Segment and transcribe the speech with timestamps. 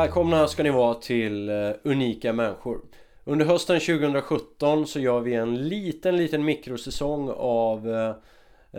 [0.00, 2.80] Välkomna ska ni vara till eh, Unika Människor.
[3.24, 8.14] Under hösten 2017 så gör vi en liten, liten mikrosäsong av eh,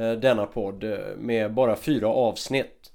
[0.04, 0.84] eh, denna podd
[1.18, 2.92] med bara fyra avsnitt.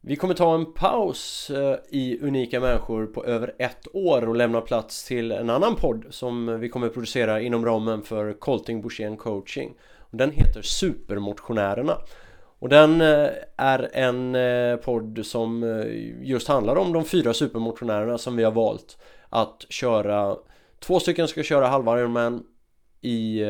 [0.00, 1.50] Vi kommer ta en paus
[1.88, 6.60] i Unika Människor på över ett år och lämna plats till en annan podd som
[6.60, 9.74] vi kommer producera inom ramen för Colting Borssén Coaching.
[10.10, 11.98] Den heter Supermotionärerna.
[12.66, 15.86] Och den eh, är en eh, podd som eh,
[16.28, 18.98] just handlar om de fyra supermotionärerna som vi har valt
[19.28, 20.36] att köra.
[20.78, 22.42] Två stycken ska köra halva Ironman
[23.00, 23.42] i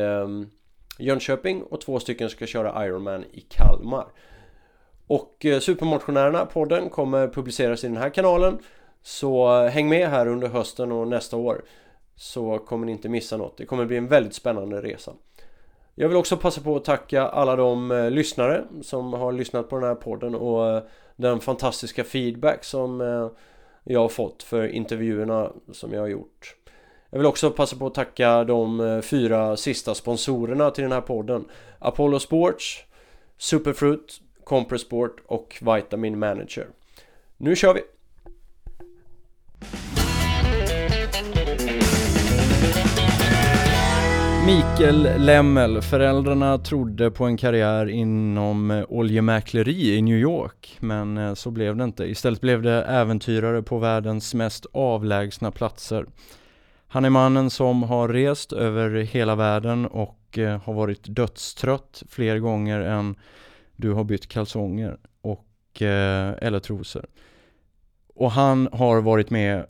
[0.99, 4.05] Jönköping och två stycken ska köra Ironman i Kalmar.
[5.07, 8.59] Och Supermotionärerna podden kommer publiceras i den här kanalen.
[9.01, 11.63] Så häng med här under hösten och nästa år
[12.15, 13.57] Så kommer ni inte missa något.
[13.57, 15.13] Det kommer bli en väldigt spännande resa
[15.99, 19.75] jag vill också passa på att tacka alla de eh, lyssnare som har lyssnat på
[19.75, 20.83] den här podden och eh,
[21.15, 23.29] den fantastiska feedback som eh,
[23.83, 26.55] jag har fått för intervjuerna som jag har gjort.
[27.09, 31.45] Jag vill också passa på att tacka de fyra sista sponsorerna till den här podden.
[31.79, 32.83] Apollo Sports,
[33.37, 36.67] Superfruit, Compressport och Vitamin Manager.
[37.37, 37.96] Nu kör vi!
[44.47, 51.33] Mikael Lemmel, föräldrarna trodde på en karriär inom eh, oljemäkleri i New York, men eh,
[51.33, 52.05] så blev det inte.
[52.05, 56.05] Istället blev det äventyrare på världens mest avlägsna platser.
[56.87, 62.39] Han är mannen som har rest över hela världen och eh, har varit dödstrött fler
[62.39, 63.15] gånger än
[63.75, 67.05] du har bytt kalsonger och, eller trosor.
[68.15, 69.65] Och han har varit med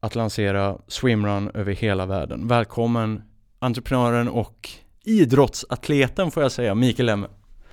[0.00, 2.48] att lansera swimrun över hela världen.
[2.48, 3.22] Välkommen
[3.64, 4.70] entreprenören och
[5.04, 7.26] idrottsatleten får jag säga, Mikael Lemme.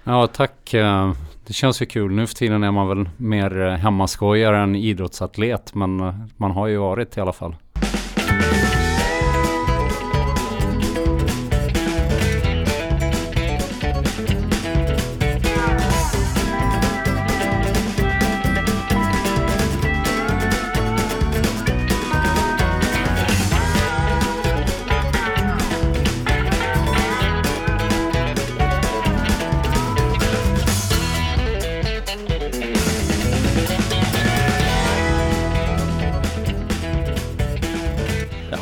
[0.04, 0.74] Ja, tack.
[0.74, 1.14] Eh,
[1.48, 2.12] det känns ju kul.
[2.12, 6.68] Nu för tiden är man väl mer eh, hemmaskojare än idrottsatlet, men eh, man har
[6.68, 7.56] ju varit i alla fall.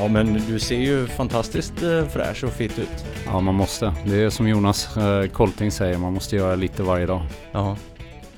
[0.10, 3.06] Men du ser ju fantastiskt eh, fräsch och fit ut.
[3.26, 3.94] Ja, man måste.
[4.06, 7.22] Det är som Jonas eh, Kolting säger, man måste göra lite varje dag.
[7.52, 7.78] Ja,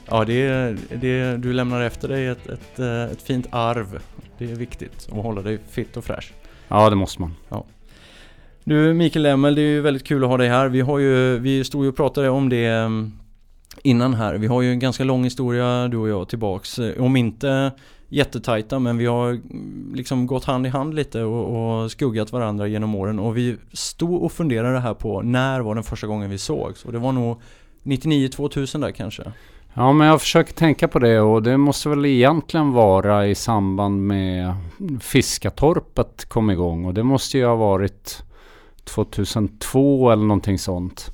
[0.05, 3.99] ja det, det, du lämnar efter dig ett, ett, eh, ett fint arv.
[4.37, 6.33] Det är viktigt att hålla dig fit och fräsch.
[6.67, 7.35] Ja, det måste man.
[7.49, 7.65] Ja.
[8.63, 10.67] Du Mikael Emmel, det är ju väldigt kul att ha dig här.
[10.67, 13.11] Vi, har ju, vi stod ju och pratade om det mm,
[13.83, 14.35] innan här.
[14.35, 16.79] Vi har ju en ganska lång historia du och jag tillbaks.
[16.99, 17.71] Om inte
[18.11, 19.39] jättetajta men vi har
[19.95, 24.23] liksom gått hand i hand lite och, och, skuggat varandra genom åren och vi stod
[24.23, 27.41] och funderade här på när var den första gången vi sågs och det var nog
[27.83, 29.23] 99-2000 där kanske.
[29.73, 34.07] Ja men jag försöker tänka på det och det måste väl egentligen vara i samband
[34.07, 34.53] med
[35.01, 38.23] Fiskatorpet kom igång och det måste ju ha varit
[38.83, 41.13] 2002 eller någonting sånt.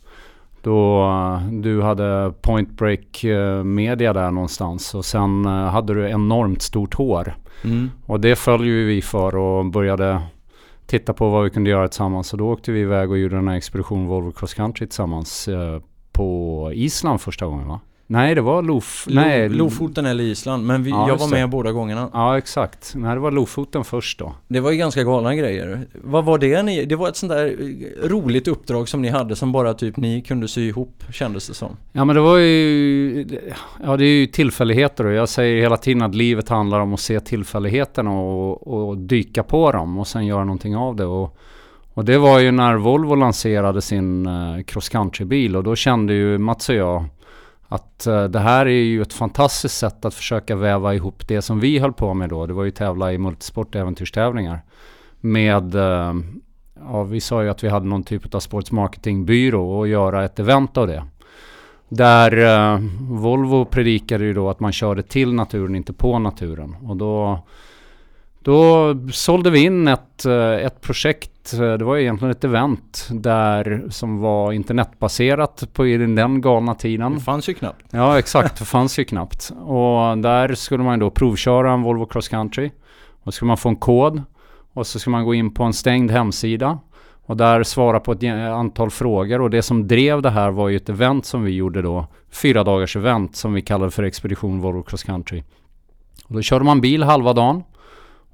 [0.68, 6.10] Då eh, du hade Point Break eh, Media där någonstans och sen eh, hade du
[6.10, 7.36] enormt stort hår.
[7.64, 7.92] Mm.
[8.06, 10.22] Och det föll ju vi för och började
[10.86, 12.28] titta på vad vi kunde göra tillsammans.
[12.28, 15.50] Så då åkte vi iväg och gjorde den här expedition Volvo Cross Country tillsammans
[16.12, 17.80] på Island första gången va?
[18.10, 19.06] Nej det var Lof...
[19.08, 20.66] Lo nej, Lofoten eller Island.
[20.66, 21.48] Men vi, ja, jag var med det.
[21.48, 22.10] båda gångerna.
[22.14, 22.94] Ja exakt.
[22.96, 24.36] Nej det var Lofoten först då.
[24.48, 25.88] Det var ju ganska galna grejer.
[25.94, 26.86] Vad var det ni...
[26.86, 27.58] Det var ett sånt där
[28.08, 31.78] roligt uppdrag som ni hade som bara typ ni kunde sy ihop kändes det som.
[31.92, 33.40] Ja men det var ju...
[33.84, 37.00] Ja det är ju tillfälligheter och jag säger hela tiden att livet handlar om att
[37.00, 41.06] se tillfälligheterna och, och dyka på dem och sen göra någonting av det.
[41.06, 41.38] Och,
[41.94, 46.38] och det var ju när Volvo lanserade sin uh, cross country-bil och då kände ju
[46.38, 47.06] Mats och jag
[47.68, 51.60] att eh, det här är ju ett fantastiskt sätt att försöka väva ihop det som
[51.60, 52.46] vi höll på med då.
[52.46, 54.62] Det var ju tävla i multisport äventyrstävlingar.
[55.20, 56.14] Med, eh,
[56.80, 60.78] ja vi sa ju att vi hade någon typ av sportsmarketingbyrå och göra ett event
[60.78, 61.04] av det.
[61.90, 62.80] Där eh,
[63.10, 66.76] Volvo predikade ju då att man körde till naturen, inte på naturen.
[66.84, 67.44] Och då
[68.48, 73.88] då sålde vi in ett, eh, ett projekt, eh, det var egentligen ett event där
[73.90, 77.14] som var internetbaserat på den galna tiden.
[77.16, 77.86] Det fanns ju knappt.
[77.92, 79.52] Ja exakt, det fanns ju knappt.
[79.66, 82.72] Och där skulle man då provköra en Volvo Cross Country.
[83.24, 84.24] Och så skulle man få en kod.
[84.74, 86.80] Och så skulle man gå in på en stängd hemsida.
[87.26, 89.42] Och där svara på ett antal frågor.
[89.42, 92.08] Och det som drev det här var ju ett event som vi gjorde då.
[92.32, 95.44] Fyra dagars event som vi kallade för Expedition Volvo Cross Country.
[96.28, 97.64] Och då körde man bil halva dagen.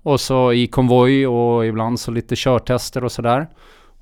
[0.03, 3.47] Och så i konvoj och ibland så lite körtester och sådär.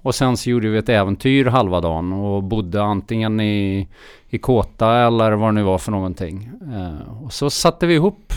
[0.01, 3.88] Och sen så gjorde vi ett äventyr halva dagen och bodde antingen i,
[4.30, 6.51] i Kåta eller vad det nu var för någonting.
[6.62, 8.33] Eh, och så satte vi ihop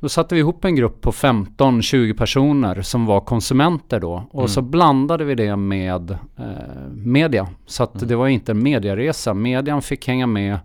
[0.00, 4.22] då satte vi ihop en grupp på 15-20 personer som var konsumenter då.
[4.30, 4.48] Och mm.
[4.48, 6.46] så blandade vi det med eh,
[6.92, 7.48] media.
[7.66, 8.08] Så att mm.
[8.08, 9.34] det var inte en medieresa.
[9.34, 10.58] Median fick hänga med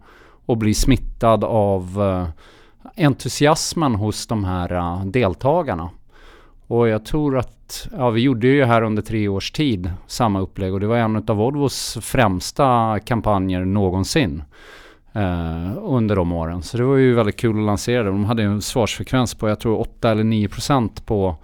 [0.46, 2.28] och bli smittad av eh,
[2.96, 5.90] entusiasmen hos de här äh, deltagarna.
[6.68, 10.74] Och jag tror att, ja vi gjorde ju här under tre års tid samma upplägg
[10.74, 14.44] och det var en av Volvos främsta kampanjer någonsin.
[15.16, 16.64] Eh, under de åren.
[16.64, 18.10] Så det var ju väldigt kul att lansera det.
[18.10, 21.36] De hade en svarsfrekvens på jag tror 8 eller 9 procent på,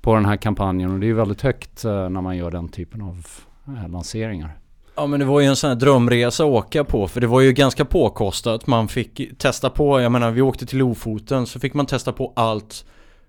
[0.00, 0.92] på den här kampanjen.
[0.92, 3.26] Och det är ju väldigt högt eh, när man gör den typen av
[3.66, 4.58] eh, lanseringar.
[4.96, 7.40] Ja men det var ju en sån här drömresa att åka på för det var
[7.40, 8.66] ju ganska påkostat.
[8.66, 12.32] Man fick testa på, jag menar vi åkte till Lofoten så fick man testa på
[12.36, 12.84] allt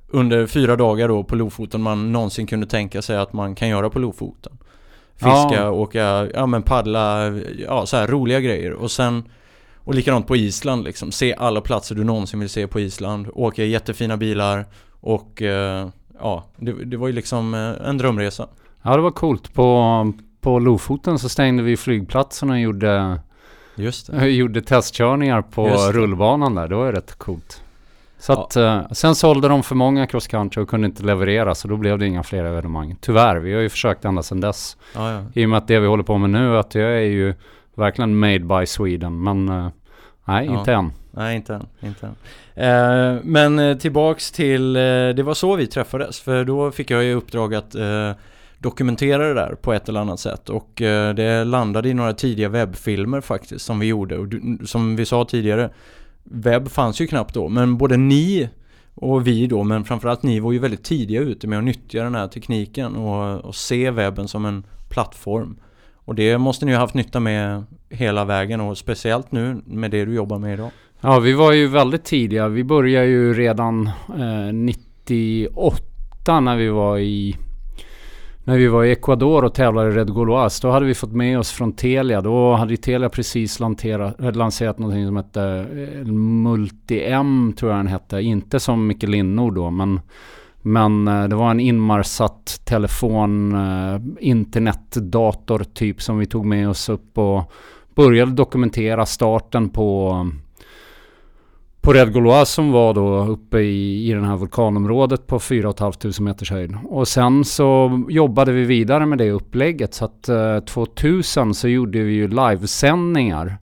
[0.08, 3.90] under fyra dagar då på Lofoten man någonsin kunde tänka sig att man kan göra
[3.90, 4.58] på Lofoten.
[5.16, 5.70] Fiska, ja.
[5.70, 7.28] åka, ja men paddla,
[7.58, 9.24] ja så här roliga grejer och sen
[9.78, 13.64] och likadant på Island liksom, se alla platser du någonsin vill se på Island, åka
[13.64, 14.66] i jättefina bilar
[15.00, 15.88] och eh,
[16.20, 18.48] ja, det, det, var ju liksom eh, en drömresa.
[18.82, 19.54] Ja det var coolt.
[19.54, 20.14] På,
[20.48, 23.20] på Lofoten så stängde vi flygplatsen och gjorde,
[23.76, 24.28] Just det.
[24.30, 26.68] gjorde testkörningar på rullbanan där.
[26.68, 27.64] Det var ju rätt coolt.
[28.20, 28.80] Så att, ja.
[28.80, 32.00] eh, sen sålde de för många cross country och kunde inte leverera så då blev
[32.00, 32.96] det inga fler evenemang.
[33.02, 34.78] Tyvärr, vi har ju försökt ända sedan dess.
[34.96, 35.24] Ja, ja.
[35.34, 37.34] I och med att det vi håller på med nu, att jag är ju
[37.76, 39.24] verkligen made by Sweden.
[39.24, 39.70] Men eh,
[40.26, 40.92] nej, inte än.
[41.12, 41.68] Nej, inte än.
[41.80, 42.16] Inte än.
[42.66, 44.82] Eh, men eh, tillbaks till, eh,
[45.16, 46.20] det var så vi träffades.
[46.20, 47.76] För då fick jag i uppdrag att
[48.60, 50.50] dokumentera det där på ett eller annat sätt.
[50.50, 54.18] Och eh, det landade i några tidiga webbfilmer faktiskt som vi gjorde.
[54.18, 54.28] Och
[54.66, 55.70] som vi sa tidigare,
[56.24, 57.50] webb fanns ju knappt då.
[57.50, 58.50] Men både ni
[58.94, 62.16] och vi då, men framförallt ni var ju väldigt tidiga ute med att nyttja den
[62.16, 65.60] här tekniken och, och se webben som en plattform.
[65.96, 70.06] Och det måste ni ha haft nytta med hela vägen och speciellt nu med det
[70.06, 70.72] du jobbar med idag.
[71.02, 72.48] Ja, vi var ju väldigt tidiga.
[72.48, 73.88] Vi började ju redan
[74.18, 77.38] eh, 98 när vi var i
[78.48, 81.40] när vi var i Ecuador och tävlade i Red Gauloise, då hade vi fått med
[81.40, 82.22] oss från Telia.
[82.22, 87.88] Då hade Telia precis lanserat, eh, lanserat någonting som hette eh, Multi-M tror jag den
[87.88, 88.22] hette.
[88.22, 90.00] Inte som Micke Linnor då, men
[90.62, 93.56] men eh, det var en inmarsat telefon,
[94.20, 97.52] internetdator typ som vi tog med oss upp och
[97.96, 100.14] började dokumentera starten på
[101.88, 106.12] på Red Gaulois som var då uppe i, i det här vulkanområdet på 4 500
[106.20, 106.78] meters höjd.
[106.86, 112.00] Och sen så jobbade vi vidare med det upplägget så att eh, 2000 så gjorde
[112.00, 113.58] vi ju livesändningar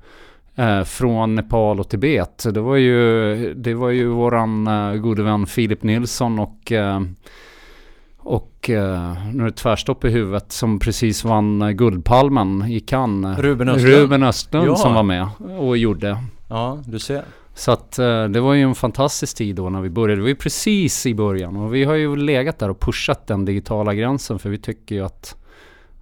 [0.55, 2.45] eh, från Nepal och Tibet.
[2.53, 7.01] Det var ju, det var ju våran eh, gode vän Filip Nilsson och eh,
[8.17, 13.39] och uh, nu är det tvärstopp i huvudet som precis vann Guldpalmen i Cannes.
[13.39, 13.95] Ruben Östlund.
[13.95, 14.75] Ruben Östlund ja.
[14.75, 15.27] som var med
[15.59, 16.17] och gjorde.
[16.49, 17.23] Ja, du ser.
[17.57, 20.15] Så att uh, det var ju en fantastisk tid då när vi började.
[20.15, 23.45] Det var ju precis i början och vi har ju legat där och pushat den
[23.45, 25.35] digitala gränsen för vi tycker ju att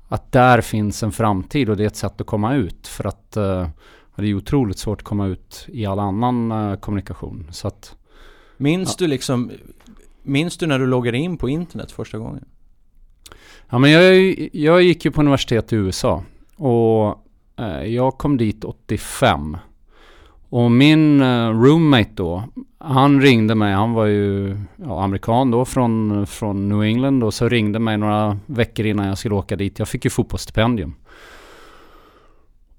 [0.07, 3.31] att där finns en framtid och det är ett sätt att komma ut för att
[3.31, 7.47] det är otroligt svårt att komma ut i all annan uh, kommunikation.
[7.51, 7.95] Så att,
[8.57, 8.95] minns ja.
[9.05, 9.51] du liksom,
[10.23, 12.45] minns du när du loggade in på internet första gången?
[13.69, 16.23] Ja men jag, jag gick ju på universitet i USA
[16.55, 17.19] och
[17.85, 19.57] jag kom dit 85.
[20.55, 22.43] Och min eh, roommate då,
[22.77, 27.49] han ringde mig, han var ju ja, amerikan då från, från New England och så
[27.49, 29.79] ringde mig några veckor innan jag skulle åka dit.
[29.79, 30.95] Jag fick ju fotbollsstipendium.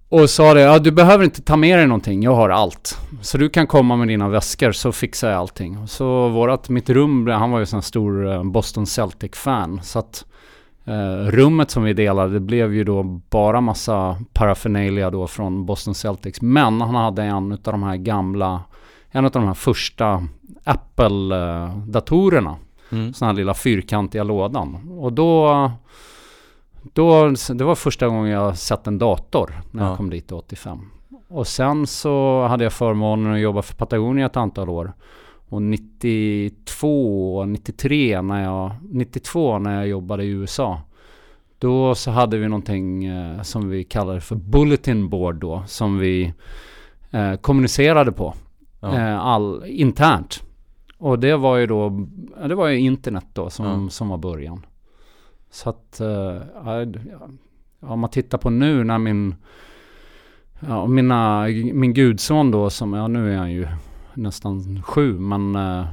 [0.08, 2.98] Och sa det, ja du behöver inte ta med dig någonting, jag har allt.
[3.20, 5.88] Så du kan komma med dina väskor så fixar jag allting.
[5.88, 9.80] Så vårat, mitt rum, han var ju sån stor eh, Boston Celtic-fan.
[9.82, 10.24] Så att
[10.84, 15.94] eh, rummet som vi delade, det blev ju då bara massa paraphernalia då från Boston
[15.94, 16.42] Celtics.
[16.42, 18.60] Men han hade en av de här gamla,
[19.10, 20.26] en av de här första
[20.64, 22.56] Apple-datorerna.
[22.92, 23.14] Mm.
[23.14, 24.98] Sån här lilla fyrkantiga lådan.
[24.98, 25.70] Och då
[26.92, 29.88] då, det var första gången jag sett en dator när ja.
[29.88, 30.90] jag kom dit 85.
[31.28, 34.92] Och sen så hade jag förmånen att jobba för Patagonia ett antal år.
[35.48, 40.80] Och 92, 93 när jag, 92 när jag jobbade i USA.
[41.58, 45.64] Då så hade vi någonting eh, som vi kallade för Bulletin Board då.
[45.66, 46.32] Som vi
[47.10, 48.34] eh, kommunicerade på.
[48.80, 48.98] Ja.
[48.98, 50.42] Eh, all, internt.
[50.98, 52.06] Och det var ju då,
[52.48, 53.88] det var ju internet då som, ja.
[53.90, 54.66] som var början.
[55.50, 56.00] Så att,
[56.64, 56.86] ja,
[57.80, 59.34] om man tittar på nu när min,
[60.60, 63.66] ja, mina, min gudson då som, ja nu är han ju
[64.14, 65.86] nästan sju, men uh,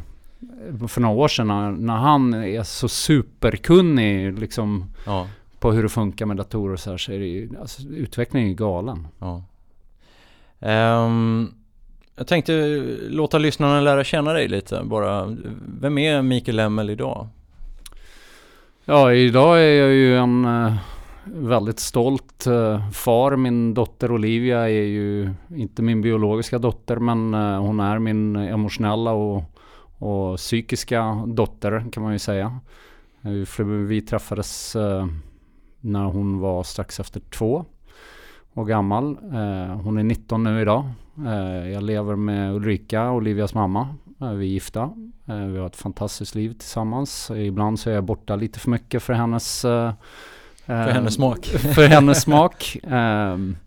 [0.87, 5.27] för några år sedan när, han är så superkunnig liksom Ja,
[5.59, 8.49] på hur det funkar med datorer och så här så är det ju, alltså, utvecklingen
[8.49, 9.07] är galen.
[9.19, 9.43] ja.
[10.59, 11.53] Ehm,
[12.15, 12.53] jag tänkte
[13.09, 15.37] låta lyssnarna lära känna dig lite bara.
[15.79, 17.27] Vem är Mikael Lemmel idag?
[18.85, 20.75] Ja, idag är jag ju en eh,
[21.33, 23.35] väldigt stolt eh, far.
[23.35, 29.11] Min dotter Olivia är ju inte min biologiska dotter men eh, hon är min emotionella
[29.11, 29.43] och,
[29.97, 32.59] och psykiska dotter kan man ju säga.
[33.21, 34.75] Eh, vi träffades
[35.79, 37.65] när hon var strax efter två
[38.53, 39.17] år gammal.
[39.83, 40.83] Hon är 19 nu idag.
[41.73, 43.95] Jag lever med Ulrika, Olivias mamma.
[44.17, 44.89] Vi är gifta.
[45.25, 47.31] Vi har ett fantastiskt liv tillsammans.
[47.35, 49.65] Ibland så är jag borta lite för mycket för hennes
[50.85, 51.45] för hennes smak.
[51.75, 52.77] för hennes smak.
[52.83, 53.57] Ehm,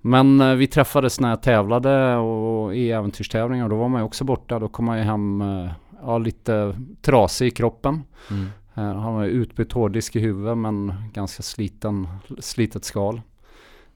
[0.00, 3.68] Men eh, vi träffades när jag tävlade och i äventyrstävlingar.
[3.68, 4.58] Då var man ju också borta.
[4.58, 5.70] Då kom man ju hem eh,
[6.02, 8.02] ja, lite trasig i kroppen.
[8.30, 8.46] Mm.
[8.74, 13.20] Han var ju utbytt hårddisk i huvudet men ganska sliten, slitet skal.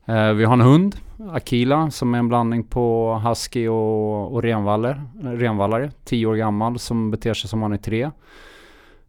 [0.07, 0.97] Eh, Vi har en hund,
[1.31, 5.91] Akila, som är en blandning på husky och, och renvaller, renvallare.
[6.05, 8.11] Tio år gammal som beter sig som han är tre.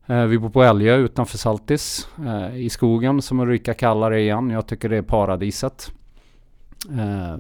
[0.08, 4.50] Eh, Vi bor på Älgö utanför Saltis eh, i skogen som Ulrika kallar det igen.
[4.50, 5.92] Jag tycker det är paradiset.
[6.92, 7.40] Eh,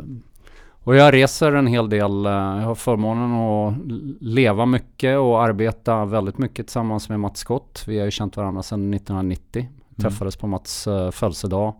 [0.83, 2.23] Och jag reser en hel del.
[2.25, 3.73] Jag har förmånen att
[4.21, 7.83] leva mycket och arbeta väldigt mycket tillsammans med Mats Scott.
[7.87, 9.67] Vi har ju känt varandra sedan 1990.
[10.01, 11.73] Träffades på Mats födelsedag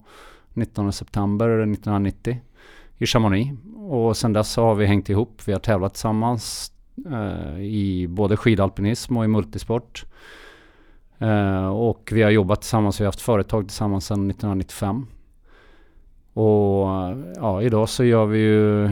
[0.53, 2.37] 19 september 1990
[2.97, 3.51] i Chamonix.
[3.89, 5.41] Och sen dess så har vi hängt ihop.
[5.45, 6.71] Vi har tävlat tillsammans
[7.11, 10.05] eh, i både skidalpinism och i multisport.
[11.19, 15.07] Eh, och vi har jobbat tillsammans, vi har haft företag tillsammans sedan 1995.
[16.33, 16.87] Och
[17.35, 18.91] ja, idag så gör vi ju, eh,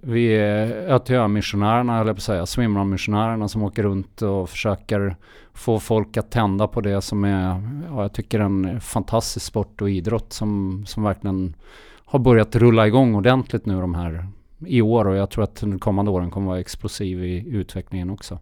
[0.00, 5.16] vi är ÖTÖ-missionärerna, höll jag på att säga, swimrun-missionärerna som åker runt och försöker
[5.52, 9.90] få folk att tända på det som är, ja, jag tycker en fantastisk sport och
[9.90, 11.56] idrott som, som verkligen
[12.04, 14.26] har börjat rulla igång ordentligt nu de här
[14.66, 18.38] i år och jag tror att de kommande åren kommer vara explosiv i utvecklingen också.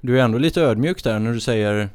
[0.00, 1.88] Du är ändå lite ödmjuk där när du säger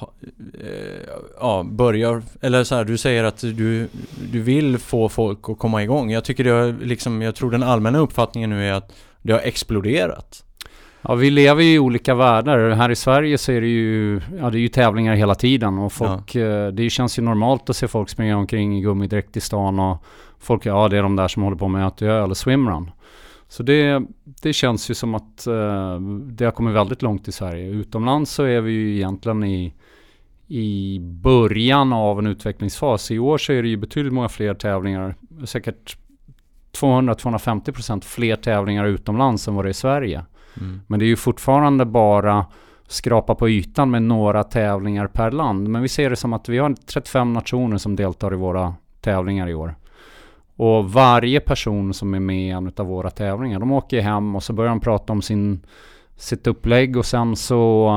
[0.00, 3.88] eh, Ja, börjar, eller så här, du säger att du,
[4.32, 6.10] du vill få folk att komma igång.
[6.10, 8.92] Jag tycker det har liksom, jag tror den allmänna uppfattningen nu är att
[9.22, 10.44] det har exploderat.
[11.02, 12.70] Ja, vi lever ju i olika världar.
[12.70, 15.92] Här i Sverige så är det ju, ja, det är ju tävlingar hela tiden och
[15.92, 19.78] folk, eh, det känns ju normalt att se folk springa omkring i gummidräkt i stan
[19.78, 20.04] och
[20.38, 22.90] folk, ja det är de där som håller på med ÖTÖ eller swimrun.
[23.50, 24.02] Så det,
[24.42, 27.68] det känns ju som att eh, det har kommit väldigt långt i Sverige.
[27.70, 29.74] Utomlands så är vi ju egentligen i,
[30.46, 33.10] i början av en utvecklingsfas.
[33.10, 35.14] I år så är det ju betydligt många fler tävlingar.
[35.44, 35.96] Säkert
[36.80, 40.24] 200-250% fler tävlingar utomlands än vad det är i Sverige.
[40.60, 40.80] Mm.
[40.86, 42.46] Men det är ju fortfarande bara
[42.88, 45.68] skrapa på ytan med några tävlingar per land.
[45.68, 49.48] Men vi ser det som att vi har 35 nationer som deltar i våra tävlingar
[49.48, 49.74] i år.
[50.60, 54.42] Och varje person som är med i en av våra tävlingar, de åker hem och
[54.42, 55.60] så börjar de prata om sin,
[56.16, 57.88] sitt upplägg och sen så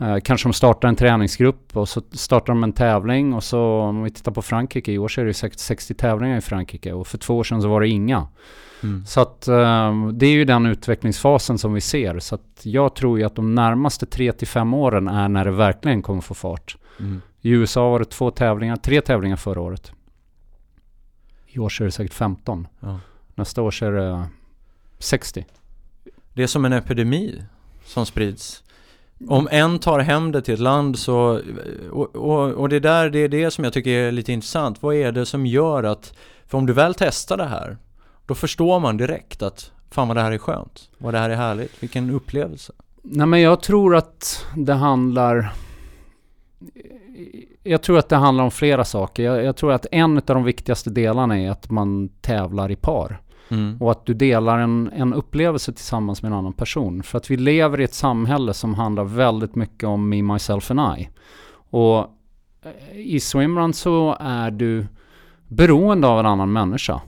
[0.00, 4.02] eh, kanske de startar en träningsgrupp och så startar de en tävling och så om
[4.02, 7.06] vi tittar på Frankrike, i år så är det säkert 60 tävlingar i Frankrike och
[7.06, 8.28] för två år sedan så var det inga.
[8.82, 9.06] Mm.
[9.06, 12.18] Så att eh, det är ju den utvecklingsfasen som vi ser.
[12.18, 15.50] Så att jag tror ju att de närmaste 3 till 5 åren är när det
[15.50, 16.76] verkligen kommer få fart.
[17.00, 17.20] Mm.
[17.40, 19.92] I USA var det två tävlingar, tre tävlingar förra året.
[21.56, 22.68] I år så är det säkert 15.
[22.80, 23.00] Ja.
[23.34, 24.26] Nästa år så är det
[24.98, 25.46] 60.
[26.34, 27.42] Det är som en epidemi
[27.84, 28.62] som sprids.
[29.28, 31.40] Om en tar hem det till ett land så,
[31.90, 34.82] och, och, och det där, det är det som jag tycker är lite intressant.
[34.82, 37.76] Vad är det som gör att, för om du väl testar det här,
[38.26, 41.36] då förstår man direkt att fan vad det här är skönt, vad det här är
[41.36, 42.72] härligt, vilken upplevelse.
[43.02, 45.52] Nej men jag tror att det handlar...
[47.66, 49.22] Jag tror att det handlar om flera saker.
[49.22, 53.20] Jag, jag tror att en av de viktigaste delarna är att man tävlar i par.
[53.48, 53.76] Mm.
[53.82, 57.02] Och att du delar en, en upplevelse tillsammans med en annan person.
[57.02, 60.98] För att vi lever i ett samhälle som handlar väldigt mycket om me, myself and
[60.98, 61.08] I.
[61.70, 61.98] Och
[62.62, 64.86] eh, i swimrun så är du
[65.48, 67.00] beroende av en annan människa.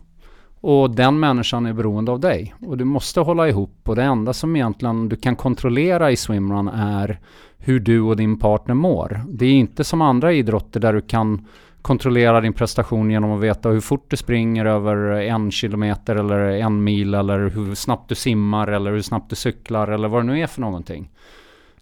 [0.61, 2.55] Och den människan är beroende av dig.
[2.67, 3.89] Och du måste hålla ihop.
[3.89, 7.21] Och det enda som egentligen du kan kontrollera i swimrun är
[7.59, 9.21] hur du och din partner mår.
[9.29, 11.47] Det är inte som andra idrotter där du kan
[11.83, 16.85] kontrollera din prestation genom att veta hur fort du springer över en kilometer eller en
[16.85, 20.41] mil eller hur snabbt du simmar eller hur snabbt du cyklar eller vad det nu
[20.41, 21.11] är för någonting.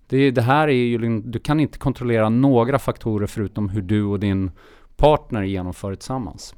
[0.09, 4.05] Det, det här är ju, liksom, du kan inte kontrollera några faktorer förutom hur du
[4.05, 4.51] och din
[4.97, 6.55] partner genomför det tillsammans.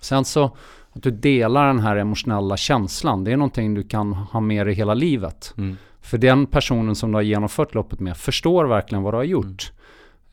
[0.00, 0.56] Sen så
[0.98, 4.74] att du delar den här emotionella känslan, det är någonting du kan ha med dig
[4.74, 5.54] hela livet.
[5.58, 5.76] Mm.
[6.00, 9.72] För den personen som du har genomfört loppet med förstår verkligen vad du har gjort.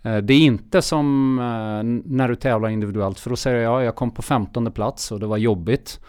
[0.03, 3.95] Eh, Det är inte som eh, när du tävlar individuellt för då säger jag jag
[3.95, 5.99] kom på 15 plats och det var jobbigt.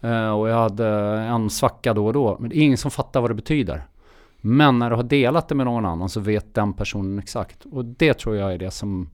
[0.00, 0.88] Eh, Och jag hade
[1.20, 2.36] en svacka då och då.
[2.40, 3.82] Men det är ingen som fattar vad det betyder.
[4.40, 7.64] Men när du har delat det med någon annan så vet den personen exakt.
[7.72, 9.10] Och det tror jag är det som,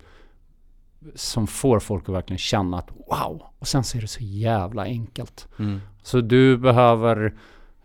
[1.14, 3.42] som får folk att verkligen känna att wow.
[3.58, 5.48] Och sen så är det så jävla enkelt.
[5.58, 5.80] Mm.
[6.02, 7.34] Så du behöver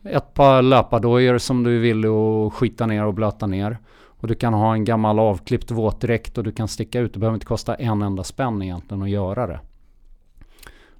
[0.03, 3.77] ett par löpardojor som du vill och skita ner och blöta ner.
[4.19, 7.13] Och du kan ha en gammal avklippt våtdräkt och du kan sticka ut.
[7.13, 9.59] Det behöver inte kosta en enda spänn egentligen att göra det.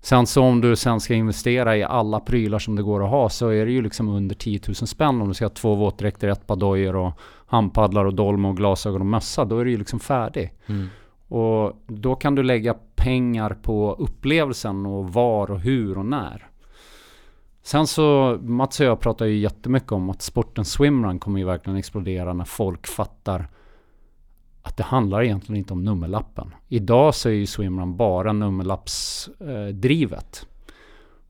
[0.02, 3.30] Sen så om du sen ska investera i alla prylar som det går att ha
[3.30, 6.28] så är det ju liksom under 10 000 spänn om du ska ha två våtdräkter,
[6.28, 7.12] ett par dojor och
[7.46, 9.46] handpaddlar och dolm och glasögon och mössa.
[9.46, 10.54] Då är det ju liksom färdig.
[10.68, 10.88] Mm.
[11.28, 16.48] Och då kan du lägga pengar på upplevelsen och var och hur och när.
[17.62, 21.78] Sen så, Mats och jag pratar ju jättemycket om att sporten swimrun kommer ju verkligen
[21.78, 23.48] explodera när folk fattar
[24.62, 26.56] att det handlar egentligen inte om nummerlappen.
[26.68, 30.48] Idag så är ju swimrun bara nummerlappsdrivet.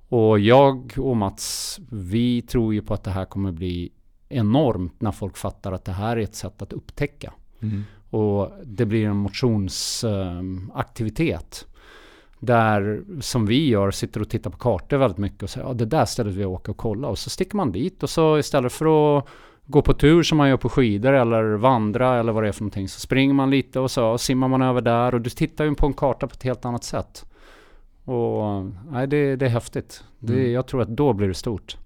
[0.09, 3.91] Och jag och Mats, vi tror ju på att det här kommer bli
[4.29, 7.33] enormt när folk fattar att det här är ett sätt att upptäcka.
[7.61, 7.83] Mm.
[8.09, 11.67] Och det blir en motionsaktivitet.
[12.39, 15.85] Där, som vi gör, sitter och tittar på kartor väldigt mycket och säger ja det
[15.85, 17.07] där stället vi åka och kolla.
[17.07, 19.25] Och så sticker man dit och så istället för att
[19.65, 22.61] gå på tur som man gör på skidor eller vandra eller vad det är för
[22.61, 22.89] någonting.
[22.89, 25.85] Så springer man lite och så simmar man över där och du tittar ju på
[25.85, 27.25] en karta på ett helt annat sätt.
[28.05, 30.03] Och nej, det, det är häftigt.
[30.19, 30.51] Det, Mm.
[30.51, 31.77] Jag tror att då blir det stort.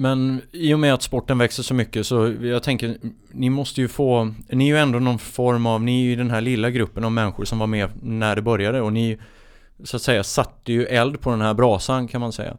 [0.00, 2.96] Men i och med att sporten växer så mycket så jag tänker,
[3.30, 6.30] ni måste ju få, ni är ju ändå någon form av, ni är ju den
[6.30, 9.18] här lilla gruppen av människor som var med när det började och ni
[9.84, 12.56] så att säga satte ju eld på den här brasan kan man säga.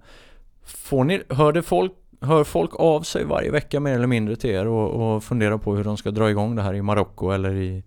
[0.66, 1.92] Får ni, hörde folk,
[2.22, 5.76] hör folk av sig varje vecka mer eller mindre till er och, och funderar på
[5.76, 7.84] hur de ska dra igång det här i Marocko eller i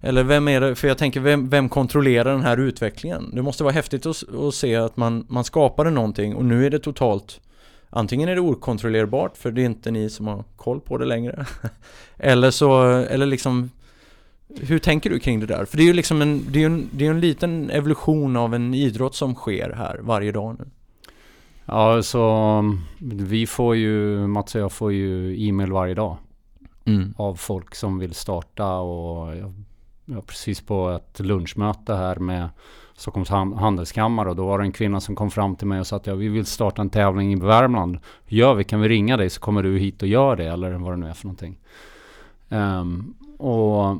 [0.00, 3.30] eller vem är det, för jag tänker vem, vem kontrollerar den här utvecklingen?
[3.34, 6.70] Det måste vara häftigt att, att se att man, man skapade någonting och nu är
[6.70, 7.40] det totalt
[7.90, 11.46] Antingen är det okontrollerbart för det är inte ni som har koll på det längre
[12.16, 13.70] Eller så, eller liksom
[14.60, 15.64] Hur tänker du kring det där?
[15.64, 18.54] För det är ju liksom en, det är en, det är en liten evolution av
[18.54, 20.70] en idrott som sker här varje dag nu
[21.68, 26.16] Ja, så vi får ju, Mats och jag får ju e-mail varje dag.
[26.84, 27.14] mm.
[27.16, 29.54] av folk som vill starta och jag,
[30.04, 32.48] jag precis på ett lunchmöte här med
[32.96, 35.96] Stockholms handelskammare och då var det en kvinna som kom fram till mig och sa
[35.96, 37.98] att ja, vi vill starta en tävling i Värmland.
[38.26, 38.64] Hur gör vi?
[38.64, 41.08] Kan vi ringa dig så kommer du hit och gör det eller vad det nu
[41.08, 41.58] är för någonting.
[42.48, 43.96] Um, och,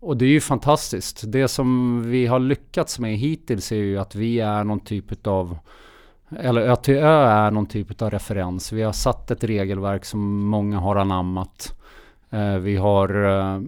[0.00, 1.24] och det är ju fantastiskt.
[1.26, 5.58] Det som vi har lyckats med hittills är ju att vi är någon typ av
[6.30, 8.72] eller ÖTÖ är någon typ av referens.
[8.72, 11.80] Vi har satt ett regelverk som många har anammat.
[12.34, 13.16] Uh, vi har...
[13.16, 13.62] uh,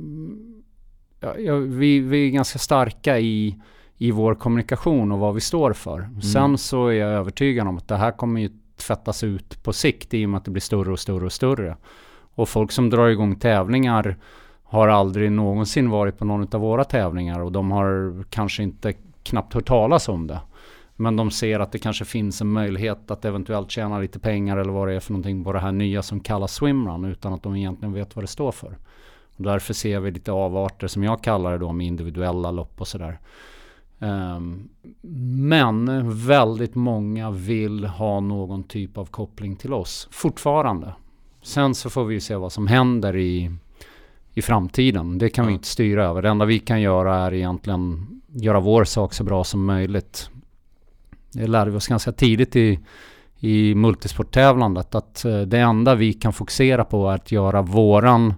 [1.21, 3.57] ja, ja, vi, vi är ganska starka i,
[3.99, 6.09] i vår kommunikation och vad vi står för.
[6.33, 10.15] Sen så är jag övertygad om att det här kommer ju tvättas ut på sikt
[10.15, 11.77] i och med att det blir större och större och större.
[12.35, 14.17] Och folk som drar igång tävlingar
[14.63, 19.55] har aldrig någonsin varit på någon av våra tävlingar och de har kanske inte knappt
[19.55, 20.41] hört talas om det.
[20.97, 24.73] Men de ser att det kanske finns en möjlighet att eventuellt tjäna lite pengar eller
[24.73, 27.57] vad det är för någonting på det här nya som kallas swimrun utan att de
[27.57, 28.79] egentligen vet vad det står för.
[29.37, 32.89] Och därför ser vi lite avarter som jag kallar det då med individuella lopp och
[32.89, 33.19] sådär.
[34.01, 34.69] Ehm,
[35.51, 40.95] men väldigt många vill ha någon typ av koppling till oss fortfarande.
[41.43, 43.51] Sen så får vi ju se vad som händer i,
[44.35, 45.19] i framtiden.
[45.19, 46.23] Det kan vi inte styra över.
[46.23, 50.31] Det enda vi kan göra är egentligen göra vår sak så bra som möjligt.
[51.33, 52.81] Det lärde vi oss ganska tidigt i,
[53.39, 58.35] i multisporttävlandet att eh, det enda vi kan fokusera på är att göra våran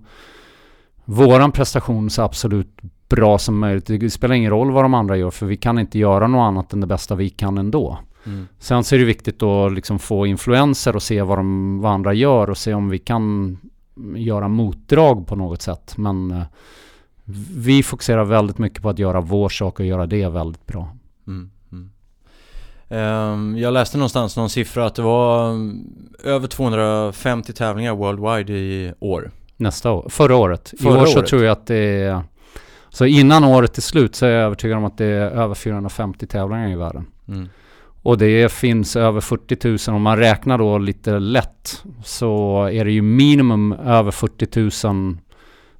[1.04, 3.86] våran prestation så absolut bra som möjligt.
[3.86, 6.72] Det spelar ingen roll vad de andra gör för vi kan inte göra något annat
[6.72, 7.98] än det bästa vi kan ändå.
[8.26, 8.48] Mm.
[8.58, 12.12] Sen så är det viktigt att liksom få influenser och se vad, de, vad andra
[12.12, 13.56] gör och se om vi kan
[14.16, 15.94] göra motdrag på något sätt.
[15.96, 16.42] Men eh,
[17.56, 20.96] vi fokuserar väldigt mycket på att göra vår sak och göra det väldigt bra.
[21.26, 21.50] Mm.
[21.72, 21.90] Mm.
[22.88, 25.86] Ehm, jag läste någonstans någon siffra att det var mm,
[26.24, 29.30] över 250 tävlingar worldwide i år.
[29.56, 30.74] Nästa år, förra året.
[30.80, 31.28] Förra I år så året.
[31.28, 32.22] tror jag att det är...
[32.90, 36.26] Så innan året är slut så är jag övertygad om att det är över 450
[36.26, 37.06] tävlingar i världen.
[37.28, 37.48] Mm.
[38.02, 42.92] Och det finns över 40 000, om man räknar då lite lätt så är det
[42.92, 45.18] ju minimum över 40 000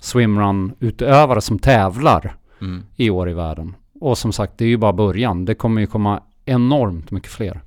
[0.00, 2.82] swimrun-utövare som tävlar Mm.
[2.96, 3.74] i år i världen.
[4.00, 5.44] Och som sagt, det är ju bara början.
[5.44, 7.60] Det kommer ju komma enormt mycket fler.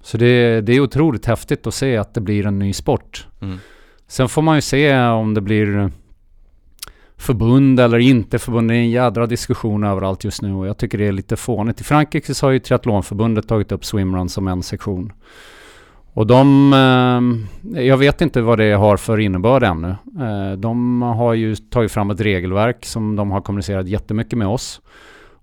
[0.00, 3.26] Så det, det är otroligt häftigt att se att det blir en ny sport.
[3.42, 3.58] Mm.
[4.06, 5.90] Sen får man ju se om det blir
[7.16, 8.70] förbund eller inte förbund.
[8.70, 11.80] Det är en jädra diskussion överallt just nu och jag tycker det är lite fånigt.
[11.80, 15.12] I Frankrike så har ju triathlonförbundet tagit upp swimrun som en sektion.
[16.12, 16.72] Och de,
[17.74, 19.88] eh, jag vet inte vad det har för innebörd ännu.
[20.20, 24.80] Eh, de har ju tagit fram ett regelverk som de har kommunicerat jättemycket med oss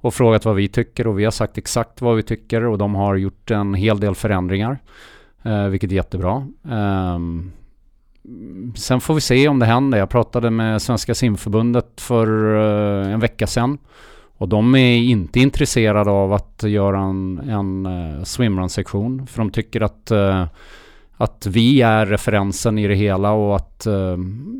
[0.03, 2.95] och frågat vad vi tycker och vi har sagt exakt vad vi tycker och de
[2.95, 4.79] har gjort en hel del förändringar,
[5.43, 6.47] eh, vilket är jättebra.
[6.71, 7.51] Ehm,
[8.75, 9.97] Sen får vi se om det händer.
[9.97, 13.77] Jag pratade med Svenska simförbundet för eh, en vecka sedan
[14.37, 19.81] och de är inte intresserade av att göra en, en eh, swimrun-sektion för de tycker
[19.81, 20.45] att eh,
[21.17, 23.87] att vi är referensen i det hela och att,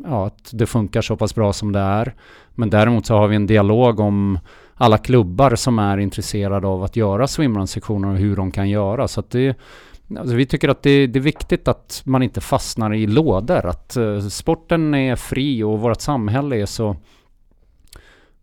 [0.04, 2.14] ja, att det funkar så pass bra som det är.
[2.54, 4.38] Men däremot så har vi en dialog om
[4.74, 9.08] alla klubbar som är intresserade av att göra swimrun-sektioner och hur de kan göra.
[9.08, 9.56] Så att det,
[10.18, 13.66] alltså vi tycker att det, det, är viktigt att man inte fastnar i lådor.
[13.66, 16.96] Att uh, sporten är fri och vårt samhälle är så...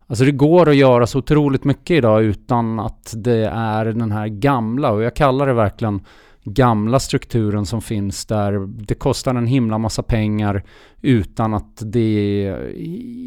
[0.08, 4.28] Alltså det går att göra så otroligt mycket idag utan att det är den här
[4.28, 6.02] gamla och jag kallar det verkligen
[6.44, 10.64] gamla strukturen som finns där det kostar en himla massa pengar
[11.02, 12.00] utan att det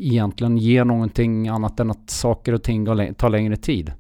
[0.02, 3.92] egentligen ger någonting annat än att saker och ting tar längre tid.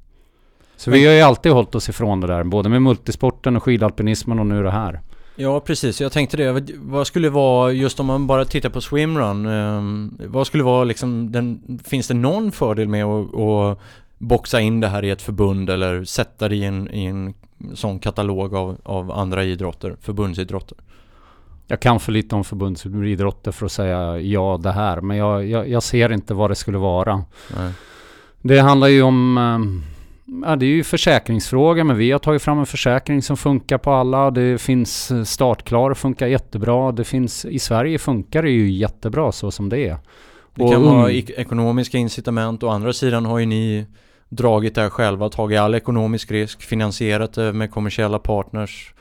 [0.84, 4.38] Så vi har ju alltid hållit oss ifrån det där, både med multisporten och skidalpinismen
[4.38, 5.00] och nu det här.
[5.36, 6.72] Ja precis, jag tänkte det.
[6.76, 11.32] Vad skulle vara, just om man bara tittar på swimrun, eh, vad skulle vara liksom
[11.32, 13.78] den, finns det någon fördel med att, att
[14.18, 17.34] boxa in det här i ett förbund eller sätta det i en, i en
[17.74, 20.78] sån katalog av, av andra idrotter, förbundsidrotter?
[21.66, 25.68] Jag kan för lite om förbundsidrotter för att säga ja det här, men jag, jag,
[25.68, 27.24] jag ser inte vad det skulle vara.
[27.56, 27.72] Nej.
[28.42, 29.93] Det handlar ju om eh,
[30.26, 33.92] Ja, det är ju försäkringsfråga, men vi har tagit fram en försäkring som funkar på
[33.92, 34.30] alla.
[34.30, 36.92] Det finns startklar och funkar jättebra.
[36.92, 39.98] Det finns, I Sverige funkar det ju jättebra så som det är.
[40.54, 42.62] Det kan vara ekonomiska incitament.
[42.62, 43.86] Å andra sidan har ju ni
[44.28, 48.94] dragit det här själva, tagit all ekonomisk risk, finansierat det med kommersiella partners,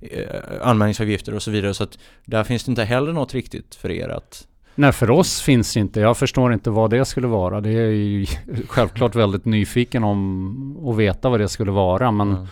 [0.00, 0.24] eh,
[0.62, 1.74] anmälningsavgifter och så vidare.
[1.74, 4.46] Så att där finns det inte heller något riktigt för er att
[4.80, 6.00] Nej, för oss finns det inte.
[6.00, 7.60] Jag förstår inte vad det skulle vara.
[7.60, 8.26] Det är ju
[8.68, 12.10] självklart väldigt nyfiken om att veta vad det skulle vara.
[12.10, 12.46] Men, mm.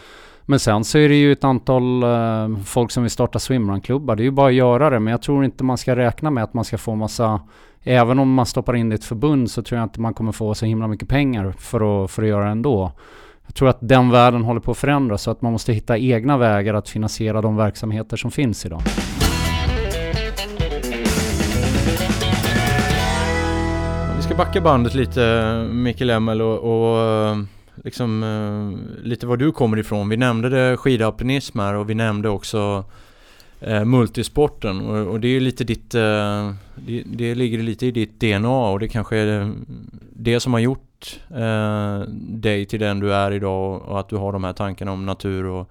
[0.47, 4.17] men sen så är det ju ett antal uh, folk som vill starta swimrunklubbar.
[4.17, 5.01] Det är ju bara att göra det.
[5.01, 7.41] Men jag tror inte man ska räkna med att man ska få massa
[7.83, 10.33] Även om man stoppar in det i ett förbund så tror jag inte man kommer
[10.33, 12.93] få så himla mycket pengar för att, för att göra det ändå.
[13.47, 16.39] Jag tror att den världen håller på att förändras så att man måste hitta egna
[16.39, 18.83] vägar att finansiera de verksamheter som finns idag.
[24.29, 27.37] Ska backa bandet lite Mikael Emmel och, och eh,
[27.85, 30.09] liksom eh, lite var du kommer ifrån.
[30.09, 32.85] Vi nämnde det skidalpinism här och vi nämnde också
[33.61, 38.21] eh, multisporten och, och, det är lite ditt, eh, det, det, ligger lite i ditt
[38.21, 39.53] DNA och det kanske är
[40.13, 44.17] det som har gjort eh, dig till den du är idag och, och att du
[44.17, 45.71] har de här tankarna om natur och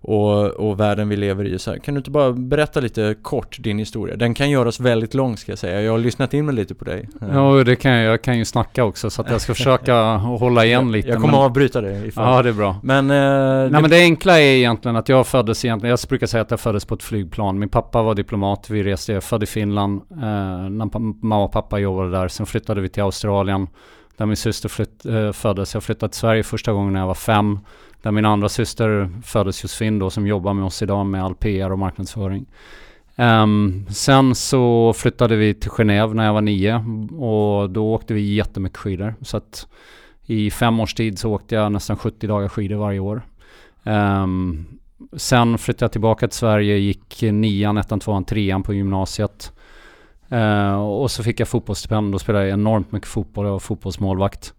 [0.00, 1.58] och, och världen vi lever i.
[1.58, 1.78] Så här.
[1.78, 4.16] Kan du inte bara berätta lite kort din historia?
[4.16, 5.82] Den kan göras väldigt lång ska jag säga.
[5.82, 7.08] Jag har lyssnat in mig lite på dig.
[7.32, 8.12] Ja, det kan jag.
[8.12, 11.08] Jag kan ju snacka också så att jag ska försöka hålla igen lite.
[11.08, 11.40] Jag kommer men...
[11.40, 12.34] avbryta dig ifall.
[12.34, 12.76] Ja, det är bra.
[12.82, 13.80] Men, eh, Nej, det...
[13.80, 16.84] men det enkla är egentligen att jag föddes egentligen, jag brukar säga att jag föddes
[16.84, 17.58] på ett flygplan.
[17.58, 20.00] Min pappa var diplomat, vi reste, jag född i Finland.
[20.10, 22.28] Eh, när mamma och pappa jobbade där.
[22.28, 23.66] Sen flyttade vi till Australien.
[24.16, 25.74] Där min syster flytt, eh, föddes.
[25.74, 27.58] Jag flyttade till Sverige första gången när jag var fem.
[28.02, 31.72] Där min andra syster föddes Josefin då som jobbar med oss idag med all PR
[31.72, 32.46] och marknadsföring.
[33.16, 36.74] Um, sen så flyttade vi till Genève när jag var nio
[37.18, 39.14] och då åkte vi jättemycket skidor.
[39.20, 39.66] Så att
[40.26, 43.22] i fem års tid så åkte jag nästan 70 dagar skidor varje år.
[43.82, 44.66] Um,
[45.16, 49.52] sen flyttade jag tillbaka till Sverige, gick nian, ettan, tvåan, trean på gymnasiet.
[50.32, 54.54] Uh, och så fick jag fotbollsstipendium, då spelade jag enormt mycket fotboll, jag var fotbollsmålvakt.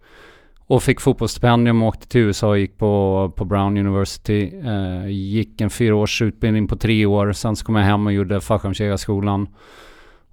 [0.69, 4.51] Och fick fotbollsstipendium och åkte till USA och gick på, på Brown University.
[4.65, 7.31] Eh, gick en fyraårsutbildning på tre år.
[7.31, 9.47] Sen så kom jag hem och gjorde fallskärmsjägarskolan.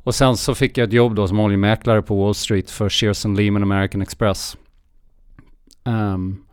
[0.02, 3.34] Och sen så fick jag ett jobb då som oljemäklare på Wall Street för Shearson
[3.34, 4.56] Lehman American Express.
[5.84, 6.44] Um,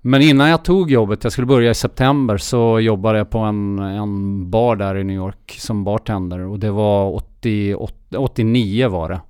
[0.00, 3.78] men innan jag tog jobbet, jag skulle börja i september, så jobbade jag på en,
[3.78, 6.40] en bar där i New York som bartender.
[6.40, 9.20] Och det var 88, 89 var det.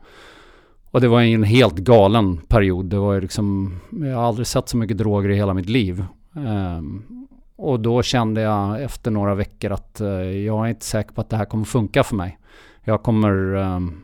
[0.95, 2.87] Och det var en helt galen period.
[2.87, 6.05] Det var ju liksom, jag har aldrig sett så mycket droger i hela mitt liv.
[6.33, 7.27] Um,
[7.57, 11.31] och då kände jag efter några veckor att uh, jag är inte säker på att
[11.31, 12.39] det här kommer funka för mig.
[12.85, 14.03] Jag kommer, um,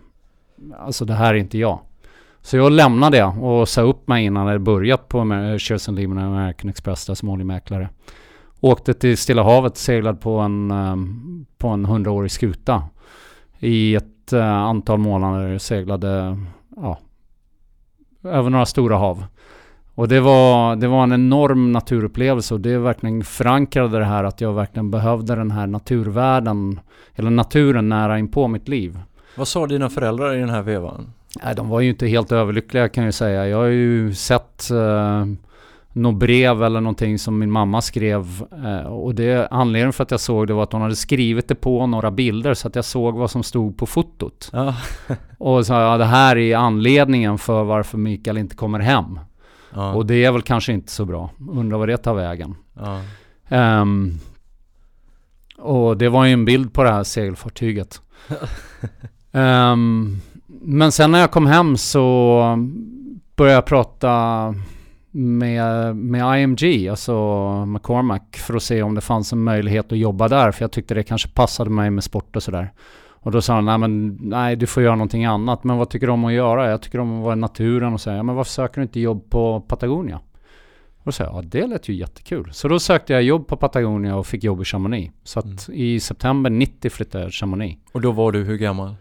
[0.79, 1.81] alltså det här är inte jag.
[2.43, 5.19] Så jag lämnade det och sa upp mig innan jag börjat på
[5.59, 7.89] Shearson Lehman American Express där som oljemäklare.
[8.61, 12.83] Åkte till Stilla havet, seglade på en, um, på en hundraårig skuta
[13.59, 15.59] i ett uh, antal månader.
[15.59, 16.37] Seglade
[16.77, 16.99] ja,
[18.25, 19.25] över några stora hav.
[19.95, 24.41] Och det var, det var en enorm naturupplevelse och det verkligen förankrade det här att
[24.41, 26.81] jag verkligen behövde den här naturvärlden,
[27.15, 28.99] eller naturen nära in på mitt liv.
[29.37, 31.13] Vad sa dina föräldrar i den här vevan?
[31.45, 33.49] Nej, de var ju inte helt överlyckliga kan jag säga.
[33.49, 35.25] Jag har ju sett uh,
[35.93, 38.45] något brev eller någonting som min mamma skrev.
[38.65, 41.55] Uh, och det anledningen för att jag såg det var att hon hade skrivit det
[41.55, 44.51] på några bilder så att jag såg vad som stod på fotot.
[44.53, 44.75] Ja.
[45.39, 49.19] och sa ja, det här är anledningen för varför Mikael inte kommer hem.
[49.75, 49.95] Ja.
[49.95, 51.31] Och det är väl kanske inte så bra.
[51.51, 52.55] Undrar vad det tar vägen.
[52.75, 53.01] ja.
[53.49, 54.19] Ehm,
[55.59, 58.01] och det var ju en bild på det här segelfartyget.
[59.33, 62.41] Ehm, men sen när jag kom hem så
[63.37, 64.55] började jag prata
[65.11, 67.15] med, med IMG, alltså
[67.67, 70.53] McCormack, för att se om det fanns en möjlighet att jobba där.
[70.53, 72.73] För jag tyckte det kanske passade mig med sport och sådär.
[73.23, 75.65] Och då sa han, nej men nej du får göra någonting annat.
[75.65, 76.71] Men vad tycker du om att göra?
[76.71, 79.01] Jag tycker om att vara i naturen och säga, ja men varför söker du inte
[79.01, 80.21] jobb på Patagonia?
[80.99, 82.53] Och då sa jag, ja det lät ju jättekul.
[82.53, 85.15] Så då sökte jag jobb på Patagonia och fick jobb i Chamonix.
[85.25, 87.81] Så att i september 90 flyttade jag till Chamonix.
[87.93, 88.95] Och då var du hur gammal?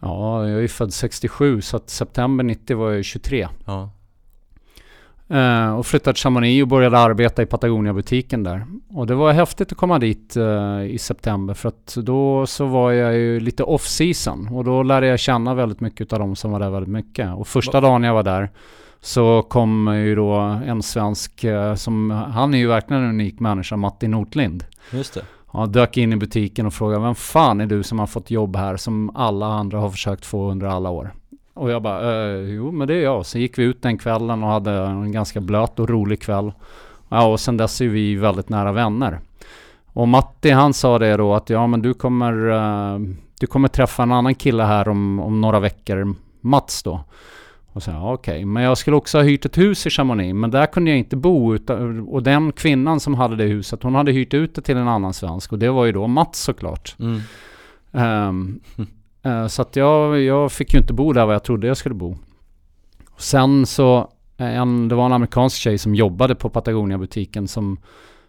[0.00, 3.48] Ja, jag är född 67 så att september 90 var jag 23.
[3.66, 3.90] Ja.
[5.30, 8.66] Eh, och flyttade till Chamonix och började arbeta i Patagonia-butiken där.
[8.88, 12.92] Och det var häftigt att komma dit eh, i september för att då så var
[12.92, 14.48] jag ju lite off-season.
[14.48, 17.34] Och då lärde jag känna väldigt mycket av de som var där väldigt mycket.
[17.34, 18.50] Och första dagen jag var där
[19.00, 20.34] så kom ju då
[20.66, 24.64] en svensk eh, som, han är ju verkligen en unik människa, Matti Nordlind.
[24.92, 25.22] Just det.
[25.46, 28.56] Han dök in i butiken och frågade vem fan är du som har fått jobb
[28.56, 31.12] här som alla andra har försökt få under alla år?
[31.60, 33.26] Och jag bara, eh, jo men det är jag.
[33.26, 36.52] Så gick vi ut den kvällen och hade en ganska blöt och rolig kväll.
[37.08, 39.20] Ja, och sen dess är vi väldigt nära vänner.
[39.86, 42.98] Och Matti han sa det då att ja men du kommer, eh,
[43.40, 47.04] du kommer träffa en annan kille här om, om några veckor, Mats då.
[47.72, 50.50] Och så ja, okej, men jag skulle också ha hyrt ett hus i Chamonix, men
[50.50, 51.54] där kunde jag inte bo.
[51.54, 54.88] Utan, och den kvinnan som hade det huset, hon hade hyrt ut det till en
[54.88, 55.52] annan svensk.
[55.52, 56.96] Och det var ju då Mats såklart.
[56.98, 57.20] Mm.
[57.92, 58.60] Ehm,
[59.22, 61.94] eh, så att jag, jag fick ju inte bo där var jag trodde jag skulle
[61.94, 62.16] bo.
[63.16, 63.98] Sen så,
[64.36, 67.78] eh, en, det var en amerikansk tjej som jobbade på Patagonia-butiken som,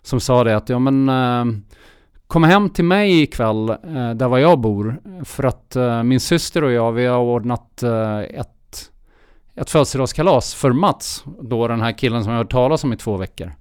[0.02, 1.46] som sa det att ja men eh,
[2.32, 6.64] Kom hem till mig ikväll eh, där var jag bor för att eh, min syster
[6.64, 8.92] och jag vi har ordnat eh, ett,
[9.56, 11.24] ett födelsedagskalas för Mats.
[11.42, 13.52] Då den här killen som jag har hört talas om i två veckor.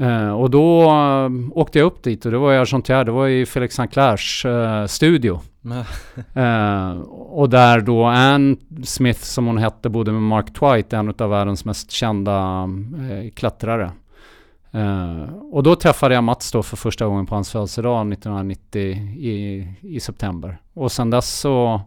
[0.00, 3.28] Eh, och då eh, åkte jag upp dit och det var i som det var
[3.28, 4.46] i Felix Sanclairs
[4.86, 11.14] studio uh, och där då Ann Smith som hon hette bodde med Mark Twight, en
[11.18, 13.90] av världens mest kända uh, klättrare.
[14.74, 15.22] Uh,
[15.52, 18.80] och då träffade jag Mats då för första gången på hans födelsedag 1990
[19.16, 20.58] i, i september.
[20.74, 21.80] Och sen dess så,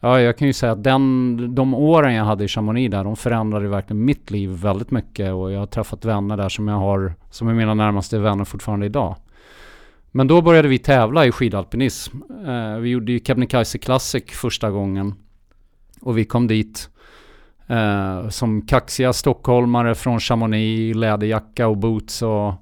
[0.00, 3.16] ja jag kan ju säga att den, de åren jag hade i Chamonix där, de
[3.16, 5.32] förändrade verkligen mitt liv väldigt mycket.
[5.32, 8.86] Och jag har träffat vänner där som jag har, som är mina närmaste vänner fortfarande
[8.86, 9.16] idag.
[10.18, 12.16] Men då började vi tävla i skidalpinism.
[12.46, 15.14] Eh, vi gjorde ju Kebnekaise Classic första gången.
[16.00, 16.90] Och vi kom dit
[17.66, 22.54] eh, som kaxiga stockholmare från Chamonix, läderjacka och boots och,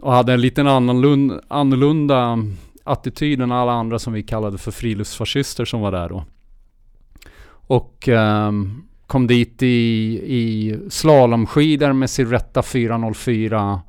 [0.00, 2.38] och hade en liten annorlunda, annorlunda
[2.84, 6.24] attityd än alla andra som vi kallade för friluftsfascister som var där då.
[7.50, 8.52] Och eh,
[9.06, 9.66] kom dit i,
[10.26, 13.80] i slalomskidor med sin rätta 404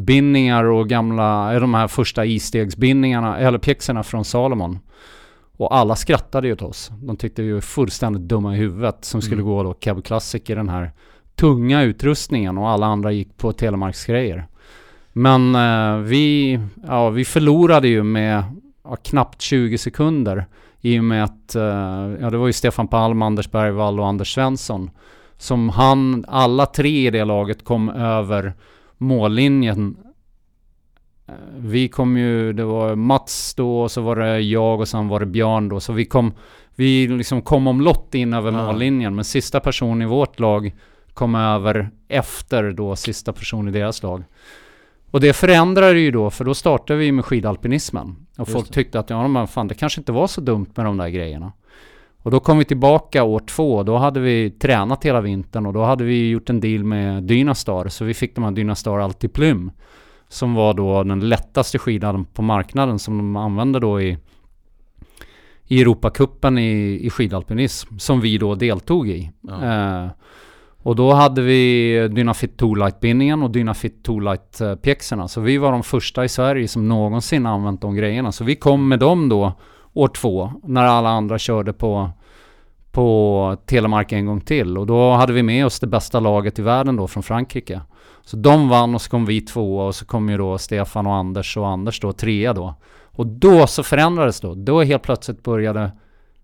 [0.00, 4.78] bindningar och gamla, eh, de här första istegsbindningarna, eller pjäxorna från Salomon.
[5.56, 6.90] Och alla skrattade ju åt oss.
[7.02, 9.54] De tyckte vi var fullständigt dumma i huvudet som skulle Mm.
[9.54, 10.92] gå då Cab Classic i den här
[11.36, 14.46] tunga utrustningen och alla andra gick på Telemarksgrejer.
[15.12, 18.44] Men eh, vi, ja, vi förlorade ju med
[18.84, 20.46] ja, knappt 20 sekunder
[20.80, 21.62] i och med att, eh,
[22.20, 24.90] ja det var ju Stefan Palm, Anders Bergvall och Anders Svensson
[25.38, 28.54] som han, alla tre i det laget kom över
[29.00, 29.96] mållinjen.
[31.28, 35.08] Eh, Vi kom ju, det var Mats då och så var det jag och sen
[35.08, 35.80] var det Björn då.
[35.80, 36.32] Så vi kom,
[36.74, 38.66] vi liksom kom omlott in över Ja.
[38.66, 39.14] mållinjen.
[39.14, 40.72] Men sista person i vårt lag
[41.14, 44.24] kom över efter då sista person i deras lag.
[45.10, 48.16] Och det förändrade ju då, för då startade vi med skidalpinismen.
[48.32, 48.72] Och Just folk det.
[48.72, 51.52] tyckte att ja, men fan, det kanske inte var så dumt med de där grejerna.
[52.22, 53.82] Och då kom vi tillbaka år två.
[53.82, 57.88] Då hade vi tränat hela vintern och då hade vi gjort en deal med Dynastar.
[57.88, 59.70] Så vi fick de här Dynastar Altiplum.
[60.28, 64.18] Som var då den lättaste skidan på marknaden som de använde då i,
[65.66, 67.98] i Europacupen i, i skidalpinism.
[67.98, 69.30] Som vi då deltog i.
[69.40, 69.64] Ja.
[69.64, 70.10] Eh,
[70.82, 75.28] och då hade vi Dynafit Toolight-bindningen och Dynafit Toolight-pjäxorna.
[75.28, 78.32] Så vi var de första i Sverige som någonsin använt de grejerna.
[78.32, 79.52] Så vi kom med dem då
[79.92, 82.10] år två när alla andra körde på,
[82.90, 84.78] på Telemark en gång till.
[84.78, 87.80] Och då hade vi med oss det bästa laget i världen då från Frankrike.
[88.24, 91.14] Så de vann och så kom vi tvåa och så kom ju då Stefan och
[91.14, 92.74] Anders och Anders då trea då.
[93.04, 94.54] Och då så förändrades då.
[94.54, 95.90] Då helt plötsligt började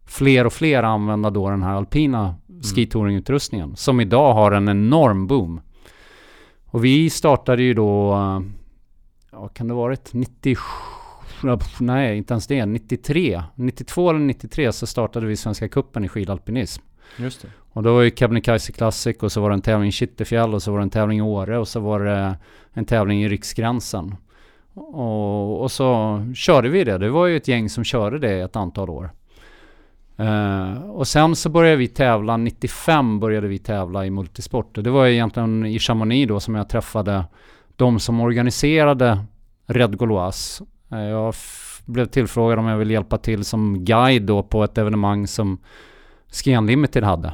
[0.07, 2.63] fler och fler använda då den här alpina mm.
[2.63, 3.77] skitouringutrustningen.
[3.77, 5.61] Som idag har en enorm boom.
[6.67, 8.13] Och vi startade ju då,
[9.33, 10.61] ja kan det varit 97?
[11.81, 12.67] Nej, inte ens det.
[12.67, 13.43] 93.
[13.55, 16.83] 92 eller 93 så startade vi Svenska Kuppen i skidalpinism.
[17.17, 17.49] Just det.
[17.73, 20.63] Och då var ju Kebnekaise Classic och så var det en tävling i Kittelfjäll och
[20.63, 22.37] så var det en tävling i Åre och så var det
[22.73, 24.15] en tävling i Riksgränsen.
[24.75, 26.99] Och, och så körde vi det.
[26.99, 29.11] Det var ju ett gäng som körde det ett antal år.
[30.21, 34.79] Uh, och sen så började vi tävla, 95 började vi tävla i multisport.
[34.79, 37.25] Och det var egentligen i Chamonix då som jag träffade
[37.77, 39.19] de som organiserade
[39.67, 40.65] Red Gauloise.
[40.93, 41.35] Eh, jag
[41.85, 45.59] blev tillfrågad om jag ville hjälpa till som guide då på ett evenemang som
[46.33, 47.33] Ski Limited hade.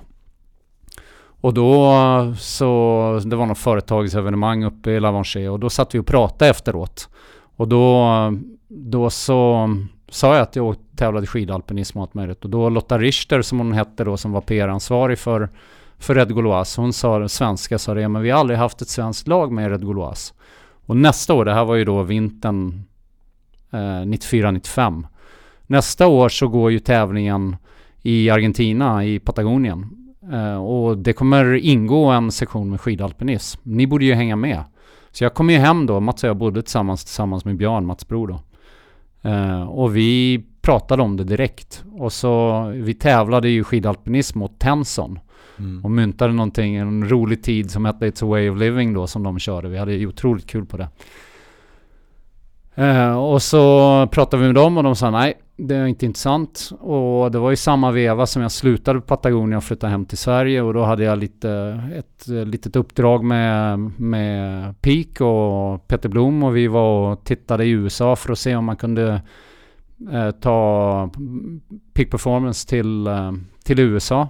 [1.43, 1.95] Och då
[2.39, 7.09] så, det var något företagsevenemang uppe i Lavanché och då satt vi och pratade efteråt.
[7.57, 8.09] Och då,
[8.69, 9.69] då så
[10.09, 12.45] sa jag att jag tävlade i skidalpinism och allt möjligt.
[12.45, 15.51] Och då Lotta Richter som hon hette då som var PR-ansvarig för,
[15.99, 16.81] för Red Gauloise.
[16.81, 19.81] Hon sa, svenska sa det, men vi har aldrig haft ett svenskt lag med Red
[19.81, 20.35] Gauloise.
[20.87, 22.85] Och nästa år, det här var ju då vintern
[23.73, 25.05] eh, 94-95.
[25.67, 27.57] Nästa år så går ju tävlingen
[28.03, 29.91] i Argentina, i Patagonien.
[30.33, 33.61] Eh, och det kommer ingå en sektion med skidalpinism.
[33.63, 34.65] Ni borde ju hänga med.
[35.11, 38.09] Så jag kom ju hem då, Mats och jag bodde tillsammans, tillsammans med Björn, Mats
[38.09, 38.41] bror då.
[39.31, 41.85] Uh, och vi pratade om det direkt.
[41.93, 45.19] Och så, vi tävlade ju skidalpinism mot Tenson.
[45.59, 45.85] Mm.
[45.85, 49.23] Och myntade någonting, en rolig tid som hette It's a way of living då som
[49.23, 49.69] de körde.
[49.69, 50.89] Vi hade ju otroligt kul på det.
[52.75, 56.71] Eh, och så pratade vi med dem och de sa nej, det är inte intressant.
[56.81, 60.19] Och det var i samma veva som jag slutade på Patagonia och flyttade hem till
[60.19, 60.63] Sverige.
[60.63, 66.43] Och då hade jag lite, ett eh, litet uppdrag med, med Peak och Peter Blom.
[66.43, 69.23] Och vi var och tittade i USA för att se om man kunde
[70.13, 71.11] eh, ta
[71.95, 73.33] Peak Performance till, eh,
[73.65, 74.29] till USA.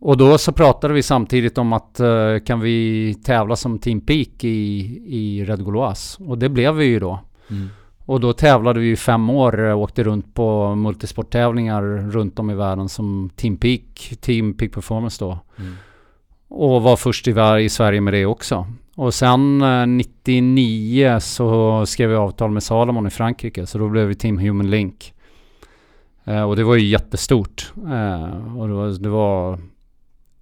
[0.00, 4.44] Och då så pratade vi samtidigt om att uh, kan vi tävla som Team Peak
[4.44, 6.22] i, i Red Gauloise?
[6.24, 7.20] Och det blev vi ju då.
[7.50, 7.68] Mm.
[8.04, 12.54] Och då tävlade vi i fem år, och åkte runt på multisporttävlingar runt om i
[12.54, 15.38] världen som Team Peak, Team Peak Performance då.
[15.58, 15.72] Mm.
[16.48, 18.66] Och var först i, i Sverige med det också.
[18.96, 19.62] Och sen
[19.96, 24.38] 99 eh, så skrev vi avtal med Salomon i Frankrike, så då blev vi Team
[24.38, 25.14] Human Link.
[26.24, 27.72] Eh, och det var ju jättestort.
[27.76, 29.58] Eh, och det var, det var,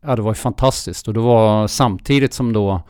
[0.06, 1.08] ja det var ju fantastiskt.
[1.08, 2.82] Och det var samtidigt som då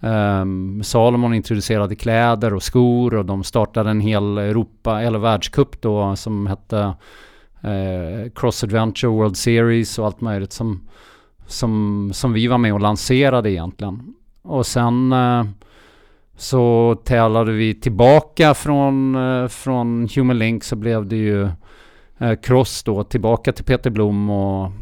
[0.00, 6.16] Um, Salomon introducerade kläder och skor och de startade en hel Europa, eller världscup då
[6.16, 6.94] som hette
[7.64, 10.88] uh, Cross Adventure World Series och allt möjligt som,
[11.46, 14.14] som, som vi var med och lanserade egentligen.
[14.42, 15.44] Och sen uh,
[16.36, 21.48] så tävlade vi tillbaka från, uh, från Human Link så blev det ju
[22.42, 24.72] Cross då tillbaka till Peter Blom och,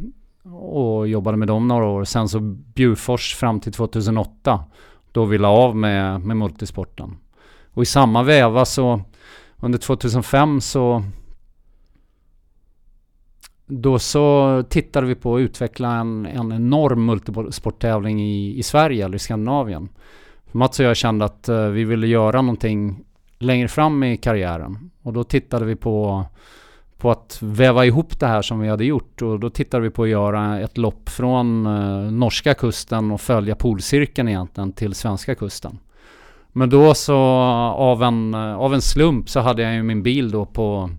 [0.59, 2.05] och jobbade med dem några år.
[2.05, 2.41] Sen så
[2.75, 4.65] Bjurfors fram till 2008
[5.13, 7.17] då vi la av med, med multisporten.
[7.75, 9.01] Och i samma väva så
[9.61, 11.03] under 2005 så
[13.67, 19.17] då så tittade vi på att utveckla en, en enorm multisporttävling i, i Sverige eller
[19.17, 19.89] i Skandinavien.
[20.53, 23.05] Mats och jag kände att eh, vi ville göra någonting
[23.39, 24.91] längre fram i karriären.
[25.03, 26.25] Och då tittade vi på
[27.05, 29.23] på att väva ihop det här som vi hade gjort.
[29.23, 33.55] Och då tittade vi på att göra ett lopp från eh, norska kusten och följa
[33.55, 35.79] polcirkeln egentligen till svenska kusten.
[36.53, 37.17] Men då så
[37.77, 40.91] av en, eh, av en slump så hade jag ju min bil då på,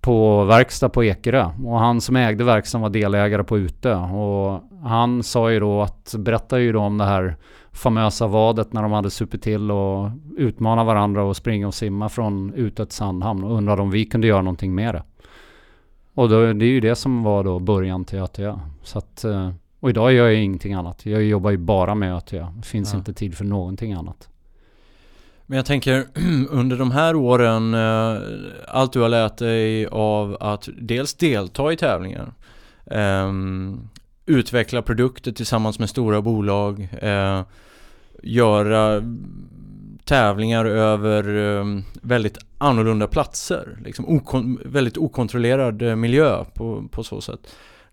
[0.00, 1.50] på verkstad på Ekerö.
[1.64, 3.96] Och han som ägde verkstaden var delägare på Utö.
[3.96, 7.36] Och han sa ju då att, berättade ju då om det här
[7.72, 12.52] famösa vadet när de hade supit till och utmanat varandra och springa och simma från
[12.76, 15.02] till Sandhamn och undrade om vi kunde göra någonting med det.
[16.14, 18.58] Och då, det är ju det som var då början till ÖTÖ.
[18.82, 19.50] Så att, eh,
[19.80, 21.06] och idag gör jag ingenting annat.
[21.06, 22.46] Jag jobbar ju bara med ÖTÖ.
[22.56, 22.98] Det finns ja.
[22.98, 24.28] inte tid för någonting annat.
[25.46, 26.06] Men jag tänker
[26.50, 28.22] under de här åren, eh,
[28.68, 32.32] allt du har lärt dig av att dels delta i tävlingar,
[32.84, 33.88] um,
[34.26, 37.42] utveckla produkter tillsammans med stora bolag, eh,
[38.22, 39.02] göra
[40.04, 41.64] tävlingar över eh,
[42.02, 47.40] väldigt annorlunda platser, liksom okon väldigt okontrollerad eh, miljö på, på så sätt.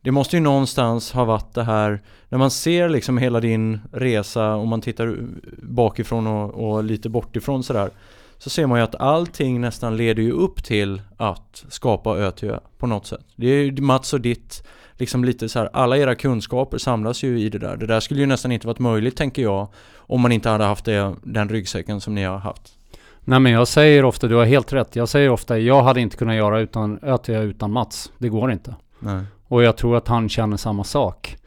[0.01, 4.55] Det måste ju någonstans ha varit det här, när man ser liksom hela din resa
[4.55, 5.17] och man tittar
[5.63, 7.89] bakifrån och, och lite bortifrån sådär,
[8.37, 12.49] så ser man ju att allting nästan leder ju upp till att skapa Ö till
[12.49, 13.25] Ö på något sätt.
[13.35, 14.67] Det är ju Mats och ditt,
[14.99, 17.77] liksom lite så här, alla era kunskaper samlas ju i det där.
[17.77, 20.85] Det där skulle ju nästan inte varit möjligt tänker jag, om man inte hade haft
[20.85, 22.61] det, den ryggsäcken som ni har haft.
[23.21, 24.95] Nej men jag säger ofta, du har helt rätt.
[24.95, 28.11] Jag säger ofta, jag hade inte kunnat göra utan ÖTÖ utan Mats.
[28.17, 28.75] Det går inte.
[28.99, 29.23] Nej.
[29.47, 31.37] Och jag tror att han känner samma sak.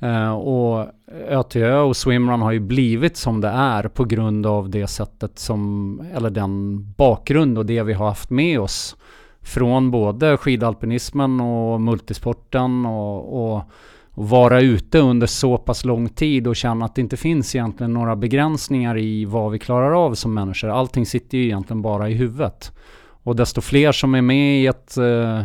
[0.00, 0.86] Eh, och
[1.28, 6.02] ÖTÖ och swimrun har ju blivit som det är på grund av det sättet som,
[6.14, 8.96] eller den bakgrund och det vi har haft med oss.
[9.42, 13.62] Från både skidalpinismen och multisporten och, och,
[14.10, 17.92] och vara ute under så pass lång tid och känna att det inte finns egentligen
[17.92, 20.68] några begränsningar i vad vi klarar av som människor.
[20.68, 22.72] Allting sitter ju egentligen bara i huvudet.
[23.24, 25.42] Och desto fler som är med i ett eh,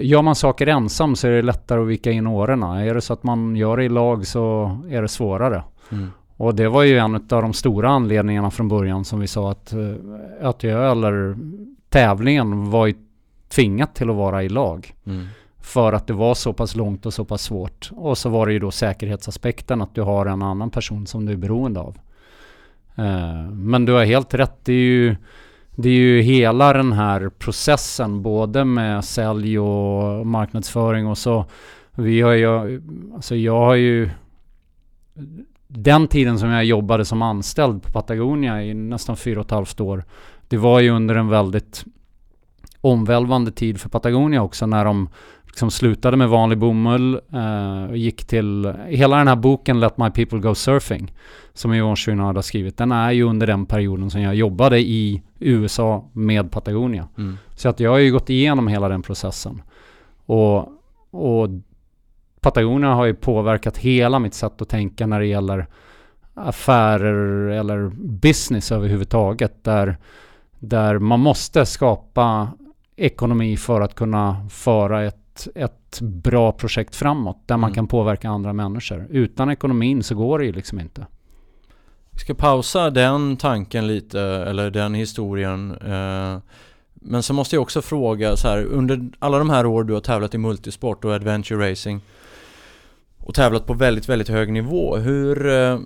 [0.00, 2.84] Gör man saker ensam så är det lättare att vika in årorna.
[2.84, 5.62] Är det så att man gör det i lag så är det svårare.
[5.92, 6.10] Mm.
[6.36, 9.74] Och det var ju en av de stora anledningarna från början som vi sa att
[10.40, 11.36] ÖTÖ eller
[11.88, 12.94] tävlingen var ju
[13.48, 14.94] tvingat till att vara i lag.
[15.06, 15.26] Mm.
[15.60, 17.90] För att det var så pass långt och så pass svårt.
[17.92, 21.32] Och så var det ju då säkerhetsaspekten att du har en annan person som du
[21.32, 21.98] är beroende av.
[22.96, 24.64] Eh, Men du har helt rätt.
[24.64, 25.16] Det är ju,
[25.76, 31.44] det är ju hela den här processen både med sälj och marknadsföring och så.
[31.94, 32.82] Vi har ju,
[33.14, 34.10] alltså jag har ju
[35.68, 39.80] den tiden som jag jobbade som anställd på Patagonia i nästan fyra och ett halvt
[39.80, 40.04] år.
[40.48, 41.84] Det var ju under en väldigt
[42.80, 45.08] omvälvande tid för Patagonia också när de
[45.46, 48.74] liksom slutade med vanlig bomull eh, och gick till...
[48.86, 51.12] Hela den här boken Let My People Go Surfing
[51.52, 55.22] som Yvonne Chouinard har skrivit, den är ju under den perioden som jag jobbade i
[55.38, 57.08] USA med Patagonia.
[57.18, 57.38] Mm.
[57.56, 59.62] Så att jag har ju gått igenom hela den processen.
[60.26, 60.58] Och,
[61.10, 61.48] och
[62.40, 65.66] Patagonia har ju påverkat hela mitt sätt att tänka när det gäller
[66.34, 69.64] affärer eller business överhuvudtaget.
[69.64, 69.96] Där,
[70.58, 72.48] där man måste skapa
[72.98, 77.42] ekonomi för att kunna föra ett, ett bra projekt framåt.
[77.46, 77.74] Där man Mm.
[77.74, 79.06] kan påverka andra människor.
[79.10, 81.06] Utan ekonomin så går det ju liksom inte.
[82.10, 85.70] Vi ska pausa den tanken lite, eller den historien.
[85.70, 86.38] Eh,
[86.94, 90.00] men så måste jag också fråga så här, under alla de här år du har
[90.00, 92.00] tävlat i multisport och adventure racing
[93.18, 94.96] och tävlat på väldigt, väldigt hög nivå.
[94.96, 95.46] Hur...
[95.48, 95.78] eh,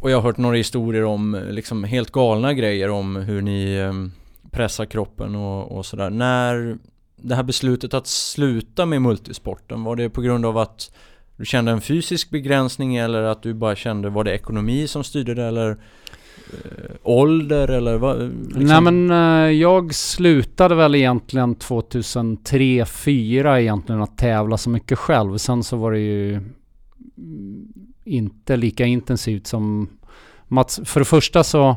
[0.00, 3.90] Och jag har hört några historier om eh, liksom helt galna grejer om hur ni
[4.50, 6.10] pressa kroppen och, och sådär.
[6.10, 6.78] När
[7.16, 10.92] det här beslutet att sluta med multisporten, var det på grund av att
[11.36, 15.34] du kände en fysisk begränsning eller att du bara kände, var det ekonomi som styrde
[15.34, 15.76] det eller eh,
[17.02, 18.32] ålder eller vad?
[18.42, 18.64] Liksom?
[18.64, 25.38] Nej men eh, jag slutade väl egentligen 2003-2004 egentligen att tävla så mycket själv.
[25.38, 26.40] Sen så var det ju
[28.04, 29.88] inte lika intensivt som
[30.48, 30.80] Mats.
[30.84, 31.76] För det första så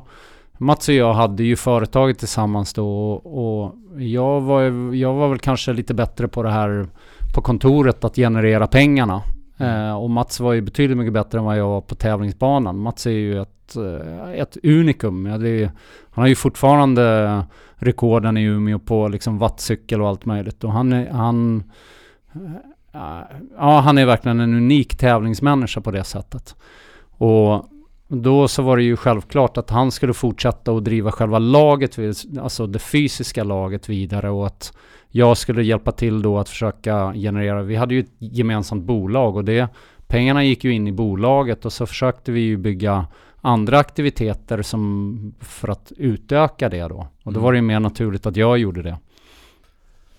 [0.57, 4.61] Mats och jag hade ju företaget tillsammans då och, och jag, var,
[4.95, 6.87] jag var väl kanske lite bättre på det här
[7.33, 9.21] på kontoret att generera pengarna.
[9.57, 12.79] Eh, och Mats var ju betydligt mycket bättre än vad jag var på tävlingsbanan.
[12.79, 15.25] Mats är ju ett, eh, ett unikum.
[15.25, 15.65] Ja, är,
[16.11, 17.43] han har ju fortfarande
[17.75, 20.63] rekorden i Umeå på liksom wattcykel och allt möjligt.
[20.63, 21.63] Och han är, han,
[22.33, 23.19] eh,
[23.57, 26.55] ja, han är verkligen en unik tävlingsmänniska på det sättet.
[27.17, 27.65] Och
[28.21, 31.97] då så var det ju självklart att han skulle fortsätta att driva själva laget,
[32.41, 34.77] alltså det fysiska laget vidare och att
[35.09, 39.45] jag skulle hjälpa till då att försöka generera, vi hade ju ett gemensamt bolag och
[39.45, 39.67] det,
[40.07, 43.05] pengarna gick ju in i bolaget och så försökte vi ju bygga
[43.41, 47.07] andra aktiviteter som för att utöka det då.
[47.23, 47.41] Och då Mm.
[47.43, 48.97] var det ju mer naturligt att jag gjorde det.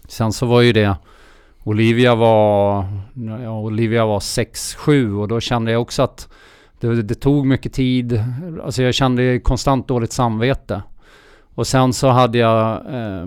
[0.09, 0.97] Sen så var ju det
[1.65, 2.85] Olivia var,
[3.43, 6.29] ja, Olivia var 6-7 och då kände jag också att
[6.89, 8.25] det, det tog mycket tid.
[8.65, 10.83] Alltså jag kände konstant dåligt samvete.
[11.55, 13.27] Och sen så hade jag Eh,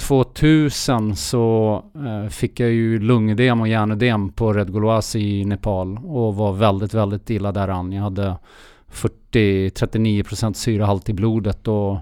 [0.00, 6.34] 2000 så eh, fick jag ju lungödem och hjärnödem på Red Goloas i Nepal och
[6.34, 7.92] var väldigt, väldigt illa däran.
[7.92, 8.36] Jag hade
[8.92, 11.92] 40-39% syrehalt i blodet och,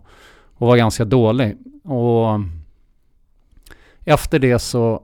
[0.54, 1.56] och var ganska dålig.
[1.84, 2.40] Och
[4.04, 5.02] efter det så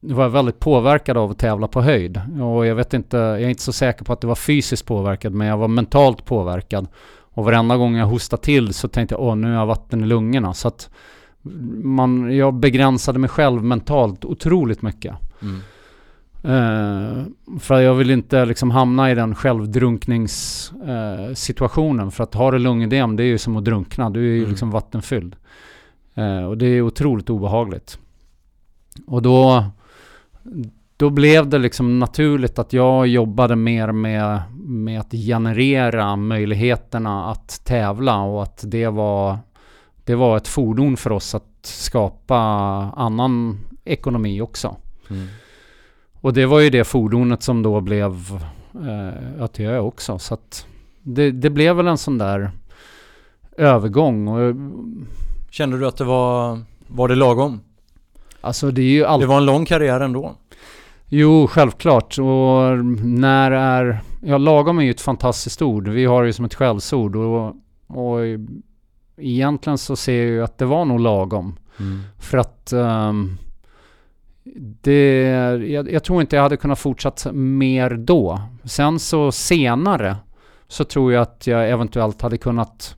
[0.00, 2.20] var jag väldigt påverkad av att tävla på höjd.
[2.42, 5.32] Och jag vet inte, jag är inte så säker på att det var fysiskt påverkad,
[5.32, 6.86] men jag var mentalt påverkad.
[7.32, 10.06] Och varenda gång jag hostade till så tänkte jag, åh nu har jag vatten i
[10.06, 10.54] lungorna.
[10.54, 10.90] Så att
[11.82, 15.14] man, jag begränsade mig själv mentalt otroligt mycket.
[15.42, 15.60] Mm.
[16.42, 17.24] Eh,
[17.60, 21.36] för jag vill inte liksom hamna i den självdrunkningssituationen.
[21.36, 22.10] Situationen.
[22.10, 24.10] för att ha det lungödem, det är ju som att drunkna.
[24.10, 24.50] Du är ju Mm.
[24.50, 25.36] liksom vattenfylld.
[26.14, 27.98] Eh, och det är otroligt obehagligt.
[29.06, 29.64] Och då,
[30.96, 37.64] då blev det liksom naturligt att jag jobbade mer med, med att generera möjligheterna att
[37.64, 39.38] tävla och att det var,
[40.04, 42.36] det var ett fordon för oss att skapa
[42.96, 44.76] annan ekonomi också.
[45.10, 45.26] Mm.
[46.20, 48.12] Och det var ju det fordonet som då blev
[48.74, 50.18] eh, ÖTÖ också.
[50.18, 50.66] Så att
[51.02, 52.50] det, det blev väl en sån där
[53.56, 54.28] övergång.
[54.28, 54.54] Och,
[55.50, 57.60] Kände du att det var, var det lagom?
[58.40, 59.28] Alltså det är ju alltid...
[59.28, 60.34] Det var en lång karriär ändå.
[61.06, 62.18] Jo, självklart.
[62.18, 64.00] Och när är...
[64.22, 65.88] Ja, lagom är ju ett fantastiskt ord.
[65.88, 67.16] Vi har det ju som ett skällsord.
[67.16, 68.18] Och, och
[69.16, 71.58] egentligen så ser jag ju att det var nog lagom.
[71.80, 72.00] Mm.
[72.18, 73.38] För att um,
[74.80, 75.22] det,
[75.66, 78.40] jag, jag, tror inte jag hade kunnat fortsatt mer då.
[78.64, 80.16] Sen så senare
[80.68, 82.96] så tror jag att jag eventuellt hade kunnat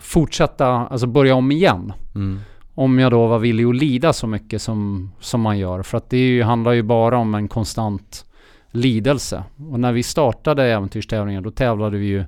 [0.00, 1.92] fortsätta, alltså börja om igen.
[2.14, 2.40] Mm.
[2.74, 5.82] Om jag då var villig att lida så mycket som, som man gör.
[5.82, 8.24] För att det ju, handlar ju bara om en konstant
[8.70, 9.44] lidelse.
[9.70, 12.24] Och när vi startade äventyrstävlingar då tävlade vi ju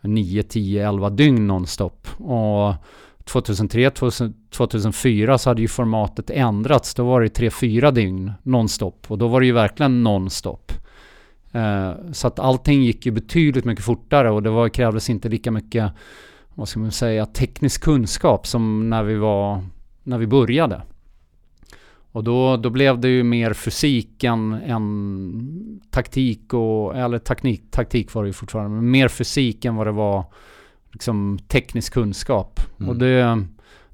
[0.00, 2.08] 9, 10, 11 dygn nonstop.
[2.18, 2.74] Och
[3.24, 3.90] 2003,
[4.50, 6.94] 2004 så hade ju formatet ändrats.
[6.94, 9.04] Då var det 3-4 dygn nonstop.
[9.08, 10.72] Och då var det ju verkligen nonstop.
[11.52, 15.50] Eh, så att allting gick ju betydligt mycket fortare och det var, krävdes inte lika
[15.50, 15.92] mycket
[16.60, 19.64] vad ska man säga, teknisk kunskap som när vi var,
[20.02, 20.82] när vi började.
[22.12, 28.14] Och då, då blev det ju mer fysik än, än taktik och, eller taktik, taktik
[28.14, 30.24] var det ju fortfarande, men mer fysik än vad det var
[30.92, 32.60] liksom teknisk kunskap.
[32.78, 32.88] Mm.
[32.88, 33.44] Och det,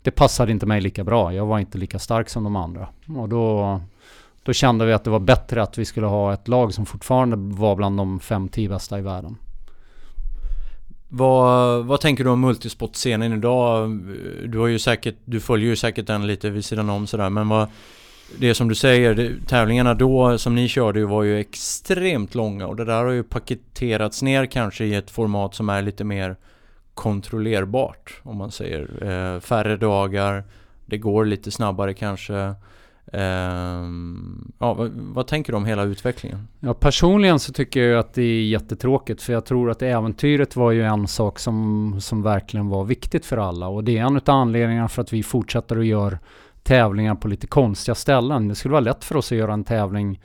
[0.02, 1.34] det passade inte mig lika bra.
[1.34, 2.88] Jag var inte lika stark som de andra.
[3.16, 3.80] Och då,
[4.42, 7.36] då kände vi att det var bättre att vi skulle ha ett lag som fortfarande
[7.36, 9.36] var bland de 5-10 bästa i världen.
[11.08, 13.90] Vad, vad tänker du om multisportscenen idag?
[14.44, 17.48] Du, har ju säkert, du följer ju säkert den lite vid sidan om sådär men
[17.48, 17.68] vad
[18.38, 22.76] Det som du säger, det, tävlingarna då som ni körde var ju extremt långa och
[22.76, 26.36] det där har ju paketerats ner kanske i ett format som är lite mer
[26.94, 28.88] kontrollerbart om man säger.
[29.02, 30.44] Eh, färre dagar,
[30.86, 32.54] det går lite snabbare kanske.
[33.12, 36.48] Ehm, ja, vad, vad, tänker du om hela utvecklingen?
[36.60, 40.70] Ja, personligen så tycker jag att det är jättetråkigt för jag tror att äventyret var
[40.70, 44.22] ju en sak som, som verkligen var viktigt för alla och det är en av
[44.26, 46.18] anledningarna för att vi fortsätter att göra
[46.62, 48.48] tävlingar på lite konstiga ställen.
[48.48, 50.20] Det skulle vara lätt för oss att göra en tävling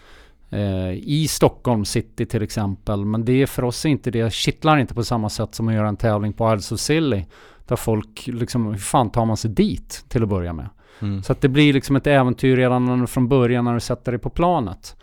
[0.50, 4.94] eh, i Stockholm city till exempel men det är för oss inte det, kittlar inte
[4.94, 7.26] på samma sätt som att göra en tävling på Isles of Silly.
[7.68, 10.70] där folk liksom, hur fan tar man sig dit till att börja med?
[11.02, 11.24] Mm.
[11.24, 14.30] Så att det blir liksom ett äventyr redan från början när du sätter dig på
[14.30, 14.96] planet.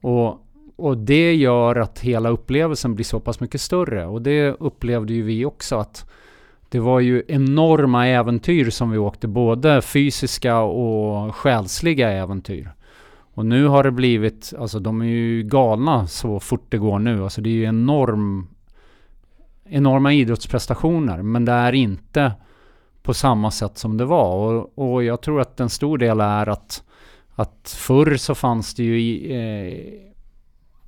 [0.00, 4.06] Och, och det gör att hela upplevelsen blir så pass mycket större.
[4.06, 6.10] Och det upplevde ju vi också att
[6.68, 12.70] det var ju enorma äventyr som vi åkte, både fysiska och själsliga äventyr.
[13.34, 17.22] Och nu har det blivit, alltså de är ju galna så fort det går nu.
[17.22, 18.48] Alltså det är ju enorm,
[19.64, 21.22] enorma idrottsprestationer.
[21.22, 22.32] Men det är inte
[23.08, 24.34] på samma sätt som det var.
[24.34, 26.82] Och, och jag tror att en stor del är att,
[27.34, 30.00] att förr så fanns det ju eh,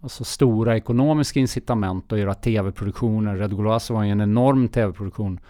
[0.02, 3.36] alltså stora ekonomiska incitament att göra tv-produktioner.
[3.36, 5.40] Red Golazo var ju en enorm tv-produktion.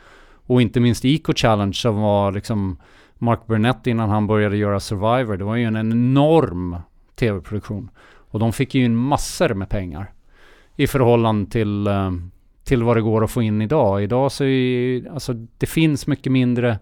[0.47, 2.77] Och inte minst Eco Challenge som var liksom
[3.19, 5.37] Mark Burnett innan han började göra Survivor.
[5.37, 6.77] Det var ju en enorm
[7.15, 7.91] tv-produktion.
[8.05, 10.13] Och de fick ju in massor med pengar.
[10.77, 12.11] I förhållande till eh,
[12.71, 14.03] till vad det går att få in idag.
[14.03, 16.79] Idag så är alltså det finns mycket mindre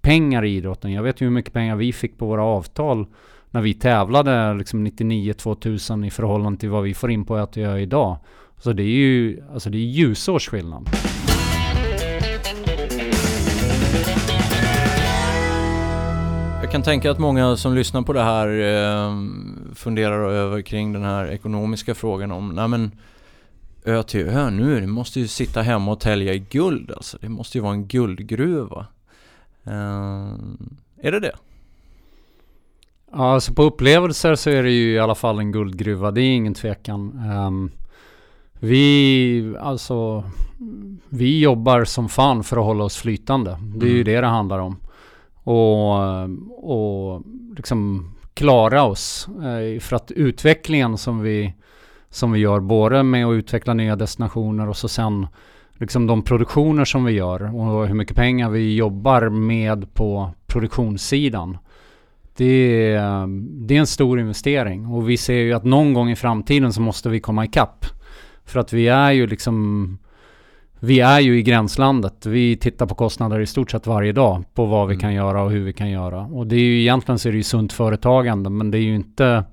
[0.00, 0.92] pengar i idrotten.
[0.92, 3.06] Jag vet ju hur mycket pengar vi fick på våra avtal
[3.50, 7.80] när vi tävlade liksom 99-2000 i förhållande till vad vi får in på att göra
[7.80, 8.18] idag.
[8.58, 10.88] Så det är ju alltså det är ljusårs skillnad.
[16.62, 19.14] Jag kan tänka att många som lyssnar på det här eh,
[19.74, 22.90] funderar över kring den här ekonomiska frågan om, nej men
[23.84, 24.80] ö till ö nu.
[24.80, 27.18] Det måste ju sitta hemma och tälja i guld alltså.
[27.20, 28.86] Det måste ju vara en guldgruva.
[29.66, 30.34] Uh,
[30.96, 31.36] är det det?
[33.12, 36.10] Ja, alltså på upplevelser så är det ju i alla fall en guldgruva.
[36.10, 37.22] Det är ingen tvekan.
[37.36, 37.70] Um,
[38.52, 40.24] vi, alltså,
[41.08, 43.50] vi jobbar som fan för att hålla oss flytande.
[43.60, 43.96] Det är mm.
[43.96, 44.76] ju det det handlar om.
[45.42, 45.94] Och,
[46.74, 47.22] och
[47.56, 49.28] liksom klara oss.
[49.28, 51.54] Eh, för att utvecklingen som vi
[52.10, 55.26] som vi gör både med att utveckla nya destinationer och så sen
[55.78, 61.58] liksom de produktioner som vi gör och hur mycket pengar vi jobbar med på produktionssidan.
[62.36, 62.44] Det
[62.94, 63.26] är,
[63.66, 66.80] det är en stor investering och vi ser ju att någon gång i framtiden så
[66.80, 67.86] måste vi komma ikapp.
[68.44, 69.98] För att vi är ju liksom
[70.82, 72.26] vi är ju i gränslandet.
[72.26, 75.00] Vi tittar på kostnader i stort sett varje dag på vad vi mm.
[75.00, 76.20] kan göra och hur vi kan göra.
[76.20, 78.94] Och det är ju egentligen så är det ju sunt företagande men det är ju
[78.94, 79.44] inte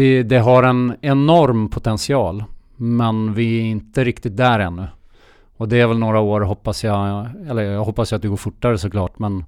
[0.00, 2.44] det, det har en enorm potential.
[2.76, 4.86] Men vi är inte riktigt där ännu.
[5.56, 8.36] Och det är väl några år hoppas jag, eller jag hoppas ju att det går
[8.36, 9.18] fortare såklart.
[9.18, 9.44] Men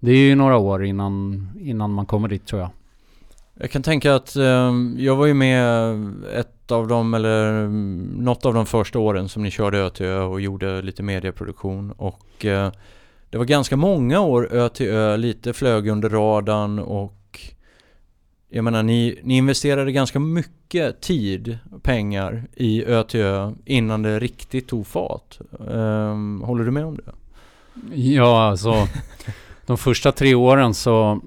[0.00, 2.70] det är ju några år innan, innan man kommer dit tror jag.
[3.54, 5.94] Jag kan tänka att eh, jag var ju med
[6.34, 10.06] ett av de, eller mm, något av de första åren som ni körde Ö till
[10.06, 12.72] Ö och gjorde lite medieproduktion och eh,
[13.30, 17.21] det var ganska många år Ö till Ö, lite flög under radarn och
[18.54, 24.18] jag menar ni, ni investerade ganska mycket tid, pengar i Ö till Ö innan det
[24.18, 25.38] riktigt tog fart.
[25.60, 27.12] Eh, håller du med om det?
[27.94, 28.74] Ja, alltså
[29.66, 31.20] de första tre åren så,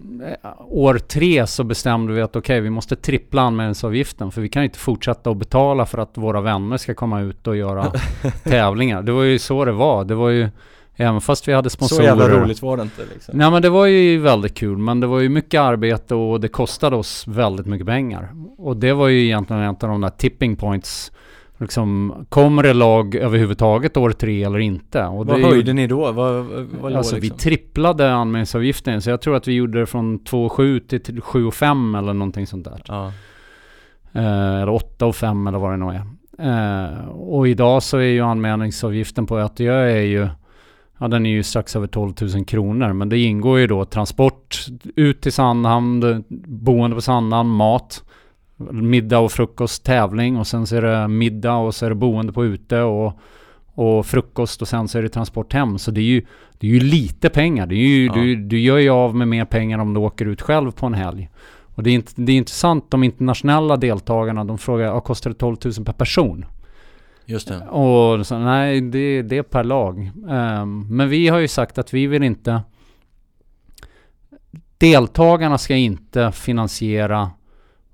[0.43, 4.49] eh, år tre så bestämde vi att okej, okay, vi måste trippla anmälningsavgiften för vi
[4.49, 7.91] kan inte fortsätta att betala för att våra vänner ska komma ut och göra
[8.43, 9.01] tävlingar.
[9.01, 10.05] Det var ju så det var.
[10.05, 10.49] Det var ju,
[10.95, 11.99] även fast vi hade sponsorer.
[11.99, 13.37] Så jävla roligt var det inte liksom.
[13.37, 16.47] Nej men det var ju väldigt kul, men det var ju mycket arbete och det
[16.47, 18.29] kostade oss väldigt mycket pengar.
[18.57, 21.11] Och det var ju egentligen en av de där tipping points
[21.57, 25.05] Liksom, kommer det lag överhuvudtaget år tre eller inte?
[25.05, 26.11] Och vad höjde ni då?
[26.11, 26.45] Vad,
[26.81, 27.19] vad alltså liksom?
[27.19, 29.01] vi tripplade anmälningsavgiften.
[29.01, 32.81] Så jag tror att vi gjorde det från 2,7 till 7,5 eller någonting sånt där.
[32.87, 33.05] Ja.
[34.13, 36.05] Eh, eller 8,5 eller vad det nu är.
[36.39, 40.27] Eh, och idag så är ju anmälningsavgiften på Ötjö är ju
[40.97, 44.65] Ja den är ju strax över 12 000 kronor men det ingår ju då transport
[44.95, 48.03] ut till Sandhamn, boende på Sandhamn, mat
[48.57, 52.33] middag och frukost, tävling och sen så är det middag och så är det boende
[52.33, 53.19] på ute och,
[53.73, 55.77] och frukost och sen så är det transport hem.
[55.77, 56.25] Så det är ju,
[56.59, 57.65] det är ju lite pengar.
[57.65, 58.13] Det är ju, ja.
[58.13, 60.93] du, du gör ju av med mer pengar om du åker ut själv på en
[60.93, 61.29] helg.
[61.75, 65.35] Och det är, inte, det är intressant, de internationella deltagarna, de frågar, ja, kostar det
[65.35, 66.45] 12 000 per person?
[67.25, 67.67] Just det.
[67.67, 70.11] Och så, nej, det, det är per lag.
[70.27, 72.61] Um, men vi har ju sagt att vi vill inte...
[74.77, 77.31] Deltagarna ska inte finansiera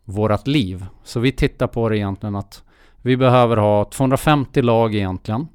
[0.05, 0.85] vårat liv.
[1.03, 2.63] Så vi tittar på det egentligen att
[3.01, 5.47] vi behöver ha 250 lag egentligen.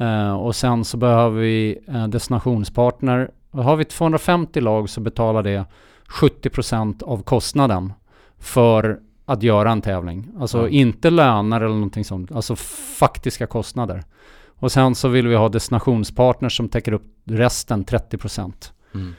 [0.00, 3.30] Uh, och sen så behöver vi eh, destinationspartner.
[3.50, 5.64] Och har vi 250 lag så betalar det
[6.08, 7.92] 70% av kostnaden
[8.38, 9.00] för
[9.30, 10.28] att göra en tävling.
[10.40, 10.72] Alltså mm.
[10.72, 12.56] inte löner eller någonting sånt, alltså
[12.98, 14.04] faktiska kostnader.
[14.46, 18.52] Och sen så vill vi ha destinationspartners som täcker upp resten 30%.
[18.94, 19.14] Mm.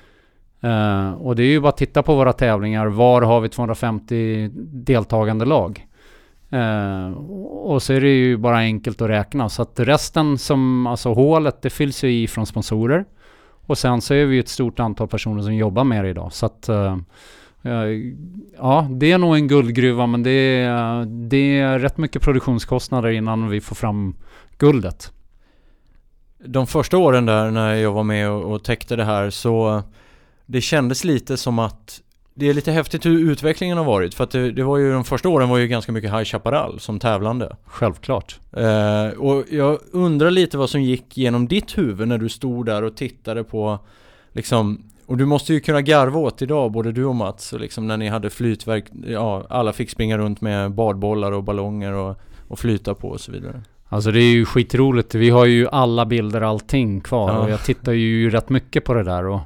[0.64, 2.88] Uh, och det är ju bara att titta på våra tävlingar.
[2.88, 5.88] Var har vi 250 deltagande lag?
[6.54, 7.12] Uh,
[7.48, 9.50] och så är det ju bara enkelt att räkna.
[9.50, 13.06] Så att resten som, alltså hålet, det fylls ju i från sponsorer.
[13.66, 16.34] Och sen så är vi ett stort antal personer som jobbar med det idag.
[16.34, 16.98] Så att uh,
[18.58, 23.50] ja, det är nog en guldgruva men det är, det är rätt mycket produktionskostnader innan
[23.50, 24.16] vi får fram
[24.58, 25.12] guldet.
[26.46, 29.84] De första åren där när jag var med och, täckte det här så
[30.46, 32.02] det kändes lite som att
[32.34, 35.04] det är lite häftigt hur utvecklingen har varit för att det, det var ju de
[35.04, 37.56] första åren var ju ganska mycket High Chaparral som tävlande.
[37.66, 38.40] Självklart.
[38.52, 42.84] Eh, och jag undrar lite vad som gick genom ditt huvud när du stod där
[42.84, 43.80] och tittade på
[44.32, 47.88] liksom och du måste ju kunna garva åt idag, både du och Mats, och liksom
[47.88, 52.16] när ni hade flytverk, ja, alla fick springa runt med badbollar och ballonger och,
[52.48, 53.62] och flyta på och så vidare.
[53.88, 55.16] Alltså det är ju skitroligt.
[55.16, 57.30] Vi har ju alla bilder, allting kvar.
[57.30, 57.40] Ja.
[57.40, 59.26] Och jag tittar ju rätt mycket på det där.
[59.26, 59.40] Och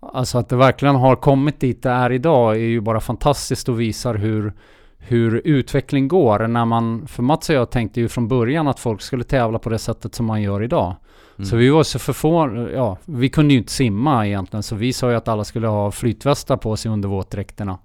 [0.00, 3.80] Alltså att det verkligen har kommit dit det är idag är ju bara fantastiskt och
[3.80, 4.52] visar hur,
[4.98, 6.46] hur utveckling går.
[6.46, 9.70] När man, för Mats och jag tänkte ju från början att folk skulle tävla på
[9.70, 10.96] det sättet som man gör idag.
[11.38, 11.46] Mm.
[11.46, 14.62] Så vi var så förvånade, ja, vi kunde ju inte simma egentligen.
[14.62, 17.78] Så vi sa ju att alla skulle ha flytvästar på sig under våtdräkterna.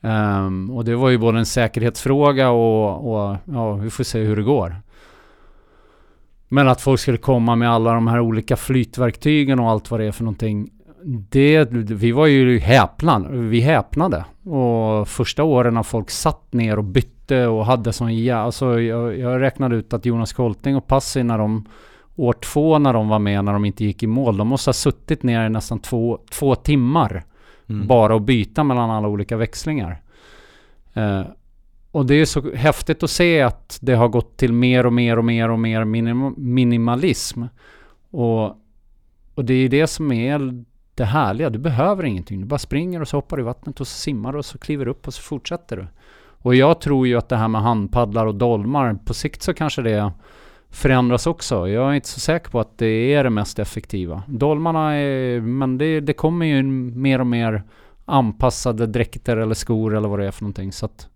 [0.00, 4.36] Um, och det var ju både en säkerhetsfråga och, och ja, vi får se hur
[4.36, 4.76] det går.
[6.48, 10.06] Men att folk skulle komma med alla de här olika flytverktygen och allt vad det
[10.06, 10.70] är för någonting
[11.30, 14.24] det, vi var ju häpnad, vi häpnade.
[14.44, 19.18] Och första åren när folk satt ner och bytte och hade sån ja, alltså jag,
[19.18, 21.66] jag räknade ut att Jonas Kolting och Passi när de
[22.16, 24.72] år två när de var med när de inte gick i mål, de måste ha
[24.72, 27.24] suttit ner i nästan två, två timmar.
[27.68, 27.86] Mm.
[27.86, 30.02] Bara att byta mellan alla olika växlingar.
[30.94, 31.22] Eh,
[31.90, 35.18] och det är så häftigt att se att det har gått till mer och mer
[35.18, 37.42] och mer och mer minim minimalism.
[38.10, 38.44] Och,
[39.34, 40.64] och det är det som är
[40.94, 41.50] det härliga.
[41.50, 42.40] Du behöver ingenting.
[42.40, 44.58] Du bara springer och så hoppar du i vattnet och så simmar du och så
[44.58, 45.86] kliver upp och så fortsätter du.
[46.38, 49.82] Och jag tror ju att det här med handpaddlar och dolmar, på sikt så kanske
[49.82, 50.12] det
[50.76, 51.68] förändras också.
[51.68, 54.22] Jag är inte så säker på att det är det mest effektiva.
[54.28, 57.62] Dolmarna är, men det, det kommer ju mer och mer
[58.04, 60.72] anpassade dräkter eller skor eller vad det är för någonting.
[60.72, 61.08] Så att,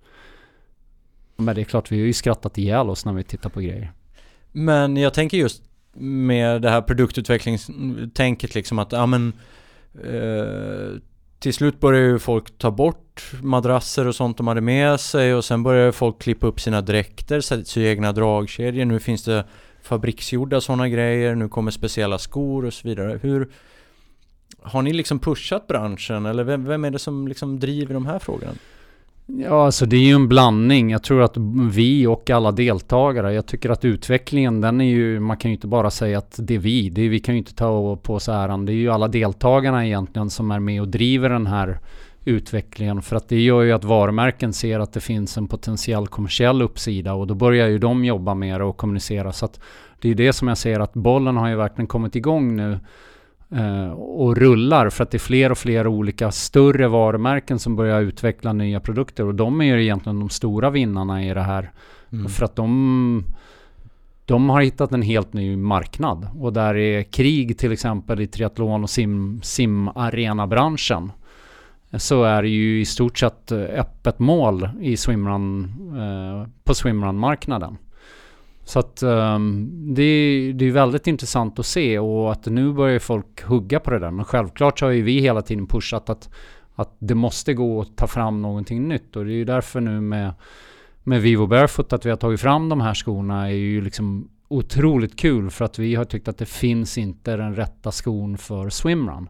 [1.37, 3.93] men det är klart, vi har ju skrattat ihjäl oss när vi tittar på grejer.
[4.53, 5.63] Men jag tänker just
[5.95, 9.33] med det här produktutvecklingstänket liksom att, ja men
[9.95, 10.99] Eh,
[11.39, 15.35] till slut börjar ju folk ta bort bort madrasser och sånt de hade med sig
[15.35, 18.85] och sen började folk klippa upp sina dräkter, sy egna dragkedjor.
[18.85, 19.45] Nu finns det
[19.83, 23.19] fabriksgjorda sådana grejer, nu kommer speciella skor och så vidare.
[23.23, 23.49] Hur
[24.63, 28.19] har ni liksom pushat branschen eller vem, vem är det som liksom driver de här
[28.19, 28.53] frågorna?
[29.27, 30.91] Ja, alltså det är ju en blandning.
[30.91, 31.37] Jag tror att
[31.73, 35.67] vi och alla deltagare, jag tycker att utvecklingen den är ju, man kan ju inte
[35.67, 38.29] bara säga att det är vi, det är, vi kan ju inte ta på oss
[38.29, 38.67] äran.
[38.67, 41.79] Det är ju alla deltagarna egentligen som är med och driver den här
[42.25, 43.03] utvecklingen.
[43.03, 47.15] För att det gör ju att varumärken ser att det finns en potentiell kommersiell uppsida
[47.15, 49.33] och då börjar ju de jobba mer och kommunicera.
[49.33, 49.61] Så att
[50.01, 52.79] det är det som jag ser att bollen har ju verkligen kommit igång nu
[53.51, 58.01] eh, och rullar för att det är fler och fler olika större varumärken som börjar
[58.01, 61.71] utveckla nya produkter och de är ju egentligen de stora vinnarna i det här.
[62.13, 62.29] Mm.
[62.29, 63.25] För att de
[64.25, 68.83] de har hittat en helt ny marknad och där är krig till exempel i triathlon
[68.83, 71.13] och sim, simarena-branschen
[71.99, 75.65] så är det ju i stort sett eh, öppet mål i swimrun,
[75.97, 77.77] eh, på swimrun-marknaden.
[78.65, 83.43] Så att um, det, det är väldigt intressant att se och att nu börjar folk
[83.43, 84.11] hugga på det där.
[84.11, 86.31] Men självklart så har ju vi hela tiden pushat att,
[86.75, 89.17] att det måste gå att ta fram någonting nytt.
[89.17, 90.33] Och det är ju därför nu med,
[91.03, 95.17] med Vivo Barefoot att vi har tagit fram de här skorna är ju liksom otroligt
[95.17, 99.29] kul för att vi har tyckt att det finns inte den rätta skon för swimrun.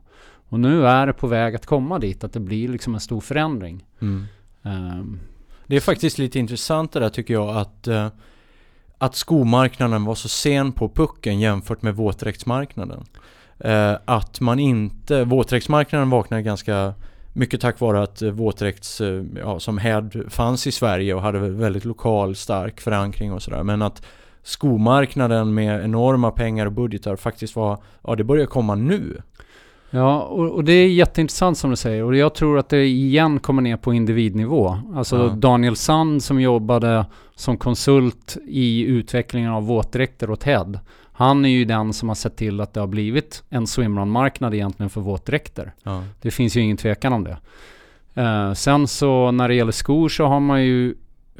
[0.51, 3.20] Och nu är det på väg att komma dit, att det blir liksom en stor
[3.20, 3.84] förändring.
[4.01, 4.26] Mm.
[4.62, 5.20] Um,
[5.66, 8.09] det är faktiskt lite intressant det där tycker jag att uh,
[8.98, 13.05] att skomarknaden var så sen på pucken jämfört med våtdräktsmarknaden.
[13.64, 16.94] Uh, att man inte, våtdräktsmarknaden vaknade ganska
[17.32, 21.84] mycket tack vare att våtdräkts, uh, ja, som häd fanns i Sverige och hade väldigt
[21.84, 23.62] lokal stark förankring och sådär.
[23.62, 24.03] Men att
[24.42, 29.22] skomarknaden med enorma pengar och budgetar faktiskt var, ja det börjar komma nu.
[29.91, 32.05] Ja, och, och, det är jätteintressant som du säger.
[32.05, 34.78] Och jag tror att det igen kommer ner på individnivå.
[34.95, 35.28] Alltså ja.
[35.28, 40.78] Daniel Sand som jobbade som konsult i utvecklingen av våtdräkter åt Head.
[41.12, 44.91] Han är ju den som har sett till att det har blivit en swimrun-marknad egentligen
[44.91, 45.72] för våtdräkter.
[45.82, 46.03] Ja.
[46.22, 47.36] Det finns ju ingen tvekan om det.
[48.22, 50.95] Uh, sen så när det gäller skor så har man ju,